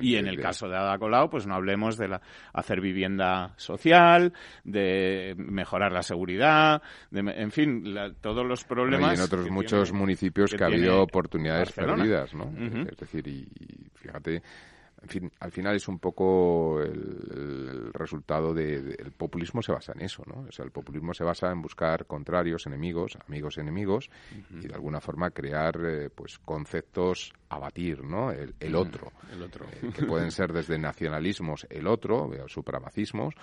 Y 0.00 0.16
en 0.16 0.26
el 0.26 0.40
caso 0.40 0.68
de 0.68 0.76
Ada 0.76 0.98
Colau, 0.98 1.30
pues 1.30 1.46
no 1.46 1.54
hablemos 1.54 1.96
de 1.96 2.08
la, 2.08 2.20
hacer 2.52 2.80
vivienda 2.80 3.54
social, 3.56 4.32
de 4.64 5.34
mejorar 5.36 5.92
la 5.92 6.02
seguridad, 6.02 6.82
de, 7.10 7.20
en 7.20 7.50
fin, 7.50 7.96
todos 8.20 8.46
los 8.46 8.64
problemas. 8.64 9.12
y 9.12 9.14
en 9.16 9.20
otros 9.20 9.50
muchos 9.50 9.92
municipios 9.92 10.52
que, 10.52 10.62
ha 10.62 10.66
habido 10.66 11.02
oportunidades 11.02 11.72
perdidas, 11.72 12.34
¿no? 12.34 12.52
Es 12.90 12.96
decir, 12.96 13.26
y 13.28 13.46
fíjate 13.94 14.42
en 15.02 15.08
fin, 15.08 15.32
al 15.40 15.52
final 15.52 15.76
es 15.76 15.88
un 15.88 15.98
poco 15.98 16.80
el, 16.80 17.92
resultado 17.92 18.54
del 18.54 18.96
de, 18.96 19.10
populismo 19.10 19.62
se 19.62 19.72
basa 19.72 19.92
en 19.92 20.02
eso, 20.02 20.22
¿no? 20.26 20.46
O 20.48 20.52
sea, 20.52 20.64
el 20.64 20.70
populismo 20.70 21.12
se 21.12 21.24
basa 21.24 21.50
en 21.50 21.60
buscar 21.60 22.06
contrarios, 22.06 22.66
enemigos, 22.66 23.16
amigos, 23.26 23.58
enemigos 23.58 24.10
y 24.50 24.66
de 24.66 24.74
alguna 24.74 25.00
forma 25.00 25.30
crear, 25.30 25.78
eh, 25.84 26.10
pues, 26.10 26.38
conceptos 26.38 27.32
a 27.48 27.58
batir, 27.58 28.02
¿no? 28.02 28.32
El, 28.32 28.74
otro, 28.74 29.12
el 29.32 29.42
otro. 29.42 29.66
Eh, 29.66 29.92
que 29.94 30.04
pueden 30.04 30.30
ser 30.30 30.52
desde 30.52 30.78
nacionalismos 30.78 31.66
el 31.70 31.86
otro, 31.86 32.32
eh, 32.32 32.44
supramacismos, 32.48 33.34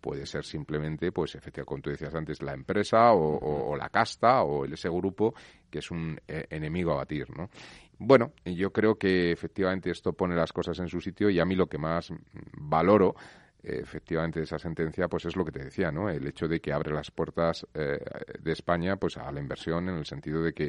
puede 0.00 0.26
ser 0.26 0.44
simplemente, 0.44 1.12
pues, 1.12 1.34
efectivamente, 1.34 1.68
como 1.68 1.82
tú 1.82 1.90
decías 1.90 2.14
antes, 2.14 2.42
la 2.42 2.54
empresa 2.54 3.12
o, 3.12 3.70
o 3.70 3.76
la 3.76 3.88
casta 3.88 4.42
o 4.42 4.64
ese 4.64 4.88
grupo 4.88 5.34
que 5.70 5.78
es 5.78 5.90
un 5.90 6.20
enemigo 6.26 6.92
a 6.92 6.96
batir, 6.96 7.28
¿no? 7.36 7.48
Bueno, 7.98 8.32
yo 8.46 8.72
creo 8.72 8.96
que 8.96 9.30
efectivamente 9.30 9.90
esto 9.90 10.14
pone 10.14 10.34
las 10.34 10.52
cosas 10.52 10.78
en 10.78 10.88
su 10.88 11.00
sitio 11.00 11.28
y 11.28 11.38
a 11.38 11.44
mí 11.44 11.54
lo 11.54 11.66
que 11.66 11.76
más 11.76 12.10
valoro 12.54 13.14
efectivamente 13.62 14.40
de 14.40 14.44
esa 14.44 14.58
sentencia 14.58 15.08
pues 15.08 15.26
es 15.26 15.36
lo 15.36 15.44
que 15.44 15.52
te 15.52 15.64
decía 15.64 15.90
no 15.90 16.08
el 16.08 16.26
hecho 16.26 16.48
de 16.48 16.60
que 16.60 16.72
abre 16.72 16.92
las 16.92 17.10
puertas 17.10 17.66
eh, 17.74 17.98
de 18.40 18.52
España 18.52 18.96
pues 18.96 19.16
a 19.18 19.30
la 19.30 19.40
inversión 19.40 19.88
en 19.88 19.96
el 19.96 20.06
sentido 20.06 20.42
de 20.42 20.52
que 20.52 20.68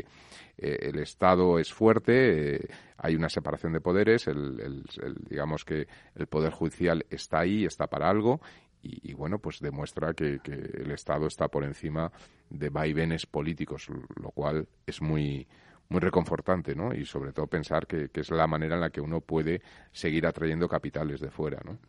eh, 0.58 0.78
el 0.82 1.00
Estado 1.00 1.58
es 1.58 1.72
fuerte 1.72 2.56
eh, 2.56 2.68
hay 2.98 3.16
una 3.16 3.30
separación 3.30 3.74
de 3.74 3.82
poderes 3.82 4.28
el, 4.28 4.84
digamos 5.30 5.64
que 5.64 5.88
el 6.16 6.28
poder 6.28 6.52
judicial 6.52 7.06
está 7.10 7.40
ahí 7.40 7.66
está 7.66 7.88
para 7.88 8.10
algo 8.10 8.42
y, 8.82 9.14
bueno 9.14 9.40
pues 9.40 9.60
demuestra 9.60 10.14
que, 10.14 10.40
que, 10.40 10.54
el 10.54 10.92
Estado 10.92 11.28
está 11.28 11.48
por 11.48 11.64
encima 11.64 12.12
de 12.50 12.70
vaivenes 12.70 13.26
políticos 13.26 13.88
lo 14.16 14.32
cual 14.32 14.68
es 14.86 15.02
muy 15.02 15.48
muy 15.90 16.00
reconfortante, 16.00 16.74
¿no? 16.74 16.94
Y 16.94 17.06
sobre 17.06 17.34
todo 17.34 17.48
pensar 17.48 17.86
que, 17.86 18.08
que, 18.08 18.22
es 18.22 18.32
la 18.32 18.48
manera 18.48 18.76
en 18.76 18.82
la 18.82 18.92
que 18.92 19.02
uno 19.02 19.20
puede 19.20 19.62
seguir 19.92 20.26
atrayendo 20.26 20.70
capitales 20.70 21.20
de 21.20 21.30
fuera, 21.30 21.60
¿no? 21.66 21.80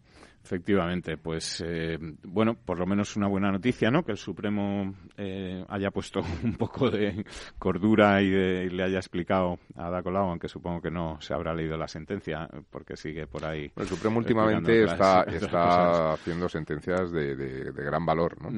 Efectivamente, 0.44 1.16
pues 1.18 1.62
eh, 1.64 1.96
bueno, 2.24 2.54
por 2.54 2.78
lo 2.78 2.84
menos 2.84 3.16
una 3.16 3.28
buena 3.28 3.52
noticia, 3.52 3.90
¿no? 3.90 4.02
Que 4.02 4.12
el 4.12 4.18
Supremo 4.18 4.92
eh, 5.16 5.64
haya 5.68 5.90
puesto 5.90 6.20
un 6.42 6.54
poco 6.54 6.90
de 6.90 7.24
cordura 7.58 8.20
y, 8.20 8.30
le 8.70 8.82
haya 8.82 8.98
explicado 8.98 9.58
a 9.76 9.86
Ada 9.86 10.02
Colau, 10.02 10.30
aunque 10.30 10.48
supongo 10.48 10.80
que 10.80 10.90
no 10.90 11.20
se 11.20 11.32
habrá 11.32 11.54
leído 11.54 11.76
la 11.76 11.86
sentencia, 11.86 12.48
porque 12.70 12.96
sigue 12.96 13.26
por 13.26 13.44
ahí. 13.44 13.70
El 13.76 13.86
Supremo 13.86 14.18
últimamente 14.18 14.84
está, 14.84 15.22
está 15.22 16.12
haciendo 16.14 16.48
sentencias 16.48 17.12
de, 17.12 17.36
de, 17.36 17.72
gran 17.72 18.04
valor, 18.04 18.40
¿no? 18.42 18.50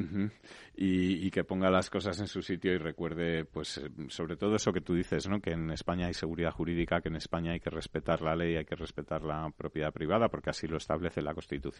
y, 0.76 1.30
que 1.30 1.44
ponga 1.44 1.70
las 1.70 1.88
cosas 1.88 2.18
en 2.20 2.26
su 2.26 2.42
sitio 2.42 2.72
y 2.72 2.78
recuerde, 2.78 3.44
pues, 3.44 3.78
eh, 3.78 3.90
sobre 4.08 4.36
todo 4.36 4.56
eso 4.56 4.72
que 4.72 4.80
tú 4.80 4.94
dices, 4.94 5.28
¿no? 5.28 5.40
Que 5.40 5.52
en 5.52 5.70
España 5.70 6.06
hay 6.06 6.14
seguridad 6.14 6.50
jurídica, 6.50 7.00
que 7.00 7.08
en 7.08 7.16
España 7.16 7.52
hay 7.52 7.60
que 7.60 7.70
respetar 7.70 8.22
la 8.22 8.34
ley, 8.34 8.56
hay 8.56 8.64
que 8.64 8.74
respetar 8.74 9.22
la 9.22 9.50
propiedad 9.56 9.92
privada, 9.92 10.28
porque 10.28 10.50
así 10.50 10.66
lo 10.66 10.76
establece 10.76 11.22
la 11.22 11.34
Constitución, 11.34 11.73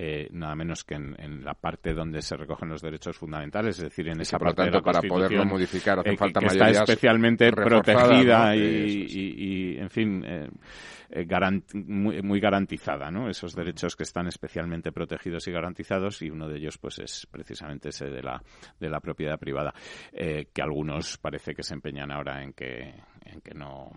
eh, 0.00 0.28
nada 0.30 0.54
menos 0.54 0.84
que 0.84 0.94
en, 0.94 1.44
la 1.44 1.54
parte 1.54 1.92
donde 1.92 2.22
se 2.22 2.36
recogen 2.36 2.68
los 2.68 2.80
derechos 2.80 3.16
fundamentales, 3.16 3.78
es 3.78 3.84
decir, 3.84 4.08
en 4.08 4.20
esa 4.20 4.38
parte 4.38 4.62
de 4.62 4.70
la 4.70 4.80
para 4.80 5.02
poderlo 5.02 5.44
modificar 5.44 5.98
hace 5.98 6.10
eh, 6.10 6.16
falta 6.16 6.38
que, 6.38 6.46
está 6.46 6.70
especialmente 6.70 7.50
protegida 7.50 8.54
y, 8.54 9.76
en 9.78 9.90
fin. 9.90 10.24
Eh, 10.24 10.48
muy, 11.72 12.38
garantizada, 12.38 13.10
¿no? 13.10 13.30
Esos 13.30 13.54
derechos 13.54 13.96
que 13.96 14.02
están 14.02 14.26
especialmente 14.26 14.92
protegidos 14.92 15.48
y 15.48 15.52
garantizados 15.52 16.20
y 16.20 16.28
uno 16.28 16.46
de 16.46 16.58
ellos, 16.58 16.76
pues, 16.76 16.98
es 16.98 17.26
precisamente 17.30 17.88
ese 17.88 18.10
de 18.10 18.22
la, 18.22 18.42
de 18.78 18.90
la 18.90 19.00
propiedad 19.00 19.38
privada, 19.38 19.72
eh, 20.12 20.48
que 20.52 20.62
algunos 20.62 21.16
parece 21.16 21.54
que 21.54 21.62
se 21.62 21.72
empeñan 21.72 22.12
ahora 22.12 22.42
en 22.42 22.52
que, 22.52 22.94
en 23.24 23.40
que 23.40 23.54
no 23.54 23.90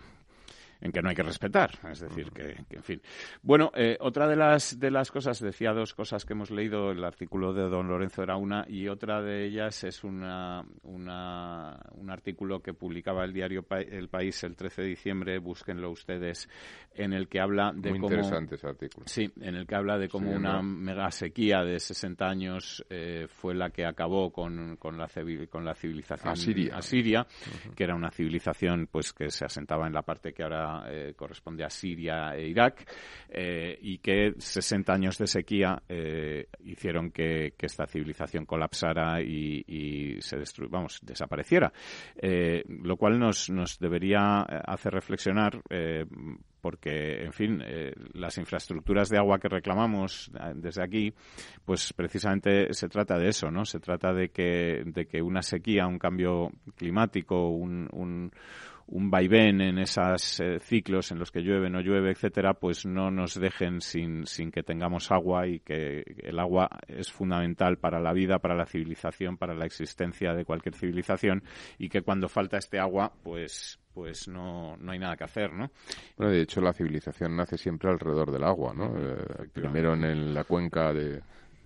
en 0.81 0.91
que 0.91 1.01
no 1.01 1.09
hay 1.09 1.15
que 1.15 1.23
respetar. 1.23 1.71
Es 1.89 1.99
decir, 1.99 2.31
que, 2.31 2.57
en 2.69 2.83
fin. 2.83 3.01
Bueno, 3.43 3.71
eh, 3.75 3.97
otra 3.99 4.27
de 4.27 4.35
las, 4.35 4.79
de 4.79 4.91
las 4.91 5.11
cosas, 5.11 5.39
decía 5.39 5.73
dos 5.73 5.93
cosas 5.93 6.25
que 6.25 6.33
hemos 6.33 6.49
leído, 6.49 6.91
el 6.91 7.03
artículo 7.03 7.53
de 7.53 7.69
don 7.69 7.87
Lorenzo 7.87 8.23
era 8.23 8.35
una, 8.35 8.65
y 8.67 8.87
otra 8.87 9.21
de 9.21 9.45
ellas 9.45 9.83
es 9.83 10.03
una, 10.03 10.63
una, 10.83 11.79
un 11.91 12.09
artículo 12.09 12.61
que 12.61 12.73
publicaba 12.73 13.23
el 13.23 13.33
diario 13.33 13.65
El 13.69 14.09
País 14.09 14.43
el 14.43 14.55
13 14.55 14.81
de 14.81 14.87
diciembre, 14.87 15.37
búsquenlo 15.37 15.91
ustedes, 15.91 16.49
en 16.95 17.13
el 17.13 17.27
que 17.27 17.39
habla 17.39 17.71
de 17.73 17.91
Muy 17.91 17.99
cómo... 17.99 18.13
interesante 18.13 18.55
ese 18.55 18.67
artículo. 18.67 19.07
Sí, 19.07 19.31
en 19.39 19.55
el 19.55 19.67
que 19.67 19.75
habla 19.75 19.97
de 19.97 20.09
cómo 20.09 20.31
una 20.31 20.61
mega 20.61 21.11
sequía 21.11 21.63
de 21.63 21.79
60 21.79 22.25
años 22.25 22.83
eh, 22.89 23.27
fue 23.27 23.53
la 23.53 23.69
que 23.69 23.85
acabó 23.85 24.31
con, 24.31 24.77
con, 24.77 24.97
la, 24.97 25.07
con 25.49 25.63
la 25.63 25.75
civilización 25.75 26.33
asiria, 26.73 27.27
que 27.75 27.83
era 27.83 27.95
una 27.95 28.09
civilización 28.09 28.87
pues 28.91 29.13
que 29.13 29.29
se 29.29 29.45
asentaba 29.45 29.85
en 29.85 29.93
la 29.93 30.01
parte 30.01 30.33
que 30.33 30.43
ahora 30.43 30.70
eh, 30.87 31.13
corresponde 31.15 31.63
a 31.63 31.69
Siria 31.69 32.35
e 32.35 32.47
Irak, 32.47 32.85
eh, 33.29 33.77
y 33.81 33.97
que 33.99 34.33
60 34.37 34.93
años 34.93 35.17
de 35.17 35.27
sequía 35.27 35.81
eh, 35.87 36.47
hicieron 36.65 37.11
que, 37.11 37.53
esta 37.61 37.85
civilización 37.85 38.45
colapsara 38.45 39.21
y, 39.21 40.17
se 40.19 40.37
vamos, 40.69 40.99
desapareciera. 41.03 41.71
lo 42.65 42.97
cual 42.97 43.19
nos, 43.19 43.49
nos 43.49 43.77
debería 43.77 44.41
hacer 44.41 44.93
reflexionar 44.93 45.61
porque, 46.59 47.23
en 47.23 47.33
fin, 47.33 47.63
las 48.13 48.37
infraestructuras 48.37 49.09
de 49.09 49.17
agua 49.17 49.39
que 49.39 49.47
reclamamos 49.47 50.31
desde 50.55 50.83
aquí, 50.83 51.13
pues 51.63 51.93
precisamente 51.93 52.73
se 52.73 52.89
trata 52.89 53.17
de 53.17 53.29
eso, 53.29 53.49
¿no? 53.51 53.63
Se 53.63 53.79
trata 53.79 54.11
de 54.11 54.29
que, 54.29 54.83
de 54.85 55.05
que 55.05 55.21
una 55.21 55.43
sequía, 55.43 55.87
un 55.87 55.99
cambio 55.99 56.51
climático, 56.75 57.49
un 57.49 57.87
un 57.91 58.31
vaivén 58.91 59.61
en 59.61 59.77
esos 59.77 60.39
eh, 60.39 60.59
ciclos 60.59 61.11
en 61.11 61.19
los 61.19 61.31
que 61.31 61.41
llueve, 61.41 61.69
no 61.69 61.79
llueve, 61.79 62.11
etcétera, 62.11 62.53
pues 62.53 62.85
no 62.85 63.09
nos 63.09 63.39
dejen 63.39 63.81
sin, 63.81 64.25
sin 64.25 64.51
que 64.51 64.63
tengamos 64.63 65.11
agua 65.11 65.47
y 65.47 65.59
que 65.59 66.03
el 66.17 66.39
agua 66.39 66.69
es 66.87 67.11
fundamental 67.11 67.77
para 67.77 67.99
la 67.99 68.13
vida, 68.13 68.39
para 68.39 68.55
la 68.55 68.65
civilización, 68.65 69.37
para 69.37 69.53
la 69.53 69.65
existencia 69.65 70.33
de 70.33 70.45
cualquier 70.45 70.75
civilización 70.75 71.43
y 71.77 71.89
que 71.89 72.01
cuando 72.01 72.27
falta 72.27 72.57
este 72.57 72.79
agua, 72.79 73.11
pues 73.23 73.79
pues 73.93 74.27
no, 74.29 74.77
no 74.77 74.93
hay 74.93 74.99
nada 74.99 75.17
que 75.17 75.25
hacer, 75.25 75.51
¿no? 75.51 75.69
Bueno, 76.15 76.31
de 76.31 76.41
hecho 76.41 76.61
la 76.61 76.71
civilización 76.71 77.35
nace 77.35 77.57
siempre 77.57 77.89
alrededor 77.89 78.31
del 78.31 78.45
agua, 78.45 78.73
¿no? 78.73 78.97
Eh, 78.97 79.49
primero 79.51 79.93
en 79.93 80.33
la 80.33 80.45
cuenca 80.45 80.93
de 80.93 81.21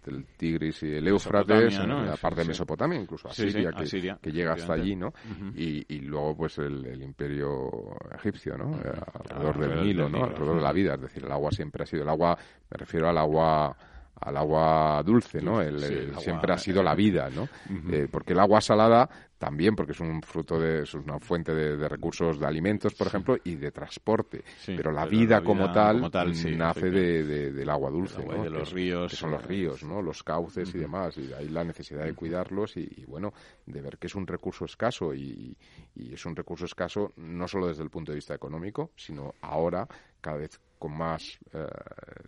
el 0.08 0.26
Tigris 0.38 0.84
y 0.84 0.94
el 0.96 1.08
Éufrates, 1.08 1.86
¿no? 1.88 2.04
la 2.04 2.18
parte 2.18 2.42
de. 2.42 2.48
Mesopotamia, 2.48 3.00
incluso 3.00 3.30
Sí, 3.30 3.44
sí, 3.44 3.48
Asiria, 3.50 3.72
que, 3.72 3.84
Asiria, 3.84 4.20
que 4.22 4.32
llega 4.32 4.54
hasta 4.54 4.74
allí, 4.74 4.96
¿no? 4.96 5.14
y, 5.56 5.86
y 5.96 6.00
luego, 6.02 6.36
pues, 6.38 6.58
el, 6.60 6.86
el 6.86 7.02
imperio 7.02 7.70
egipcio, 8.14 8.58
¿no? 8.58 8.76
Eh, 8.78 8.92
alrededor 9.14 9.60
del 9.60 9.72
alrededor 9.72 9.86
Nilo, 9.86 10.04
del 10.04 10.12
¿no? 10.12 10.24
Alrededor 10.26 10.56
de 10.58 10.62
la 10.62 10.72
vida, 10.72 10.94
es 10.96 11.02
decir, 11.02 11.26
el 11.26 11.32
agua 11.32 11.52
siempre 11.52 11.84
ha 11.84 11.86
sido 11.86 12.04
el 12.04 12.10
agua, 12.10 12.38
me 12.70 12.78
refiero 12.78 13.10
al 13.10 13.18
agua 13.18 13.76
al 14.22 14.38
agua 14.38 15.02
dulce, 15.04 15.42
¿no? 15.42 15.62
El- 15.62 15.80
sí, 15.80 15.86
el- 15.94 16.00
el 16.00 16.10
agua, 16.12 16.22
siempre 16.22 16.54
ha 16.54 16.58
sido 16.58 16.82
la 16.84 16.96
vida, 16.96 17.30
¿no? 17.30 17.50
Eh, 17.92 18.08
porque 18.10 18.34
el 18.34 18.40
agua 18.40 18.62
salada 18.62 19.10
también, 19.38 19.76
porque 19.76 19.92
es 19.92 20.00
un 20.00 20.22
fruto 20.22 20.58
de, 20.60 20.84
es 20.84 20.94
una 20.94 21.20
fuente 21.20 21.54
de, 21.54 21.76
de 21.78 21.90
recursos 21.90 22.40
de 22.40 22.46
alimentos, 22.48 22.96
por 22.96 23.08
ejemplo, 23.08 23.36
y 23.44 23.56
de 23.56 23.72
transporte. 23.72 24.44
Sí, 24.58 24.74
pero 24.78 24.92
la 24.92 25.04
pero 25.04 25.12
vida, 25.18 25.36
la 25.40 25.44
como 25.44 25.72
tal, 25.72 25.96
como 25.98 26.10
tal, 26.12 26.34
sí, 26.34 26.56
nace 26.56 26.90
de, 26.90 27.24
de- 27.24 27.52
del 27.52 27.70
agua 27.70 27.90
dulce, 27.92 28.22
agua 28.22 28.36
¿no? 28.38 28.44
de 28.44 28.50
Que 28.50 28.58
los 28.58 28.70
es- 28.70 28.74
ríos, 28.74 29.12
que 29.12 29.18
son 29.18 29.32
los 29.32 29.44
ríos, 29.44 29.84
¿no? 29.84 30.02
Los 30.02 30.24
cauces 30.24 30.74
y 30.74 30.78
demás, 30.78 31.18
y 31.18 31.28
de 31.28 31.36
ahí 31.36 31.50
la 31.50 31.64
necesidad 31.64 32.06
de 32.06 32.14
cuidarlos 32.14 32.78
y, 32.78 32.88
y, 32.98 33.06
bueno, 33.06 33.34
de 33.66 33.82
ver 33.82 33.98
que 33.98 34.08
es 34.08 34.16
un 34.16 34.26
recurso 34.26 34.66
escaso 34.66 35.14
y, 35.14 35.56
y 35.96 36.14
es 36.14 36.26
un 36.26 36.36
recurso 36.36 36.66
escaso 36.66 37.12
no 37.18 37.48
solo 37.48 37.68
desde 37.68 37.84
el 37.84 37.90
punto 37.90 38.12
de 38.14 38.16
vista 38.16 38.34
económico, 38.34 38.92
sino 38.96 39.34
ahora 39.42 39.88
cada 40.22 40.38
vez 40.38 40.60
con 40.86 40.96
más, 40.96 41.40
eh, 41.52 41.66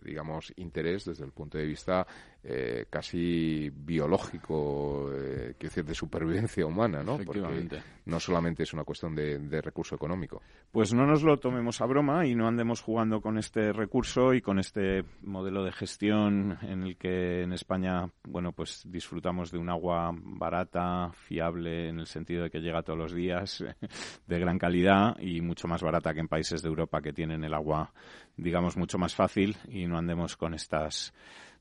digamos, 0.02 0.52
interés 0.56 1.04
desde 1.04 1.24
el 1.24 1.30
punto 1.30 1.58
de 1.58 1.64
vista 1.64 2.04
eh, 2.50 2.86
casi 2.88 3.70
biológico, 3.70 5.10
eh, 5.12 5.54
quiero 5.58 5.70
decir, 5.70 5.84
de 5.84 5.94
supervivencia 5.94 6.64
humana, 6.64 7.02
¿no? 7.02 7.18
Porque 7.18 7.40
Efectivamente. 7.40 7.82
no 8.06 8.18
solamente 8.18 8.62
es 8.62 8.72
una 8.72 8.84
cuestión 8.84 9.14
de, 9.14 9.38
de 9.38 9.60
recurso 9.60 9.94
económico. 9.94 10.40
Pues 10.72 10.94
no 10.94 11.04
nos 11.04 11.22
lo 11.22 11.36
tomemos 11.38 11.82
a 11.82 11.84
broma 11.84 12.24
y 12.26 12.34
no 12.34 12.48
andemos 12.48 12.80
jugando 12.80 13.20
con 13.20 13.36
este 13.36 13.70
recurso 13.74 14.32
y 14.32 14.40
con 14.40 14.58
este 14.58 15.04
modelo 15.20 15.62
de 15.62 15.72
gestión 15.72 16.56
en 16.62 16.84
el 16.84 16.96
que 16.96 17.42
en 17.42 17.52
España, 17.52 18.10
bueno, 18.24 18.52
pues 18.52 18.82
disfrutamos 18.86 19.50
de 19.50 19.58
un 19.58 19.68
agua 19.68 20.10
barata, 20.14 21.10
fiable, 21.12 21.90
en 21.90 21.98
el 21.98 22.06
sentido 22.06 22.44
de 22.44 22.50
que 22.50 22.60
llega 22.60 22.82
todos 22.82 22.98
los 22.98 23.12
días, 23.12 23.62
de 24.26 24.38
gran 24.38 24.58
calidad 24.58 25.18
y 25.20 25.42
mucho 25.42 25.68
más 25.68 25.82
barata 25.82 26.14
que 26.14 26.20
en 26.20 26.28
países 26.28 26.62
de 26.62 26.68
Europa 26.70 27.02
que 27.02 27.12
tienen 27.12 27.44
el 27.44 27.52
agua, 27.52 27.92
digamos, 28.38 28.78
mucho 28.78 28.96
más 28.96 29.14
fácil 29.14 29.54
y 29.68 29.86
no 29.86 29.98
andemos 29.98 30.38
con 30.38 30.54
estas 30.54 31.12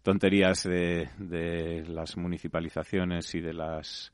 tonterías 0.08 0.64
de, 0.64 1.10
de 1.18 1.84
las 1.90 2.16
municipalizaciones 2.16 3.36
y 3.36 3.42
de 3.42 3.52
las 3.52 4.14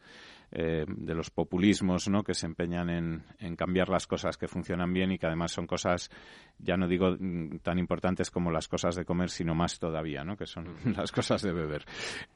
eh, 0.55 0.85
de 0.87 1.15
los 1.15 1.31
populismos 1.31 2.07
¿no? 2.09 2.23
que 2.23 2.35
se 2.35 2.45
empeñan 2.45 2.89
en, 2.91 3.23
en 3.39 3.55
cambiar 3.55 3.89
las 3.89 4.05
cosas 4.05 4.37
que 4.37 4.47
funcionan 4.47 4.93
bien 4.93 5.11
y 5.11 5.17
que 5.17 5.25
además 5.25 5.51
son 5.51 5.65
cosas, 5.65 6.11
ya 6.59 6.77
no 6.77 6.87
digo 6.87 7.15
mm, 7.19 7.57
tan 7.63 7.79
importantes 7.79 8.29
como 8.29 8.51
las 8.51 8.67
cosas 8.67 8.95
de 8.95 9.03
comer, 9.03 9.29
sino 9.31 9.55
más 9.55 9.79
todavía, 9.79 10.23
¿no? 10.23 10.37
que 10.37 10.45
son 10.45 10.67
las 10.95 11.11
cosas 11.11 11.41
de 11.41 11.51
beber. 11.53 11.85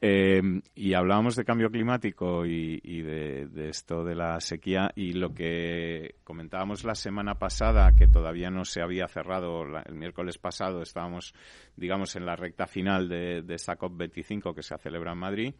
Eh, 0.00 0.42
y 0.74 0.94
hablábamos 0.94 1.36
de 1.36 1.44
cambio 1.44 1.70
climático 1.70 2.44
y, 2.44 2.80
y 2.82 3.02
de, 3.02 3.46
de 3.46 3.68
esto 3.68 4.02
de 4.02 4.16
la 4.16 4.40
sequía 4.40 4.90
y 4.96 5.12
lo 5.12 5.32
que 5.32 6.16
comentábamos 6.24 6.84
la 6.84 6.96
semana 6.96 7.36
pasada, 7.36 7.94
que 7.94 8.08
todavía 8.08 8.50
no 8.50 8.64
se 8.64 8.82
había 8.82 9.06
cerrado, 9.06 9.64
la- 9.64 9.82
el 9.82 9.94
miércoles 9.94 10.38
pasado 10.38 10.82
estábamos, 10.82 11.34
digamos, 11.76 12.16
en 12.16 12.26
la 12.26 12.34
recta 12.34 12.66
final 12.66 13.08
de, 13.08 13.42
de 13.42 13.54
esta 13.54 13.78
COP25 13.78 14.54
que 14.54 14.62
se 14.62 14.76
celebra 14.78 15.12
en 15.12 15.18
Madrid 15.18 15.54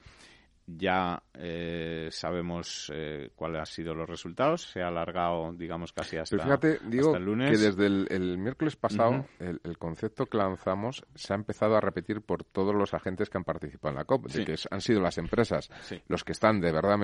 ya 0.71 1.23
eh, 1.33 2.09
sabemos 2.11 2.93
eh, 2.95 3.31
cuáles 3.35 3.61
han 3.61 3.67
sido 3.67 3.95
los 3.95 4.07
resultados. 4.09 4.63
Se 4.71 4.83
ha 4.83 4.89
alargado, 4.89 5.51
digamos, 5.55 5.93
casi 5.95 6.19
hasta, 6.19 6.37
Pero 6.37 6.45
fíjate, 6.45 6.79
digo 6.89 7.07
hasta 7.09 7.19
el 7.19 7.25
lunes. 7.25 7.51
que 7.51 7.57
desde 7.57 7.87
el, 7.87 8.07
el 8.11 8.37
miércoles 8.37 8.77
pasado 8.77 9.25
el, 9.39 9.61
el 9.65 9.79
concepto 9.79 10.27
que 10.27 10.37
lanzamos 10.37 11.07
se 11.15 11.33
ha 11.33 11.37
empezado 11.37 11.75
a 11.77 11.81
repetir 11.81 12.21
por 12.21 12.45
todos 12.45 12.75
los 12.75 12.93
agentes 12.93 13.31
que 13.31 13.39
han 13.39 13.45
participado 13.45 13.93
en 13.93 13.97
la 13.97 14.05
COP, 14.05 14.29
Sí. 14.29 14.41
de 14.41 14.45
que 14.45 14.57
han 14.71 14.81
sido 14.83 15.01
las 15.01 15.17
empresas 15.17 15.71
Sí. 15.83 16.03
los 16.09 16.23
que 16.23 16.33
están 16.33 16.61
de 16.61 16.71
verdad 16.71 16.99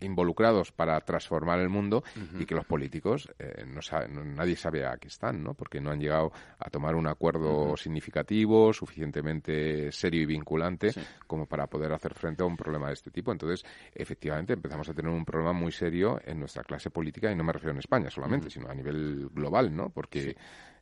involucrados 0.00 0.72
para 0.72 1.00
transformar 1.00 1.60
el 1.60 1.68
mundo 1.68 2.04
y 2.38 2.44
que 2.44 2.54
los 2.54 2.66
políticos 2.66 3.32
eh, 3.38 3.64
no 3.66 3.80
sabe- 3.80 4.08
no- 4.08 4.24
nadie 4.24 4.56
sabe 4.56 4.84
a 4.86 4.96
qué 4.98 5.08
están, 5.08 5.42
¿no? 5.42 5.54
Porque 5.54 5.80
no 5.80 5.90
han 5.90 6.00
llegado 6.00 6.32
a 6.58 6.68
tomar 6.70 6.94
un 6.94 7.06
acuerdo 7.06 7.76
significativo, 7.76 8.72
suficientemente 8.72 9.90
serio 9.92 10.22
y 10.22 10.26
vinculante 10.26 10.90
como 11.26 11.46
para 11.46 11.66
poder 11.66 11.92
hacer 11.92 12.14
frente 12.14 12.42
a 12.42 12.46
un 12.46 12.56
problema 12.56 12.73
de 12.78 12.92
este 12.92 13.10
tipo. 13.10 13.32
Entonces, 13.32 13.64
efectivamente, 13.94 14.52
empezamos 14.52 14.88
a 14.88 14.94
tener 14.94 15.10
un 15.10 15.24
problema 15.24 15.52
muy 15.52 15.72
serio 15.72 16.20
en 16.24 16.38
nuestra 16.40 16.62
clase 16.64 16.90
política, 16.90 17.30
y 17.30 17.36
no 17.36 17.44
me 17.44 17.52
refiero 17.52 17.72
en 17.72 17.78
España 17.78 18.10
solamente, 18.10 18.50
sino 18.50 18.68
a 18.68 18.74
nivel 18.74 19.28
global, 19.32 19.74
¿no? 19.74 19.90
Porque, 19.90 20.36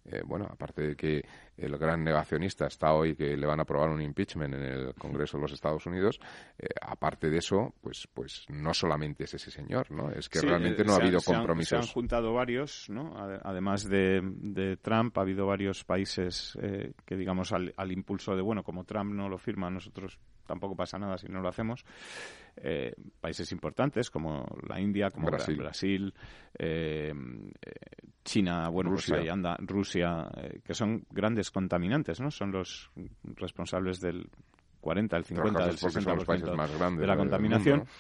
eh, 0.05 0.23
bueno, 0.27 0.47
aparte 0.51 0.83
de 0.83 0.97
que 0.97 1.23
el 1.57 1.79
gran 1.79 2.03
negacionista 2.03 2.67
está 2.67 2.93
hoy 2.93 3.15
que 3.15 3.37
le 3.37 3.47
van 3.47 3.61
a 3.61 3.63
aprobar 3.63 3.91
un 3.91 4.03
impeachment 4.03 4.55
en 4.55 4.63
el 4.63 4.95
Congreso 4.95 5.37
de 5.37 5.43
los 5.43 5.53
Estados 5.53 5.87
Unidos, 5.87 6.19
eh, 6.59 6.67
aparte 6.81 7.31
de 7.31 7.39
eso, 7.39 7.75
pues, 7.81 8.09
pues 8.13 8.45
no 8.49 8.75
solamente 8.75 9.25
es 9.25 9.35
ese 9.35 9.51
señor, 9.53 9.91
¿no? 9.93 10.11
Es 10.11 10.29
que 10.29 10.41
Sí, 10.41 10.47
realmente 10.47 10.83
eh, 10.83 10.85
no 10.85 10.93
ha 10.93 10.97
han- 10.97 11.03
habido 11.03 11.21
se 11.21 11.33
han- 11.33 11.37
compromisos. 11.39 11.69
Se 11.69 11.77
han 11.77 11.87
juntado 11.87 12.33
varios, 12.35 12.89
¿no? 12.91 13.17
Ade- 13.17 13.41
Además 13.45 13.89
de, 13.89 14.21
de 14.25 14.77
Trump, 14.79 15.17
ha 15.19 15.21
habido 15.21 15.47
varios 15.47 15.85
países 15.85 16.59
eh, 16.61 16.93
que, 17.07 17.17
digamos, 17.17 17.53
al, 17.53 17.73
al 17.77 17.93
impulso 17.93 18.35
de, 18.35 18.43
bueno, 18.43 18.65
como 18.65 18.85
Trump 18.85 19.13
no 19.13 19.29
lo 19.29 19.39
firma, 19.39 19.71
nosotros 19.71 20.19
tampoco 20.47 20.75
pasa 20.77 20.99
nada 20.99 21.17
si 21.19 21.29
no 21.29 21.41
lo 21.41 21.49
hacemos. 21.49 21.85
Eh, 22.57 22.95
países 23.21 23.51
importantes 23.53 24.11
como 24.11 24.47
la 24.69 24.81
India, 24.81 25.11
como 25.11 25.27
Brasil. 25.29 25.57
Bra- 25.57 25.63
Brasil 25.63 26.15
eh, 26.59 27.13
eh, 27.63 27.73
China, 28.25 28.69
bueno, 28.69 28.91
Rusia. 28.91 29.15
pues 29.17 29.23
ahí 29.23 29.29
anda, 29.29 29.57
Rusia, 29.61 30.29
eh, 30.37 30.61
que 30.65 30.75
son 30.75 31.05
grandes 31.11 31.51
contaminantes, 31.51 32.21
¿no? 32.21 32.31
Son 32.31 32.53
los 32.53 32.91
responsables 33.37 34.01
del 34.01 34.29
40, 34.81 35.17
el 35.17 35.25
50, 35.25 35.47
del 35.47 35.77
Trabajas 35.77 35.81
porque 35.81 36.01
son 36.01 36.17
los 36.17 36.25
60% 36.25 36.27
países 36.27 36.57
más 36.57 36.77
grandes 36.79 37.01
de 37.01 37.07
la 37.07 37.17
contaminación. 37.17 37.79
mundo, 37.79 37.93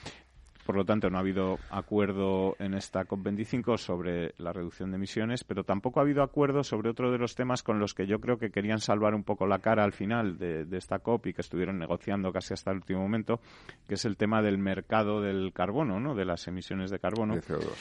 Por 0.64 0.76
lo 0.76 0.84
tanto, 0.84 1.10
no 1.10 1.16
ha 1.16 1.20
habido 1.20 1.58
acuerdo 1.70 2.56
en 2.58 2.74
esta 2.74 3.04
COP25 3.04 3.78
sobre 3.78 4.34
la 4.38 4.52
reducción 4.52 4.90
de 4.90 4.96
emisiones, 4.96 5.44
pero 5.44 5.64
tampoco 5.64 5.98
ha 5.98 6.02
habido 6.02 6.22
acuerdo 6.22 6.62
sobre 6.62 6.90
otro 6.90 7.10
de 7.10 7.18
los 7.18 7.34
temas 7.34 7.62
con 7.62 7.80
los 7.80 7.94
que 7.94 8.06
yo 8.06 8.20
creo 8.20 8.38
que 8.38 8.50
querían 8.50 8.78
salvar 8.78 9.14
un 9.14 9.24
poco 9.24 9.46
la 9.46 9.58
cara 9.58 9.84
al 9.84 9.92
final 9.92 10.38
de, 10.38 10.66
esta 10.72 11.00
COP 11.00 11.26
y 11.26 11.32
que 11.34 11.40
estuvieron 11.40 11.78
negociando 11.78 12.32
casi 12.32 12.54
hasta 12.54 12.70
el 12.70 12.78
último 12.78 13.00
momento, 13.00 13.40
que 13.88 13.94
es 13.94 14.04
el 14.04 14.16
tema 14.16 14.42
del 14.42 14.58
mercado 14.58 15.20
del 15.20 15.52
carbono, 15.52 16.00
¿no? 16.00 16.14
de 16.14 16.24
las 16.24 16.46
emisiones 16.46 16.90
de 16.90 16.98
carbono. 16.98 17.34
De 17.34 17.42
CO2. 17.42 17.74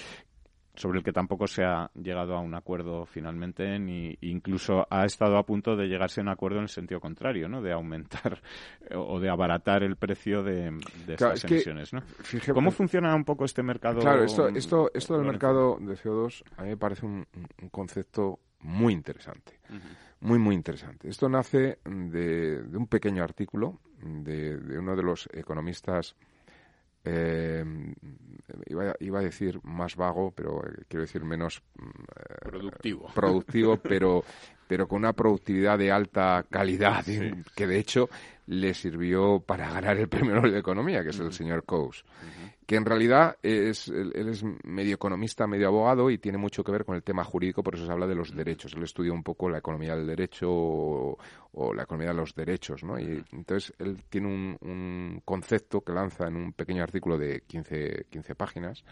Sobre 0.74 1.00
el 1.00 1.04
que 1.04 1.12
tampoco 1.12 1.48
se 1.48 1.64
ha 1.66 1.92
llegado 2.02 2.34
a 2.36 2.40
un 2.40 2.56
acuerdo 2.56 3.06
finalmente, 3.06 3.78
ni 3.78 4.18
incluso 4.22 4.88
ha 4.90 5.04
estado 5.06 5.38
a 5.38 5.46
punto 5.46 5.76
de 5.76 5.88
llegarse 5.88 6.22
a 6.22 6.24
un 6.24 6.30
acuerdo 6.30 6.58
en 6.60 6.64
el 6.64 6.70
sentido 6.70 7.02
contrario, 7.02 7.50
¿no? 7.50 7.62
De 7.62 7.74
aumentar 7.74 8.42
o 8.96 9.20
de 9.20 9.30
abaratar 9.30 9.84
el 9.84 9.98
precio 9.98 10.44
de, 10.44 10.72
de 11.06 11.16
Claro, 11.18 11.34
estas 11.34 11.44
es 11.44 11.52
emisiones, 11.52 11.94
¿no? 11.94 12.02
fíjate- 12.02 12.54
¿Cómo 12.54 12.72
funciona 12.72 13.14
un 13.14 13.26
poco 13.26 13.44
este 13.46 13.62
mercado? 13.64 14.00
Claro, 14.00 14.24
esto, 14.24 14.48
esto, 14.48 14.90
esto 14.94 15.18
del 15.18 15.26
mercado 15.28 15.78
de 15.80 15.94
CO2 15.96 16.44
a 16.58 16.64
mí 16.64 16.70
me 16.70 16.78
parece 16.78 17.06
un, 17.06 17.28
un 17.62 17.70
concepto 17.70 18.40
muy 18.62 18.94
interesante. 18.94 19.60
Muy, 20.22 20.38
muy 20.40 20.54
interesante. 20.56 21.10
Esto 21.10 21.28
nace 21.28 21.80
de, 21.84 22.62
de 22.64 22.78
un 22.78 22.88
pequeño 22.88 23.24
artículo 23.24 23.80
de, 24.02 24.56
de 24.58 24.78
uno 24.80 24.96
de 24.96 25.02
los 25.04 25.28
economistas, 25.34 26.16
eh, 27.04 27.64
iba, 28.68 28.96
iba 29.00 29.20
a 29.20 29.24
decir 29.24 29.60
más 29.64 29.96
vago, 29.96 30.32
pero 30.32 30.66
eh, 30.68 30.84
quiero 30.88 31.02
decir 31.02 31.24
menos 31.24 31.62
mm, 31.78 31.84
eh, 31.86 32.36
Productivo. 32.44 33.08
productivo, 33.16 33.78
pero, 33.78 34.24
pero 34.68 34.88
con 34.88 35.00
una 35.00 35.14
productividad 35.14 35.78
de 35.78 35.92
alta 35.92 36.46
calidad, 36.50 37.04
Sí. 37.04 37.20
que 37.56 37.68
de 37.68 37.78
hecho 37.80 38.10
le 38.48 38.74
sirvió 38.74 39.40
para 39.40 39.72
ganar 39.72 39.98
el 39.98 40.08
premio 40.10 40.36
Nobel 40.36 40.52
de 40.52 40.60
Economía, 40.60 41.04
que 41.04 41.10
es 41.10 41.20
el 41.20 41.32
señor 41.34 41.64
Coase 41.66 42.04
que 42.72 42.78
en 42.78 42.86
realidad 42.86 43.36
es, 43.44 43.90
él, 43.90 44.14
es 44.16 44.46
medio 44.64 44.96
economista, 44.96 45.46
medio 45.46 45.68
abogado 45.68 46.10
y 46.10 46.20
tiene 46.20 46.38
mucho 46.38 46.64
que 46.64 46.72
ver 46.72 46.86
con 46.86 46.96
el 46.96 47.04
tema 47.04 47.22
jurídico, 47.22 47.62
por 47.62 47.76
eso 47.76 47.86
se 47.86 47.92
habla 47.92 48.08
de 48.08 48.16
los 48.16 48.34
derechos. 48.34 48.74
Él 48.76 48.84
estudia 48.84 49.12
un 49.12 49.24
poco 49.24 49.50
la 49.50 49.58
economía 49.58 49.94
del 49.94 50.08
derecho 50.08 50.48
o, 50.50 51.18
o 51.52 51.74
la 51.74 51.84
economía 51.84 52.12
de 52.12 52.16
los 52.16 52.34
derechos, 52.34 52.86
¿no? 52.86 52.98
Y 52.98 53.26
entonces 53.34 53.74
él 53.78 54.02
tiene 54.08 54.30
un, 54.30 54.58
un 54.62 55.22
concepto 55.26 55.82
que 55.82 55.92
lanza 55.92 56.30
en 56.30 56.38
un 56.38 56.54
pequeño 56.54 56.82
artículo 56.82 57.18
de 57.18 57.42
15, 57.42 58.06
15 58.10 58.36
páginas, 58.36 58.86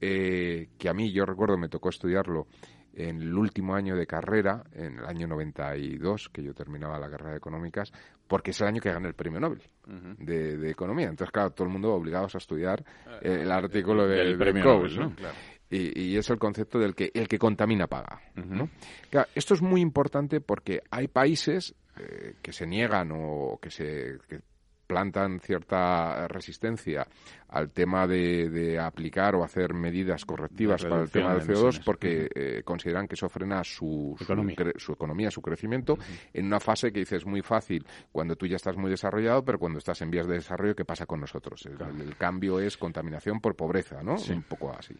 eh, 0.00 0.70
que 0.78 0.88
a 0.88 0.94
mí, 0.94 1.12
yo 1.12 1.26
recuerdo, 1.26 1.58
me 1.58 1.68
tocó 1.68 1.90
estudiarlo 1.90 2.46
en 2.94 3.22
el 3.22 3.34
último 3.34 3.74
año 3.74 3.96
de 3.96 4.06
carrera, 4.06 4.64
en 4.74 4.98
el 4.98 5.06
año 5.06 5.26
92, 5.26 6.28
que 6.28 6.42
yo 6.42 6.54
terminaba 6.54 6.98
la 6.98 7.10
carrera 7.10 7.32
de 7.32 7.36
económicas, 7.38 7.92
porque 8.26 8.50
es 8.50 8.60
el 8.60 8.68
año 8.68 8.80
que 8.80 8.92
gané 8.92 9.08
el 9.08 9.14
premio 9.14 9.40
Nobel 9.40 9.62
de, 10.18 10.56
de 10.56 10.70
economía. 10.70 11.08
Entonces, 11.08 11.32
claro, 11.32 11.50
todo 11.50 11.66
el 11.66 11.72
mundo 11.72 11.92
obligados 11.92 12.34
a 12.34 12.38
estudiar 12.38 12.84
eh, 13.20 13.40
el 13.42 13.50
artículo 13.50 14.06
de, 14.06 14.16
del 14.16 14.38
de 14.38 14.38
premio 14.38 14.64
Nobel, 14.64 14.96
¿no? 14.96 15.04
¿no? 15.08 15.16
Claro. 15.16 15.34
Y, 15.70 15.98
y 15.98 16.16
es 16.18 16.28
el 16.28 16.38
concepto 16.38 16.78
del 16.78 16.94
que 16.94 17.10
el 17.14 17.28
que 17.28 17.38
contamina 17.38 17.86
paga. 17.86 18.20
¿no? 18.34 18.68
Claro, 19.08 19.28
esto 19.34 19.54
es 19.54 19.62
muy 19.62 19.80
importante 19.80 20.42
porque 20.42 20.82
hay 20.90 21.08
países 21.08 21.74
eh, 21.96 22.34
que 22.42 22.52
se 22.52 22.66
niegan 22.66 23.10
o 23.12 23.58
que 23.60 23.70
se 23.70 24.18
que 24.28 24.40
plantan 24.86 25.40
cierta 25.40 26.28
resistencia 26.28 27.06
al 27.48 27.70
tema 27.70 28.06
de, 28.06 28.78
aplicar 28.80 29.34
o 29.34 29.44
hacer 29.44 29.74
medidas 29.74 30.24
correctivas 30.24 30.82
para 30.84 31.02
el 31.02 31.10
tema 31.10 31.34
del 31.34 31.46
CO2 31.46 31.82
porque 31.84 32.28
eh, 32.34 32.62
consideran 32.64 33.06
que 33.06 33.14
eso 33.14 33.28
frena 33.28 33.62
su, 33.62 34.16
su, 34.18 34.24
economía. 34.92 35.30
su, 35.30 35.42
crecimiento, 35.42 35.98
en 36.32 36.46
una 36.46 36.60
fase 36.60 36.92
que 36.92 37.00
dices 37.00 37.18
es 37.18 37.26
muy 37.26 37.42
fácil 37.42 37.86
cuando 38.10 38.36
tú 38.36 38.46
ya 38.46 38.56
estás 38.56 38.76
muy 38.76 38.90
desarrollado, 38.90 39.44
pero 39.44 39.58
cuando 39.58 39.78
estás 39.78 40.00
en 40.00 40.10
vías 40.10 40.26
de 40.26 40.34
desarrollo, 40.34 40.74
¿qué 40.74 40.84
pasa 40.84 41.04
con 41.04 41.20
nosotros? 41.20 41.66
El, 41.66 42.16
cambio 42.16 42.58
es 42.58 42.76
contaminación 42.76 43.40
por 43.40 43.54
pobreza, 43.54 44.02
¿no? 44.02 44.16
Un 44.30 44.42
poco 44.42 44.72
así. 44.72 44.94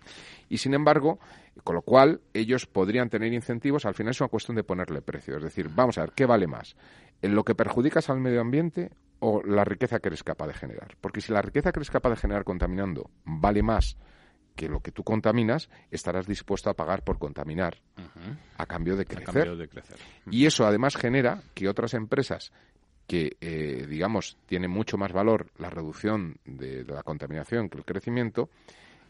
Y 0.49 0.59
sin 0.59 0.75
embargo, 0.75 1.19
con 1.65 1.75
lo 1.75 1.83
cual 1.83 2.21
ellos 2.35 2.67
podrían 2.67 3.09
tener 3.09 3.33
incentivos, 3.33 3.87
al 3.87 3.95
final 3.95 4.11
es 4.11 4.21
una 4.21 4.29
cuestión 4.29 4.57
de 4.57 4.65
ponerle 4.65 5.01
precio. 5.01 5.37
Es 5.37 5.43
decir, 5.43 5.71
vamos 5.75 5.99
a 5.99 6.03
ver, 6.03 6.13
¿qué 6.13 6.27
vale 6.27 6.47
más? 6.47 6.77
¿En 7.23 7.35
lo 7.35 7.45
que 7.45 7.55
perjudicas 7.55 8.11
al 8.11 8.21
medio 8.21 8.41
ambiente 8.41 8.91
o 9.25 9.41
la 9.45 9.65
riqueza 9.65 10.01
que 10.01 10.09
eres 10.09 10.25
capaz 10.25 10.49
de 10.49 10.55
generar. 10.55 10.97
Porque 11.01 11.21
si 11.21 11.33
la 11.33 11.41
riqueza 11.41 11.71
que 11.71 11.79
eres 11.79 11.91
capaz 11.91 12.11
de 12.11 12.17
generar 12.17 12.43
contaminando 12.43 13.09
vale 13.25 13.63
más 13.63 13.97
que 14.57 14.69
lo 14.69 14.81
que 14.81 14.91
tú 14.91 15.05
contaminas, 15.05 15.71
estarás 15.93 16.27
dispuesto 16.27 16.69
a 16.71 16.75
pagar 16.75 17.05
por 17.05 17.21
contaminar 17.21 17.79
a 18.59 18.67
cambio 18.67 18.97
de 18.97 19.07
crecer. 19.07 19.49
Y 20.29 20.47
eso 20.47 20.67
además 20.67 20.97
genera 20.97 21.41
que 21.55 21.69
otras 21.69 21.95
empresas 21.95 22.53
que, 23.07 23.37
eh, 23.41 23.87
digamos, 23.89 24.39
tienen 24.47 24.73
mucho 24.73 24.99
más 24.99 25.13
valor 25.13 25.53
la 25.57 25.71
reducción 25.71 26.39
de 26.45 26.85
la 26.85 27.05
contaminación 27.05 27.69
que 27.69 27.79
el 27.79 27.85
crecimiento, 27.85 28.51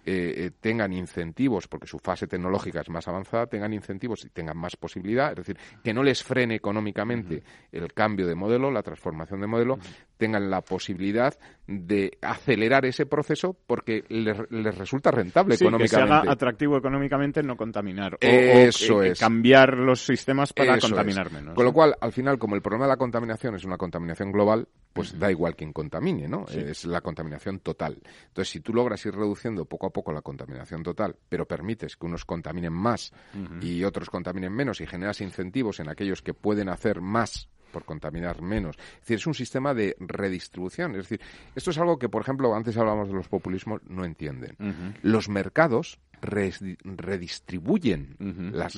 eh, 0.05 0.35
eh, 0.37 0.51
tengan 0.61 0.93
incentivos, 0.93 1.69
porque 1.69 1.87
su 1.87 1.99
fase 1.99 2.27
tecnológica 2.27 2.81
es 2.81 2.89
más 2.89 3.07
avanzada, 3.07 3.47
tengan 3.47 3.73
incentivos 3.73 4.25
y 4.25 4.31
tengan 4.31 4.57
más 4.57 4.77
posibilidad, 4.77 5.31
es 5.31 5.37
decir, 5.37 5.59
que 5.83 5.95
no 5.95 6.03
les 6.03 6.23
frene 6.25 6.57
económicamente 6.57 7.43
el 7.71 7.93
cambio 7.93 8.27
de 8.27 8.35
modelo, 8.35 8.71
la 8.71 8.83
transformación 8.83 9.41
de 9.41 9.47
modelo, 9.47 9.79
tengan 10.23 10.49
la 10.51 10.61
posibilidad 10.61 11.37
de 11.67 12.17
acelerar 12.23 12.87
ese 12.87 13.07
proceso 13.07 13.57
porque 13.67 14.05
les, 14.09 14.37
resulta 14.79 15.11
rentable 15.11 15.57
económicamente. 15.57 15.97
Que 15.97 16.13
se 16.13 16.21
haga 16.21 16.31
atractivo 16.31 16.77
económicamente 16.77 17.43
no 17.43 17.57
contaminar. 17.57 18.15
O, 18.15 18.19
Eso 18.21 19.03
es. 19.03 19.19
cambiar 19.19 19.77
los 19.77 20.05
sistemas 20.05 20.53
para 20.53 20.79
contaminar 20.79 21.33
menos. 21.33 21.57
Con 21.57 21.65
lo 21.65 21.73
cual, 21.73 21.97
al 22.01 22.13
final, 22.13 22.39
como 22.39 22.55
el 22.55 22.63
problema 22.63 22.85
de 22.85 22.91
la 22.91 22.97
contaminación 22.97 23.57
es 23.57 23.65
una 23.65 23.77
contaminación 23.77 24.31
global, 24.31 24.69
pues 24.93 25.19
da 25.19 25.29
igual 25.29 25.57
quien 25.57 25.73
contamine, 25.73 26.29
¿no? 26.29 26.47
Es 26.47 26.85
la 26.85 27.01
contaminación 27.01 27.59
total. 27.59 27.99
Entonces, 28.29 28.49
si 28.49 28.61
tú 28.61 28.73
logras 28.73 29.05
ir 29.05 29.17
reduciendo 29.17 29.65
poco 29.65 29.89
a 29.89 29.91
poco 29.91 30.13
la 30.13 30.23
contaminación 30.23 30.85
total, 30.85 31.17
pero 31.29 31.49
permites 31.49 31.97
que 31.97 32.07
unos 32.07 32.25
contaminen 32.25 32.73
más 32.73 33.13
y 33.61 33.83
otros 33.83 34.09
contaminen 34.09 34.53
menos 34.53 34.81
y 34.81 34.87
generas 34.87 35.21
incentivos 35.21 35.81
en 35.81 35.89
aquellos 35.89 36.23
que 36.23 36.33
pueden 36.33 36.69
hacer 36.69 37.01
más 37.01 37.49
por 37.73 37.85
contaminar 37.85 38.41
menos. 38.43 38.77
Es 38.77 39.01
decir, 39.01 39.17
es 39.17 39.27
un 39.27 39.35
sistema 39.35 39.75
de 39.75 39.97
redistribución. 39.99 40.93
Es 40.93 41.09
decir, 41.09 41.21
esto 41.57 41.71
es 41.71 41.79
algo 41.79 41.99
que, 41.99 42.09
por 42.09 42.23
ejemplo, 42.23 42.55
antes 42.55 42.77
hablábamos 42.77 43.09
de 43.09 43.15
los 43.15 43.29
populismos, 43.29 43.81
no 43.89 44.05
entienden. 44.05 44.57
Los 45.03 45.29
mercados 45.29 45.99
redistribuyen 46.23 48.17
la, 48.53 48.69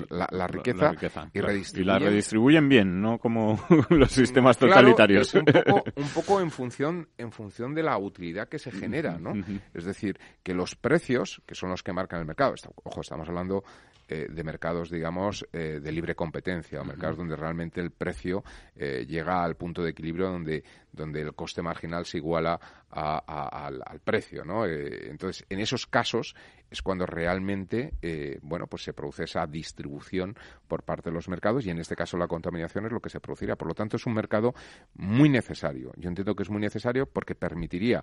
riqueza 0.46 0.94
y, 1.32 1.40
redistribuyen. 1.42 1.86
la 1.86 1.98
redistribuyen 1.98 2.68
bien, 2.70 3.02
no 3.02 3.18
como 3.18 3.60
los 3.90 4.10
sistemas 4.10 4.56
totalitarios. 4.56 5.34
un, 5.34 5.44
poco, 5.44 5.84
un 5.96 6.08
poco, 6.08 6.40
en 6.40 6.50
función 6.50 7.06
en 7.18 7.30
función 7.32 7.74
de 7.74 7.82
la 7.82 7.98
utilidad 7.98 8.48
que 8.48 8.58
se 8.58 8.70
genera, 8.72 9.18
¿no? 9.18 9.34
Es 9.74 9.84
decir, 9.84 10.18
que 10.42 10.54
los 10.54 10.74
precios, 10.74 11.42
que 11.46 11.54
son 11.54 11.68
los 11.68 11.82
que 11.82 11.92
marcan 11.92 12.20
el 12.20 12.26
mercado, 12.26 12.54
ojo, 12.82 13.02
estamos 13.02 13.28
hablando 13.28 13.62
eh, 14.08 14.28
de 14.30 14.44
mercados, 14.44 14.90
digamos, 14.90 15.46
eh, 15.52 15.80
de 15.82 15.92
libre 15.92 16.14
competencia, 16.14 16.80
o 16.80 16.84
mercados 16.84 17.16
donde 17.16 17.36
realmente 17.36 17.80
el 17.80 17.90
precio 17.90 18.44
eh, 18.76 19.06
llega 19.08 19.42
al 19.42 19.56
punto 19.56 19.82
de 19.82 19.90
equilibrio 19.90 20.30
donde, 20.30 20.62
donde 20.94 21.22
el 21.22 21.34
coste 21.34 21.62
marginal 21.62 22.04
se 22.04 22.18
iguala 22.18 22.60
al, 22.90 24.00
precio, 24.04 24.44
¿no? 24.44 24.66
entonces, 24.66 25.44
en 25.48 25.60
esos 25.60 25.86
casos 25.86 26.34
es 26.70 26.82
cuando 26.82 27.06
realmente, 27.06 27.94
bueno, 28.42 28.66
pues 28.66 28.82
se 28.82 28.92
produce 28.92 29.24
esa 29.24 29.46
distribución 29.46 30.36
por 30.66 30.82
parte 30.82 31.10
de 31.10 31.14
los 31.14 31.28
mercados 31.28 31.66
y 31.66 31.70
en 31.70 31.78
este 31.78 31.94
caso 31.94 32.16
la 32.16 32.26
contaminación 32.26 32.86
es 32.86 32.92
lo 32.92 33.00
que 33.00 33.10
se 33.10 33.20
produciría. 33.20 33.56
Por 33.56 33.68
lo 33.68 33.74
tanto, 33.74 33.96
es 33.96 34.06
un 34.06 34.14
mercado 34.14 34.54
muy 34.94 35.28
necesario. 35.28 35.92
Yo 35.96 36.08
entiendo 36.08 36.34
que 36.34 36.42
es 36.42 36.50
muy 36.50 36.60
necesario 36.60 37.06
porque 37.06 37.34
permitiría 37.34 38.02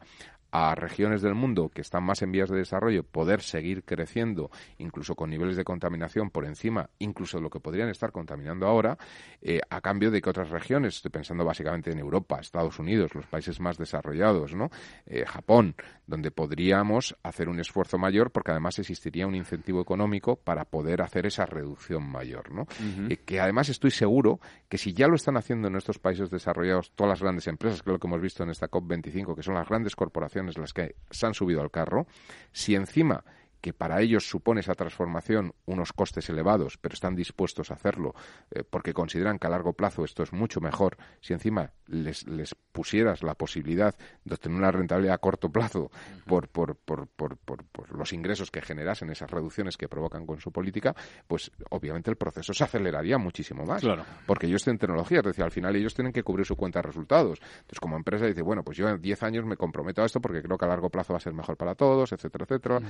a 0.51 0.75
regiones 0.75 1.21
del 1.21 1.35
mundo 1.35 1.69
que 1.69 1.81
están 1.81 2.03
más 2.03 2.21
en 2.21 2.31
vías 2.31 2.49
de 2.49 2.57
desarrollo 2.57 3.03
poder 3.03 3.41
seguir 3.41 3.83
creciendo, 3.83 4.51
incluso 4.77 5.15
con 5.15 5.29
niveles 5.29 5.55
de 5.57 5.63
contaminación 5.63 5.81
contaminación 5.81 6.29
por 6.29 6.45
encima 6.45 6.89
incluso 6.99 7.37
de 7.37 7.43
lo 7.43 7.49
que 7.49 7.59
podrían 7.59 7.89
estar 7.89 8.11
contaminando 8.11 8.67
ahora, 8.67 8.97
eh, 9.41 9.59
a 9.69 9.81
cambio 9.81 10.11
de 10.11 10.21
que 10.21 10.29
otras 10.29 10.49
regiones, 10.49 10.97
estoy 10.97 11.09
pensando 11.09 11.43
básicamente 11.43 11.91
en 11.91 11.97
Europa, 11.97 12.39
Estados 12.39 12.77
Unidos, 12.77 12.80
los 13.13 13.25
países 13.27 13.59
más 13.59 13.77
desarrollados, 13.77 14.53
¿no? 14.55 14.69
Eh, 15.05 15.25
Japón, 15.25 15.75
donde 16.07 16.32
podríamos 16.32 17.15
hacer 17.23 17.49
un 17.49 17.59
esfuerzo 17.59 17.97
mayor 17.97 18.32
porque 18.32 18.51
además 18.51 18.79
existiría 18.79 19.27
un 19.27 19.36
incentivo 19.36 19.82
económico 19.82 20.36
para 20.36 20.65
poder 20.65 21.01
hacer 21.01 21.25
esa 21.25 21.45
reducción 21.45 22.03
mayor, 22.03 22.51
¿no? 22.51 22.67
Eh, 23.09 23.17
que 23.17 23.39
además 23.39 23.69
estoy 23.69 23.91
seguro 23.91 24.39
que 24.69 24.77
si 24.77 24.93
ya 24.93 25.07
lo 25.07 25.15
están 25.15 25.38
haciendo 25.38 25.67
en 25.67 25.75
estos 25.75 25.99
países 25.99 26.29
desarrollados 26.29 26.91
todas 26.95 27.11
las 27.11 27.21
grandes 27.21 27.47
empresas, 27.47 27.82
que 27.82 27.89
es 27.89 27.93
lo 27.93 27.99
que 27.99 28.07
hemos 28.07 28.21
visto 28.21 28.43
en 28.43 28.49
esta 28.49 28.69
COP25, 28.69 29.36
que 29.36 29.43
son 29.43 29.55
las 29.55 29.67
grandes 29.67 29.95
corporaciones 29.95 30.57
las 30.57 30.73
que 30.73 30.95
se 31.09 31.25
han 31.25 31.34
subido 31.34 31.61
al 31.61 31.71
carro, 31.71 32.07
si 32.51 32.75
encima 32.75 33.23
que 33.62 33.74
para 33.74 34.01
ellos 34.01 34.28
supone 34.28 34.62
esa 34.62 34.74
transformación 34.74 35.53
unos 35.66 35.93
costes 35.93 36.30
elevados, 36.30 36.78
pero 36.78 36.93
están 36.93 37.16
dispuestos 37.16 37.72
a 37.72 37.76
hacerlo 37.76 38.14
eh, 38.51 38.64
porque 38.68 38.93
consideran 38.93 39.38
que 39.39 39.47
a 39.47 39.49
largo 39.49 39.74
plazo 39.74 40.03
esto 40.03 40.24
es 40.24 40.34
mucho 40.34 40.59
mejor, 40.59 40.97
si 41.22 41.34
encima 41.34 41.72
les, 41.88 42.28
les 42.28 42.55
pusieras 42.72 43.24
la 43.24 43.36
posibilidad 43.36 43.95
de 44.24 44.34
obtener 44.34 44.57
una 44.57 44.72
rentabilidad 44.72 45.16
a 45.16 45.18
corto 45.20 45.49
plazo 45.49 45.91
por, 46.26 46.47
por, 46.47 46.76
por, 46.76 47.07
por, 47.07 47.38
los 47.95 48.14
ingresos 48.14 48.49
que 48.49 48.62
generasen 48.62 49.09
esas 49.09 49.30
reducciones 49.30 49.78
que 49.78 49.88
provocan 49.88 50.26
con 50.26 50.39
su 50.39 50.51
política, 50.51 50.95
pues 51.28 51.51
obviamente 51.70 52.09
el 52.09 52.16
proceso 52.16 52.53
se 52.53 52.64
aceleraría 52.64 53.18
muchísimo 53.18 53.66
más. 53.66 53.82
Claro. 53.82 54.05
Porque 54.26 54.47
ellos 54.47 54.64
tienen 54.64 54.80
tecnología, 54.80 55.20
es 55.20 55.26
decir, 55.26 55.43
al 55.43 55.51
final 55.51 55.76
ellos 55.76 55.93
tienen 55.93 56.14
que 56.14 56.24
cubrir 56.24 56.45
su 56.45 56.55
cuenta 56.55 56.80
de 56.80 56.84
resultados. 56.84 57.39
Entonces, 57.41 57.80
como 57.80 57.97
empresa 57.97 58.26
dice, 58.26 58.41
bueno, 58.41 58.64
pues 58.64 58.78
yo 58.78 58.88
en 58.88 59.01
10 59.01 59.24
años 59.24 59.45
me 59.45 59.57
comprometo 59.57 60.01
a 60.01 60.05
esto 60.05 60.22
porque 60.22 60.41
creo 60.41 60.57
que 60.57 60.66
a 60.66 60.70
largo 60.70 60.89
plazo 60.89 61.14
va 61.14 61.18
a 61.18 61.22
ser 61.22 61.34
mejor 61.34 61.57
para 61.57 61.76
todos, 61.76 62.12
etcétera, 62.14 62.45
etcétera 62.45 62.82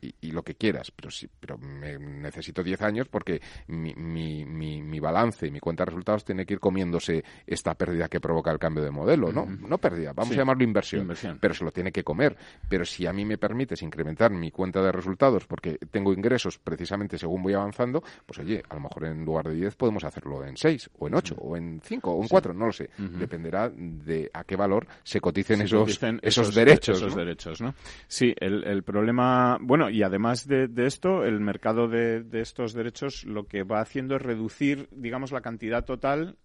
y, 0.00 0.09
lo 0.22 0.42
que 0.42 0.54
quieras, 0.54 0.90
pero 0.90 1.10
sí, 1.10 1.28
pero 1.38 1.58
me, 1.58 1.98
necesito 1.98 2.62
10 2.62 2.82
años 2.82 3.08
porque 3.08 3.40
mi, 3.68 3.94
mi, 3.94 4.44
mi, 4.44 5.00
balance 5.00 5.46
y 5.46 5.50
mi 5.50 5.60
cuenta 5.60 5.84
de 5.84 5.90
resultados 5.90 6.24
tiene 6.24 6.44
que 6.44 6.54
ir 6.54 6.60
comiéndose 6.60 7.24
esta 7.46 7.74
pérdida 7.74 8.08
que 8.08 8.20
provoca 8.20 8.50
el 8.50 8.58
cambio 8.58 8.84
de 8.84 8.90
modelo, 8.90 9.32
¿no? 9.32 9.46
No 9.46 9.78
pérdida, 9.78 10.12
vamos 10.12 10.34
a 10.34 10.36
llamarlo 10.36 10.62
inversión, 10.62 11.10
pero 11.40 11.54
se 11.54 11.64
lo 11.64 11.72
tiene 11.72 11.92
que 11.92 12.04
comer. 12.04 12.36
Pero 12.68 12.84
si 12.84 13.06
a 13.06 13.12
mí 13.12 13.24
me 13.24 13.38
permites 13.38 13.82
incrementar 13.82 14.30
mi 14.30 14.50
cuenta 14.50 14.82
de 14.82 14.92
resultados 14.92 15.46
porque 15.46 15.78
tengo 15.90 16.12
ingresos 16.12 16.58
precisamente 16.58 17.18
según 17.18 17.42
voy 17.42 17.54
avanzando, 17.54 18.02
pues 18.26 18.38
oye, 18.38 18.62
a 18.68 18.74
lo 18.74 18.80
mejor 18.80 19.04
en 19.06 19.24
lugar 19.24 19.48
de 19.48 19.54
10 19.54 19.76
podemos 19.76 20.04
hacerlo 20.04 20.44
en 20.44 20.56
6 20.56 20.90
o 20.98 21.08
en 21.08 21.14
8 21.14 21.34
o 21.38 21.56
en 21.56 21.80
5 21.82 22.10
o 22.10 22.22
en 22.22 22.28
4, 22.28 22.54
no 22.54 22.66
lo 22.66 22.72
sé. 22.72 22.90
Dependerá 22.98 23.70
de 23.70 24.30
a 24.32 24.44
qué 24.44 24.56
valor 24.56 24.86
se 25.02 25.20
coticen, 25.20 25.62
esos, 25.62 25.98
esos, 26.22 26.54
derechos. 26.54 26.98
Esos 26.98 27.14
derechos, 27.14 27.60
¿no? 27.60 27.74
Sí, 28.06 28.34
el, 28.38 28.64
el 28.64 28.82
problema, 28.82 29.58
bueno, 29.60 29.90
y 29.90 29.99
además 30.02 30.46
de, 30.46 30.68
esto, 30.86 31.24
el 31.24 31.40
mercado 31.40 31.88
de, 31.88 32.24
estos 32.32 32.72
derechos 32.72 33.24
lo 33.24 33.46
que 33.46 33.62
va 33.62 33.80
haciendo 33.80 34.16
es 34.16 34.22
reducir, 34.22 34.88
digamos, 34.92 35.32
la 35.32 35.40
cantidad 35.40 35.84
total 35.84 36.36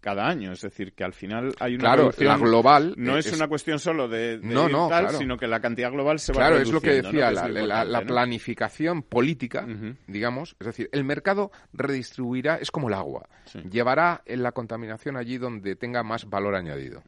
cada 0.00 0.28
año. 0.28 0.52
Es 0.52 0.60
decir, 0.60 0.92
que 0.92 1.04
al 1.04 1.12
final 1.12 1.54
hay 1.58 1.74
una 1.74 1.82
claro, 1.82 2.10
la 2.18 2.38
global 2.38 2.94
no 2.96 3.18
es, 3.18 3.32
una 3.32 3.48
cuestión 3.48 3.78
solo 3.78 4.08
de, 4.08 4.38
tal, 4.88 5.10
sino 5.10 5.36
que 5.36 5.46
la 5.46 5.60
cantidad 5.60 5.90
global 5.90 6.18
se 6.18 6.32
va 6.32 6.48
reduciendo. 6.48 6.80
Claro, 6.80 6.96
es 6.96 7.12
lo 7.12 7.12
que 7.12 7.26
decía, 7.28 7.84
la, 7.84 8.00
planificación 8.02 9.02
política, 9.02 9.66
digamos, 10.06 10.56
es 10.60 10.66
decir, 10.66 10.88
el 10.92 11.04
mercado 11.04 11.50
redistribuirá, 11.72 12.56
es 12.56 12.70
como 12.70 12.88
el 12.88 12.94
agua, 12.94 13.28
llevará 13.70 14.22
la 14.26 14.52
contaminación 14.52 15.16
allí 15.16 15.38
donde 15.38 15.76
tenga 15.76 16.02
más 16.02 16.28
valor 16.28 16.54
añadido. 16.54 17.02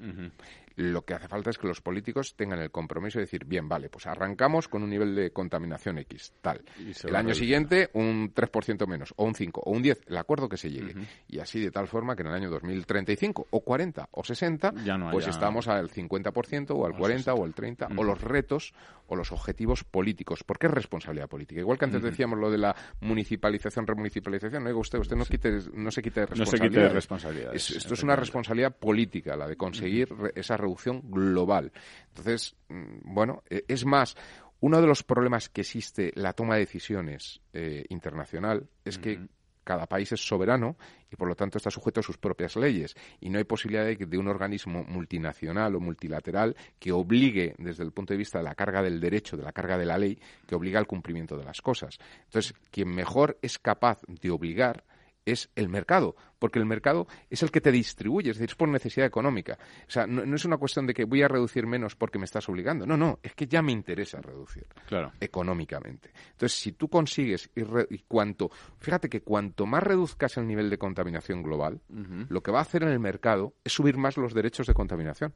Lo 0.79 1.05
que 1.05 1.13
hace 1.13 1.27
falta 1.27 1.51
es 1.51 1.59
que 1.59 1.67
los 1.67 1.81
políticos 1.81 2.37
tengan 2.37 2.61
el 2.61 2.71
compromiso 2.71 3.19
de 3.19 3.25
decir, 3.25 3.45
bien, 3.45 3.69
vale, 3.69 3.89
pues 3.89 4.07
arrancamos 4.07 4.69
con 4.69 4.85
un 4.85 4.91
nivel 4.91 5.13
de 5.13 5.33
contaminación 5.33 5.99
X, 5.99 6.33
tal. 6.41 6.63
El 7.03 7.17
año 7.17 7.35
siguiente 7.35 7.91
un 7.95 8.33
3% 8.33 8.87
menos, 8.87 9.13
o 9.17 9.25
un 9.25 9.35
5, 9.35 9.61
o 9.65 9.73
un 9.73 9.83
10, 9.83 10.03
el 10.07 10.17
acuerdo 10.17 10.49
que 10.49 10.57
se 10.57 10.71
llegue. 10.71 10.95
Y 11.27 11.41
así 11.41 11.59
de 11.59 11.73
tal 11.73 11.89
forma 11.89 12.15
que 12.15 12.23
en 12.23 12.29
el 12.29 12.35
año 12.35 12.51
2035, 12.51 13.49
o 13.51 13.61
40, 13.61 14.09
o 14.13 14.23
60, 14.23 14.73
pues 15.11 15.27
estamos 15.27 15.67
al 15.67 15.91
50%, 15.91 16.71
o 16.71 16.87
al 16.87 16.97
40, 16.97 17.35
o 17.35 17.45
al 17.45 17.55
30, 17.55 17.89
o 17.97 18.05
los 18.05 18.21
retos, 18.21 18.73
o 19.09 19.17
los 19.17 19.33
objetivos 19.33 19.83
políticos. 19.83 20.45
Porque 20.45 20.69
es 20.69 20.73
responsabilidad 20.73 21.29
política. 21.29 21.61
Igual 21.61 21.77
que 21.79 21.87
antes 21.87 22.03
decíamos 22.03 22.39
lo 22.39 22.53
de 22.53 22.59
la 22.59 22.77
municipalización, 23.01 23.85
remunicipalización, 23.85 24.63
no 24.63 24.79
usted, 24.79 25.01
usted 25.01 25.17
no, 25.17 25.25
quite, 25.25 25.59
no 25.75 25.91
se 25.91 26.03
quite 26.03 26.21
de 26.21 26.89
responsabilidad. 26.89 27.53
esto 27.53 27.95
es 27.95 28.03
una 28.05 28.15
responsabilidad 28.15 28.77
política, 28.77 29.35
la 29.35 29.49
de 29.49 29.57
conseguir 29.57 30.15
esa 30.37 30.57
reducción 30.69 31.03
global. 31.11 31.73
Entonces, 32.09 32.55
mm, 32.69 33.15
bueno, 33.15 33.43
e, 33.49 33.65
es 33.69 33.85
más, 33.85 34.17
uno 34.61 34.81
de 34.81 34.87
los 34.87 35.03
problemas 35.03 35.49
que 35.49 35.63
existe 35.63 36.13
la 36.15 36.33
toma 36.33 36.55
de 36.55 36.61
decisiones 36.61 37.41
eh, 37.53 37.85
internacional 37.89 38.69
es 38.85 38.99
que 38.99 39.21
cada 39.69 39.87
país 39.87 40.11
es 40.13 40.27
soberano 40.27 40.79
y 41.13 41.17
por 41.17 41.29
lo 41.29 41.35
tanto 41.37 41.59
está 41.59 41.71
sujeto 41.71 42.01
a 42.01 42.03
sus 42.03 42.17
propias 42.17 42.57
leyes 42.57 42.97
y 43.21 43.29
no 43.29 43.37
hay 43.37 43.45
posibilidad 43.45 43.85
de, 43.85 43.97
de 43.97 44.19
un 44.19 44.27
organismo 44.27 44.83
multinacional 44.83 45.77
o 45.77 45.81
multilateral 45.81 46.57
que 46.79 46.91
obligue 46.91 47.55
desde 47.59 47.85
el 47.85 47.93
punto 47.93 48.15
de 48.15 48.19
vista 48.19 48.39
de 48.39 48.45
la 48.45 48.55
carga 48.55 48.83
del 48.83 48.99
derecho, 48.99 49.37
de 49.37 49.43
la 49.43 49.53
carga 49.53 49.77
de 49.77 49.85
la 49.85 49.99
ley, 49.99 50.19
que 50.47 50.55
obliga 50.55 50.79
al 50.79 50.87
cumplimiento 50.87 51.37
de 51.37 51.45
las 51.45 51.61
cosas. 51.61 51.99
Entonces, 52.25 52.55
quien 52.71 52.89
mejor 52.89 53.39
es 53.43 53.59
capaz 53.59 54.01
de 54.09 54.31
obligar 54.31 54.85
es 55.33 55.51
el 55.55 55.69
mercado, 55.69 56.17
porque 56.39 56.59
el 56.59 56.67
mercado 56.67 57.07
es 57.31 57.43
el 57.43 57.51
que 57.51 57.61
te 57.61 57.73
distribuye, 57.73 58.31
es 58.31 58.39
decir, 58.39 58.51
es 58.51 58.57
por 58.57 58.69
necesidad 58.69 59.07
económica. 59.07 59.59
O 59.87 59.91
sea, 59.91 60.07
no, 60.07 60.35
es 60.35 60.45
una 60.45 60.57
cuestión 60.57 60.87
de 60.87 60.95
que 60.95 61.05
voy 61.05 61.23
a 61.23 61.29
reducir 61.29 61.67
menos 61.67 61.97
porque 61.97 62.19
me 62.19 62.25
estás 62.25 62.49
obligando. 62.49 62.87
No, 62.87 62.97
no, 62.97 63.19
es 63.23 63.35
que 63.35 63.47
ya 63.47 63.63
me 63.63 63.73
interesa 63.73 64.21
reducir 64.21 64.67
claro. 64.87 65.13
económicamente. 65.21 66.11
Entonces, 66.33 66.59
si 66.59 66.73
tú 66.73 66.89
consigues 66.89 67.51
y, 67.55 67.99
cuanto, 68.01 68.51
fíjate 68.79 69.09
que 69.09 69.23
cuanto 69.23 69.67
más 69.67 69.83
reduzcas 69.83 70.37
el 70.37 70.47
nivel 70.47 70.71
de 70.71 70.79
contaminación 70.79 71.43
global, 71.43 71.81
lo 72.29 72.43
que 72.43 72.51
va 72.51 72.59
a 72.59 72.63
hacer 72.63 72.83
en 72.83 72.91
el 72.91 73.01
mercado 73.01 73.55
es 73.65 73.73
subir 73.73 73.97
más 73.97 74.17
los 74.17 74.35
derechos 74.35 74.67
de 74.67 74.75
contaminación. 74.75 75.35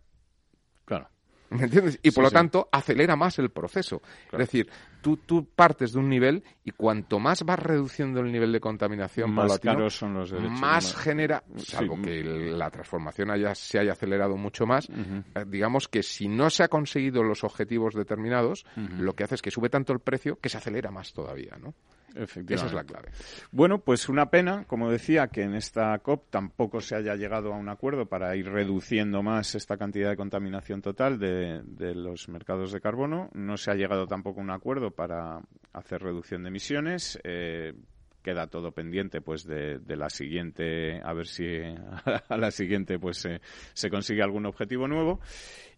Claro. 0.84 1.08
¿Me 1.58 1.64
entiendes? 1.64 1.98
Y 2.02 2.10
por 2.10 2.24
lo 2.24 2.30
tanto 2.30 2.68
acelera 2.72 3.16
más 3.16 3.38
el 3.38 3.50
proceso. 3.50 4.00
Es 4.30 4.38
decir, 4.38 4.68
tú, 5.00 5.18
tú 5.18 5.44
partes 5.44 5.92
de 5.92 5.98
un 5.98 6.08
nivel 6.08 6.42
y 6.64 6.70
cuanto 6.70 7.18
más 7.18 7.42
vas 7.44 7.58
reduciendo 7.58 8.20
el 8.20 8.32
nivel 8.32 8.52
de 8.52 8.60
contaminación 8.60 9.32
más 9.32 9.58
caros 9.58 9.96
son 9.96 10.14
los 10.14 10.30
derechos. 10.30 10.60
Más 10.60 10.94
genera, 10.94 11.42
salvo 11.56 12.00
que 12.00 12.22
la 12.22 12.70
transformación 12.70 13.30
haya, 13.30 13.54
se 13.54 13.78
haya 13.78 13.92
acelerado 13.92 14.36
mucho 14.36 14.66
más, 14.66 14.88
eh, 14.88 15.44
digamos 15.46 15.88
que 15.88 16.02
si 16.02 16.28
no 16.28 16.48
se 16.50 16.62
ha 16.62 16.68
conseguido 16.68 17.22
los 17.22 17.44
objetivos 17.44 17.94
determinados, 17.94 18.64
lo 18.76 19.14
que 19.14 19.24
hace 19.24 19.34
es 19.34 19.42
que 19.42 19.50
sube 19.50 19.68
tanto 19.68 19.92
el 19.92 20.00
precio 20.00 20.38
que 20.40 20.48
se 20.48 20.58
acelera 20.58 20.90
más 20.90 21.12
todavía, 21.12 21.56
¿no? 21.60 21.74
Esa 22.14 22.66
es 22.66 22.72
la 22.72 22.84
clave. 22.84 23.10
Bueno, 23.50 23.78
pues 23.78 24.08
una 24.08 24.30
pena, 24.30 24.64
como 24.64 24.90
decía, 24.90 25.28
que 25.28 25.42
en 25.42 25.54
esta 25.54 25.98
COP 25.98 26.30
tampoco 26.30 26.80
se 26.80 26.96
haya 26.96 27.14
llegado 27.16 27.52
a 27.52 27.56
un 27.56 27.68
acuerdo 27.68 28.06
para 28.06 28.34
ir 28.36 28.48
reduciendo 28.48 29.22
más 29.22 29.54
esta 29.54 29.76
cantidad 29.76 30.10
de 30.10 30.16
contaminación 30.16 30.82
total 30.82 31.18
de, 31.18 31.62
los 31.94 32.28
mercados 32.28 32.72
de 32.72 32.80
carbono. 32.80 33.30
No 33.34 33.56
se 33.56 33.70
ha 33.70 33.74
llegado 33.74 34.06
tampoco 34.06 34.40
a 34.40 34.44
un 34.44 34.50
acuerdo 34.50 34.90
para 34.90 35.40
hacer 35.72 36.02
reducción 36.02 36.42
de 36.42 36.48
emisiones. 36.48 37.18
Eh, 37.24 37.74
queda 38.22 38.46
todo 38.46 38.70
pendiente 38.70 39.20
pues 39.20 39.44
de, 39.44 39.80
la 39.88 40.08
siguiente 40.08 41.00
a 41.02 41.12
ver 41.12 41.26
si 41.26 41.44
a 42.28 42.36
la 42.36 42.52
siguiente 42.52 42.98
pues 43.00 43.28
se 43.74 43.90
consigue 43.90 44.22
algún 44.22 44.46
objetivo 44.46 44.86
nuevo 44.86 45.20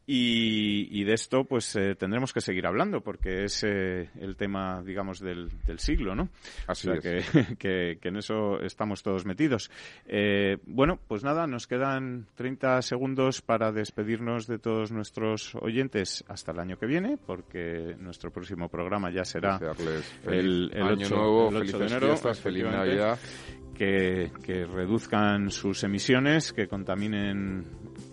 y, 0.07 1.03
de 1.05 1.15
esto, 1.15 1.45
pues 1.45 1.75
eh, 1.77 1.95
tendremos 1.95 2.35
que 2.35 2.43
seguir 2.43 2.67
hablando, 2.67 3.01
porque 3.01 3.45
es 3.45 3.65
eh, 3.65 4.11
el 4.21 4.37
tema, 4.37 4.83
digamos, 4.85 5.19
del, 5.19 5.49
del 5.65 5.79
siglo, 5.79 6.15
¿no? 6.15 6.29
Así 6.67 6.91
o 6.91 7.01
sea, 7.01 7.23
que, 7.59 7.99
que, 8.01 8.09
en 8.09 8.17
eso 8.17 8.61
estamos 8.61 9.03
todos 9.03 9.25
metidos. 9.25 9.71
Eh, 10.07 10.59
bueno, 10.67 10.99
pues 11.09 11.25
nada, 11.25 11.47
nos 11.47 11.67
quedan 11.67 12.27
30 12.35 12.83
segundos 12.83 13.41
para 13.41 13.73
despedirnos 13.73 14.47
de 14.47 14.59
todos 14.59 14.93
nuestros 14.93 15.55
oyentes 15.55 16.23
hasta 16.29 16.53
el 16.53 16.61
año 16.61 16.79
que 16.79 16.87
viene, 16.87 17.17
porque 17.27 17.97
nuestro 17.99 18.31
próximo 18.31 18.69
programa 18.69 19.11
ya 19.11 19.25
será 19.25 19.59
el, 20.27 20.71
el, 20.75 20.83
8, 20.83 21.49
el 21.49 21.57
8 21.57 21.79
de 21.79 21.87
enero. 21.87 22.17
feliz 22.17 22.65
Navidad. 22.65 23.19
Que, 23.75 24.31
que 24.45 24.67
reduzcan 24.67 25.51
sus 25.51 25.83
emisiones, 25.83 26.53
que 26.53 26.69
contaminen 26.69 27.65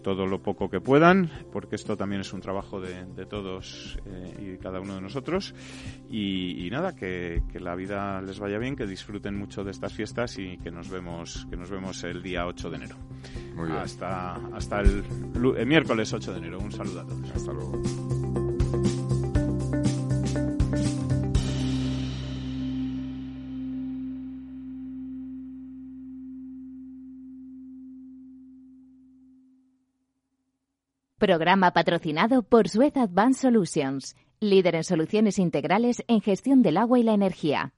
todo 0.01 0.25
lo 0.25 0.39
poco 0.39 0.69
que 0.69 0.79
puedan, 0.81 1.29
porque 1.51 1.75
esto 1.75 1.95
también 1.95 2.21
es 2.21 2.33
un 2.33 2.41
trabajo 2.41 2.81
de, 2.81 3.25
todos 3.25 3.97
eh, 4.05 4.55
y 4.55 4.57
cada 4.57 4.79
uno 4.79 4.95
de 4.95 5.01
nosotros. 5.01 5.53
Y, 6.09 6.67
nada, 6.71 6.95
que, 6.95 7.41
la 7.53 7.75
vida 7.75 8.21
les 8.21 8.39
vaya 8.39 8.57
bien, 8.57 8.75
que 8.75 8.85
disfruten 8.85 9.37
mucho 9.37 9.63
de 9.63 9.71
estas 9.71 9.93
fiestas 9.93 10.37
y 10.37 10.57
que 10.57 10.71
nos 10.71 10.89
vemos, 10.89 11.47
que 11.49 11.55
nos 11.55 11.69
vemos 11.69 12.03
el 12.03 12.21
día 12.21 12.45
8 12.47 12.69
de 12.69 12.75
enero. 12.75 12.95
Muy 13.55 13.67
bien. 13.67 13.79
Hasta, 13.79 14.35
hasta 14.53 14.81
el, 14.81 15.03
el 15.57 15.65
miércoles 15.65 16.11
8 16.11 16.31
de 16.33 16.37
enero. 16.37 16.59
Un 16.59 16.71
saludo 16.71 17.01
a 17.01 17.05
todos. 17.05 17.31
Hasta 17.31 17.53
luego. 17.53 18.50
Programa 31.21 31.69
patrocinado 31.69 32.41
por 32.41 32.67
Suez 32.67 32.97
Advanced 32.97 33.41
Solutions, 33.41 34.15
líder 34.39 34.73
en 34.73 34.83
soluciones 34.83 35.37
integrales 35.37 36.03
en 36.07 36.19
gestión 36.19 36.63
del 36.63 36.77
agua 36.77 36.97
y 36.97 37.03
la 37.03 37.13
energía. 37.13 37.73